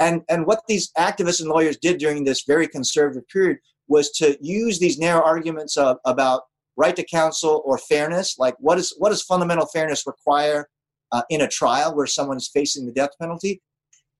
And, 0.00 0.22
and 0.28 0.46
what 0.46 0.62
these 0.68 0.92
activists 0.98 1.40
and 1.40 1.48
lawyers 1.48 1.76
did 1.76 1.98
during 1.98 2.24
this 2.24 2.44
very 2.46 2.68
conservative 2.68 3.28
period 3.28 3.58
was 3.88 4.10
to 4.12 4.38
use 4.40 4.78
these 4.78 4.98
narrow 4.98 5.22
arguments 5.22 5.76
of, 5.76 5.98
about 6.04 6.42
right 6.76 6.94
to 6.94 7.02
counsel 7.02 7.62
or 7.64 7.78
fairness, 7.78 8.38
like 8.38 8.54
what, 8.58 8.78
is, 8.78 8.94
what 8.98 9.10
does 9.10 9.22
fundamental 9.22 9.66
fairness 9.66 10.06
require 10.06 10.68
uh, 11.10 11.22
in 11.30 11.40
a 11.40 11.48
trial 11.48 11.96
where 11.96 12.06
someone 12.06 12.36
is 12.36 12.48
facing 12.48 12.86
the 12.86 12.92
death 12.92 13.10
penalty? 13.20 13.60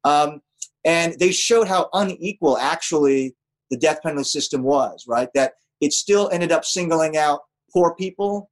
Um, 0.05 0.41
and 0.85 1.19
they 1.19 1.31
showed 1.31 1.69
how 1.69 1.89
unequal 1.93 2.59
actually 2.59 3.37
the 3.71 3.77
death 3.77 4.01
penalty 4.03 4.25
system 4.25 4.63
was, 4.63 5.05
right? 5.07 5.29
That 5.35 5.53
it 5.81 5.93
still 5.93 6.31
ended 6.33 6.51
up 6.51 6.65
singling 6.65 7.17
out 7.17 7.41
poor 7.73 7.95
people 7.95 8.51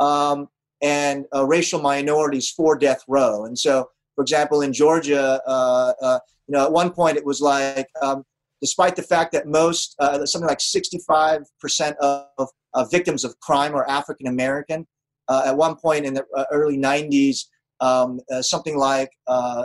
um, 0.00 0.48
and 0.82 1.26
uh, 1.34 1.46
racial 1.46 1.80
minorities 1.80 2.50
for 2.50 2.76
death 2.76 3.02
row. 3.08 3.46
And 3.46 3.58
so, 3.58 3.88
for 4.14 4.22
example, 4.22 4.62
in 4.62 4.72
Georgia, 4.72 5.40
uh, 5.46 5.92
uh 6.02 6.18
you 6.48 6.52
know, 6.56 6.64
at 6.64 6.72
one 6.72 6.90
point 6.90 7.16
it 7.16 7.24
was 7.24 7.40
like, 7.40 7.88
um, 8.02 8.24
despite 8.60 8.96
the 8.96 9.02
fact 9.02 9.32
that 9.32 9.46
most, 9.46 9.94
uh, 9.98 10.24
something 10.24 10.48
like 10.48 10.58
65% 10.58 11.44
of, 11.96 12.48
of 12.74 12.90
victims 12.90 13.24
of 13.24 13.38
crime 13.40 13.74
are 13.74 13.88
African 13.88 14.28
American, 14.28 14.86
uh, 15.28 15.42
at 15.46 15.56
one 15.56 15.76
point 15.76 16.06
in 16.06 16.14
the 16.14 16.24
uh, 16.36 16.44
early 16.52 16.78
90s, 16.78 17.46
um, 17.80 18.20
uh, 18.32 18.40
something 18.40 18.78
like 18.78 19.10
uh, 19.26 19.64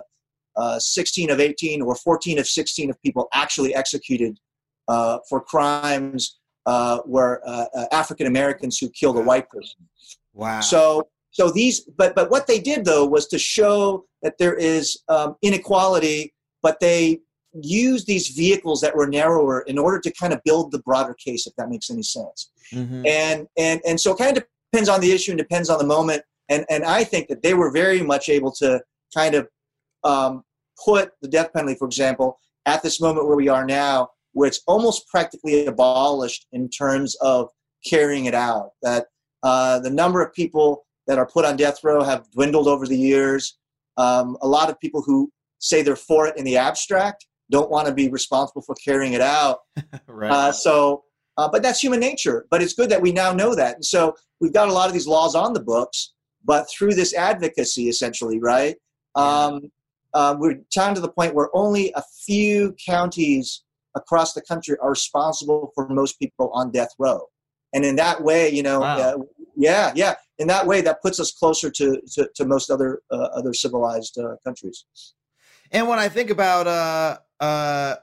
uh, 0.56 0.80
16 0.80 1.30
of 1.30 1.40
18 1.40 1.82
or 1.82 1.96
14 1.96 2.40
of 2.40 2.48
16 2.48 2.90
of 2.90 3.02
people 3.02 3.28
actually 3.34 3.74
executed 3.76 4.38
for 4.88 5.42
crimes 5.48 6.40
were 6.66 7.42
African 7.92 8.28
Americans 8.28 8.78
who 8.78 8.90
killed 8.90 9.18
a 9.18 9.22
white 9.22 9.50
person. 9.50 9.88
Wow. 10.34 10.62
So 10.62 11.08
so 11.32 11.50
these 11.50 11.82
but 11.98 12.14
but 12.14 12.30
what 12.30 12.48
they 12.48 12.60
did 12.60 12.84
though 12.84 13.06
was 13.06 13.28
to 13.28 13.40
show 13.40 14.06
that 14.22 14.38
there 14.38 14.54
is 14.54 15.02
um, 15.08 15.36
inequality 15.42 16.34
but 16.62 16.80
they 16.80 17.22
used 17.54 18.08
these 18.08 18.30
vehicles 18.30 18.82
that 18.82 18.96
were 18.96 19.08
narrower 19.08 19.62
in 19.62 19.78
order 19.78 20.00
to 20.00 20.12
kind 20.14 20.34
of 20.34 20.42
build 20.46 20.72
the 20.72 20.80
broader 20.80 21.14
case, 21.14 21.48
if 21.48 21.54
that 21.58 21.70
makes 21.70 21.90
any 21.90 22.04
sense. 22.04 22.52
Mm-hmm. 22.74 23.06
And 23.06 23.48
and 23.58 23.82
and 23.86 24.00
so 24.00 24.14
it 24.14 24.18
kind 24.18 24.38
of 24.38 24.46
depends 24.72 24.90
on 24.90 25.02
the 25.02 25.12
issue 25.12 25.32
and 25.32 25.38
depends 25.38 25.70
on 25.70 25.78
the 25.78 25.86
moment. 25.86 26.24
And 26.50 26.66
and 26.70 26.84
I 26.84 27.04
think 27.04 27.28
that 27.28 27.44
they 27.44 27.54
were 27.54 27.72
very 27.72 28.02
much 28.02 28.30
able 28.30 28.52
to 28.54 28.82
kind 29.14 29.36
of 29.36 29.48
um, 30.04 30.44
put 30.84 31.12
the 31.22 31.28
death 31.28 31.52
penalty, 31.54 31.76
for 31.76 31.86
example, 31.86 32.40
at 32.66 32.82
this 32.82 33.02
moment 33.02 33.28
where 33.28 33.38
we 33.38 33.50
are 33.50 33.66
now, 33.66 34.10
where 34.34 34.48
it's 34.48 34.62
almost 34.68 35.08
practically 35.08 35.66
abolished 35.66 36.48
in 36.54 36.70
terms 36.70 37.16
of 37.16 37.50
carrying 37.86 38.26
it 38.26 38.34
out. 38.36 38.72
That 38.82 39.08
uh, 39.44 39.80
the 39.80 39.90
number 39.90 40.24
of 40.24 40.34
people 40.34 40.86
that 41.08 41.18
are 41.18 41.26
put 41.26 41.46
on 41.46 41.58
death 41.58 41.84
row 41.84 42.04
have 42.04 42.30
dwindled 42.32 42.68
over 42.68 42.88
the 42.88 42.98
years. 42.98 43.58
Um, 43.98 44.38
a 44.42 44.48
lot 44.48 44.70
of 44.70 44.80
people 44.80 45.02
who 45.02 45.30
say 45.62 45.82
they're 45.82 45.96
for 45.96 46.28
it 46.28 46.38
in 46.38 46.44
the 46.44 46.58
abstract 46.58 47.26
don't 47.52 47.70
want 47.70 47.88
to 47.88 47.94
be 47.94 48.10
responsible 48.10 48.64
for 48.64 48.74
carrying 48.76 49.14
it 49.14 49.22
out. 49.22 49.60
right. 50.08 50.32
Uh, 50.32 50.52
so, 50.52 51.04
uh, 51.38 51.48
but 51.52 51.62
that's 51.62 51.80
human 51.80 52.00
nature. 52.00 52.48
But 52.50 52.64
it's 52.64 52.74
good 52.74 52.90
that 52.90 53.02
we 53.02 53.12
now 53.12 53.34
know 53.34 53.54
that. 53.54 53.76
And 53.76 53.86
so 53.86 54.16
we've 54.40 54.54
got 54.54 54.70
a 54.70 54.74
lot 54.74 54.88
of 54.88 54.94
these 54.94 55.08
laws 55.08 55.36
on 55.36 55.54
the 55.54 55.60
books, 55.60 56.14
but 56.44 56.68
through 56.72 56.96
this 56.96 57.14
advocacy, 57.14 57.90
essentially, 57.90 58.40
right? 58.40 58.76
Um, 59.16 59.72
uh, 60.14 60.36
we're 60.40 60.62
down 60.74 60.96
to 60.96 61.02
the 61.02 61.12
point 61.12 61.36
where 61.36 61.50
only 61.54 61.92
a 61.96 62.04
few 62.26 62.76
counties 62.84 63.64
across 63.96 64.34
the 64.34 64.42
country 64.42 64.78
are 64.82 64.90
responsible 64.90 65.72
for 65.76 65.88
most 65.90 66.18
people 66.18 66.50
on 66.54 66.72
death 66.72 66.90
row. 66.98 67.28
And 67.74 67.86
in 67.86 67.96
that 67.98 68.22
way, 68.22 68.50
you 68.50 68.64
know, 68.64 68.82
wow. 68.82 68.98
uh, 68.98 69.18
yeah, 69.56 69.92
yeah. 69.96 70.16
In 70.40 70.48
that 70.48 70.66
way, 70.66 70.82
that 70.82 71.02
puts 71.02 71.20
us 71.20 71.32
closer 71.32 71.70
to 71.70 72.02
to, 72.14 72.30
to 72.36 72.46
most 72.46 72.70
other 72.70 73.02
uh, 73.12 73.30
other 73.34 73.54
civilized 73.54 74.18
uh, 74.18 74.36
countries. 74.44 74.86
And 75.72 75.88
when 75.88 76.00
I 76.00 76.10
think 76.10 76.30
about, 76.30 76.68
uh, 76.68 77.18
uh, 77.40 77.96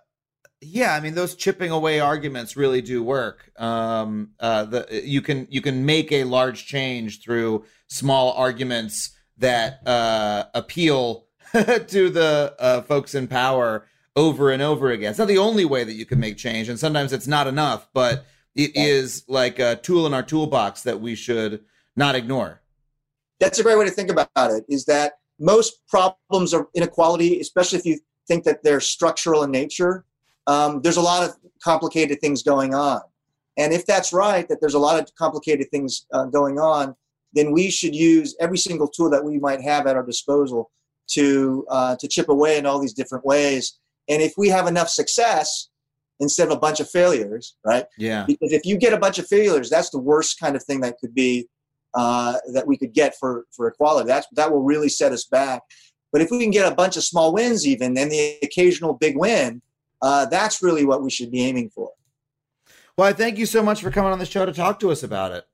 yeah, 0.60 0.94
I 0.94 1.00
mean, 1.00 1.14
those 1.14 1.34
chipping 1.34 1.70
away 1.70 2.00
arguments 2.00 2.56
really 2.56 2.80
do 2.80 3.02
work. 3.02 3.52
Um, 3.60 4.30
uh, 4.40 4.64
the 4.64 5.02
you 5.04 5.22
can 5.22 5.46
you 5.50 5.60
can 5.60 5.86
make 5.86 6.10
a 6.10 6.24
large 6.24 6.66
change 6.66 7.22
through 7.22 7.64
small 7.88 8.32
arguments 8.32 9.16
that 9.36 9.86
uh, 9.86 10.44
appeal 10.54 11.26
to 11.52 12.10
the 12.10 12.54
uh, 12.58 12.82
folks 12.82 13.14
in 13.14 13.28
power 13.28 13.86
over 14.16 14.50
and 14.50 14.62
over 14.62 14.90
again. 14.90 15.10
It's 15.10 15.18
not 15.18 15.28
the 15.28 15.38
only 15.38 15.64
way 15.64 15.84
that 15.84 15.92
you 15.92 16.04
can 16.04 16.18
make 16.18 16.36
change, 16.38 16.68
and 16.68 16.78
sometimes 16.78 17.12
it's 17.12 17.28
not 17.28 17.46
enough, 17.46 17.86
but 17.94 18.24
it 18.56 18.72
is 18.74 19.24
like 19.28 19.60
a 19.60 19.76
tool 19.76 20.06
in 20.06 20.14
our 20.14 20.24
toolbox 20.24 20.82
that 20.82 21.00
we 21.00 21.14
should 21.14 21.64
not 21.94 22.16
ignore. 22.16 22.62
That's 23.38 23.60
a 23.60 23.62
great 23.62 23.78
way 23.78 23.84
to 23.84 23.92
think 23.92 24.10
about 24.10 24.28
it. 24.36 24.64
Is 24.68 24.86
that 24.86 25.12
most 25.38 25.86
problems 25.88 26.52
of 26.52 26.66
inequality, 26.74 27.40
especially 27.40 27.78
if 27.78 27.84
you 27.84 27.98
think 28.26 28.44
that 28.44 28.62
they're 28.62 28.80
structural 28.80 29.42
in 29.42 29.50
nature, 29.50 30.04
um, 30.46 30.80
there's 30.82 30.96
a 30.96 31.02
lot 31.02 31.28
of 31.28 31.36
complicated 31.62 32.20
things 32.20 32.42
going 32.42 32.74
on. 32.74 33.00
And 33.56 33.72
if 33.72 33.84
that's 33.86 34.12
right, 34.12 34.48
that 34.48 34.60
there's 34.60 34.74
a 34.74 34.78
lot 34.78 35.00
of 35.00 35.12
complicated 35.16 35.68
things 35.70 36.06
uh, 36.12 36.26
going 36.26 36.58
on, 36.58 36.94
then 37.32 37.52
we 37.52 37.70
should 37.70 37.94
use 37.94 38.36
every 38.40 38.58
single 38.58 38.88
tool 38.88 39.10
that 39.10 39.24
we 39.24 39.38
might 39.38 39.60
have 39.60 39.86
at 39.86 39.96
our 39.96 40.04
disposal 40.04 40.70
to 41.08 41.66
uh, 41.70 41.96
to 41.96 42.08
chip 42.08 42.28
away 42.28 42.58
in 42.58 42.66
all 42.66 42.78
these 42.78 42.94
different 42.94 43.24
ways. 43.24 43.78
And 44.08 44.22
if 44.22 44.34
we 44.36 44.48
have 44.48 44.66
enough 44.66 44.88
success 44.88 45.68
instead 46.20 46.48
of 46.48 46.54
a 46.54 46.60
bunch 46.60 46.80
of 46.80 46.90
failures, 46.90 47.56
right? 47.64 47.84
Yeah. 47.96 48.24
Because 48.26 48.52
if 48.52 48.64
you 48.64 48.76
get 48.76 48.92
a 48.92 48.98
bunch 48.98 49.18
of 49.18 49.26
failures, 49.26 49.70
that's 49.70 49.90
the 49.90 49.98
worst 49.98 50.40
kind 50.40 50.56
of 50.56 50.64
thing 50.64 50.80
that 50.80 50.96
could 51.00 51.14
be 51.14 51.48
uh, 51.94 52.36
that 52.52 52.66
we 52.66 52.76
could 52.76 52.92
get 52.92 53.14
for 53.18 53.44
for 53.50 53.68
equality. 53.68 54.06
That's 54.06 54.26
that 54.32 54.50
will 54.50 54.62
really 54.62 54.88
set 54.88 55.12
us 55.12 55.24
back. 55.24 55.62
But 56.12 56.22
if 56.22 56.30
we 56.30 56.40
can 56.40 56.50
get 56.50 56.70
a 56.70 56.74
bunch 56.74 56.96
of 56.96 57.04
small 57.04 57.32
wins, 57.32 57.66
even 57.66 57.96
and 57.98 58.10
the 58.10 58.38
occasional 58.42 58.94
big 58.94 59.16
win, 59.16 59.60
uh, 60.00 60.26
that's 60.26 60.62
really 60.62 60.84
what 60.84 61.02
we 61.02 61.10
should 61.10 61.30
be 61.30 61.44
aiming 61.44 61.70
for. 61.70 61.90
Well, 62.96 63.06
I 63.06 63.12
thank 63.12 63.38
you 63.38 63.46
so 63.46 63.62
much 63.62 63.80
for 63.80 63.90
coming 63.90 64.12
on 64.12 64.18
the 64.18 64.26
show 64.26 64.44
to 64.44 64.52
talk 64.52 64.80
to 64.80 64.90
us 64.90 65.02
about 65.02 65.32
it. 65.32 65.44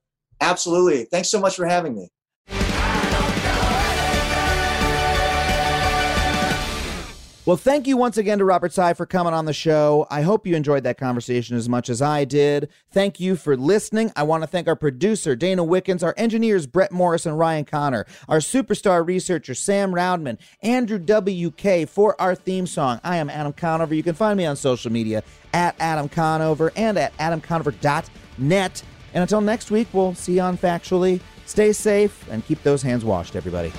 Absolutely. 0.40 1.04
Thanks 1.04 1.30
so 1.30 1.40
much 1.40 1.56
for 1.56 1.66
having 1.66 1.94
me. 1.94 2.08
Well, 7.46 7.58
thank 7.58 7.86
you 7.86 7.98
once 7.98 8.16
again 8.16 8.38
to 8.38 8.44
Robert 8.46 8.72
Tsai 8.72 8.94
for 8.94 9.04
coming 9.04 9.34
on 9.34 9.44
the 9.44 9.52
show. 9.52 10.06
I 10.10 10.22
hope 10.22 10.46
you 10.46 10.56
enjoyed 10.56 10.82
that 10.84 10.96
conversation 10.96 11.58
as 11.58 11.68
much 11.68 11.90
as 11.90 12.00
I 12.00 12.24
did. 12.24 12.70
Thank 12.90 13.20
you 13.20 13.36
for 13.36 13.54
listening. 13.54 14.10
I 14.16 14.22
want 14.22 14.42
to 14.42 14.46
thank 14.46 14.66
our 14.66 14.74
producer, 14.74 15.36
Dana 15.36 15.62
Wickens, 15.62 16.02
our 16.02 16.14
engineers, 16.16 16.66
Brett 16.66 16.90
Morris 16.90 17.26
and 17.26 17.38
Ryan 17.38 17.66
Connor, 17.66 18.06
our 18.30 18.38
superstar 18.38 19.06
researcher, 19.06 19.54
Sam 19.54 19.92
Roudman, 19.92 20.38
Andrew 20.62 20.98
W.K. 20.98 21.84
for 21.84 22.18
our 22.18 22.34
theme 22.34 22.66
song. 22.66 22.98
I 23.04 23.18
am 23.18 23.28
Adam 23.28 23.52
Conover. 23.52 23.94
You 23.94 24.02
can 24.02 24.14
find 24.14 24.38
me 24.38 24.46
on 24.46 24.56
social 24.56 24.90
media 24.90 25.22
at 25.52 25.76
Adam 25.78 26.08
Conover 26.08 26.72
and 26.76 26.96
at 26.96 27.14
adamconover.net. 27.18 28.82
And 29.12 29.20
until 29.20 29.42
next 29.42 29.70
week, 29.70 29.88
we'll 29.92 30.14
see 30.14 30.36
you 30.36 30.40
on 30.40 30.56
Factually. 30.56 31.20
Stay 31.44 31.74
safe 31.74 32.26
and 32.30 32.42
keep 32.46 32.62
those 32.62 32.80
hands 32.80 33.04
washed, 33.04 33.36
everybody. 33.36 33.70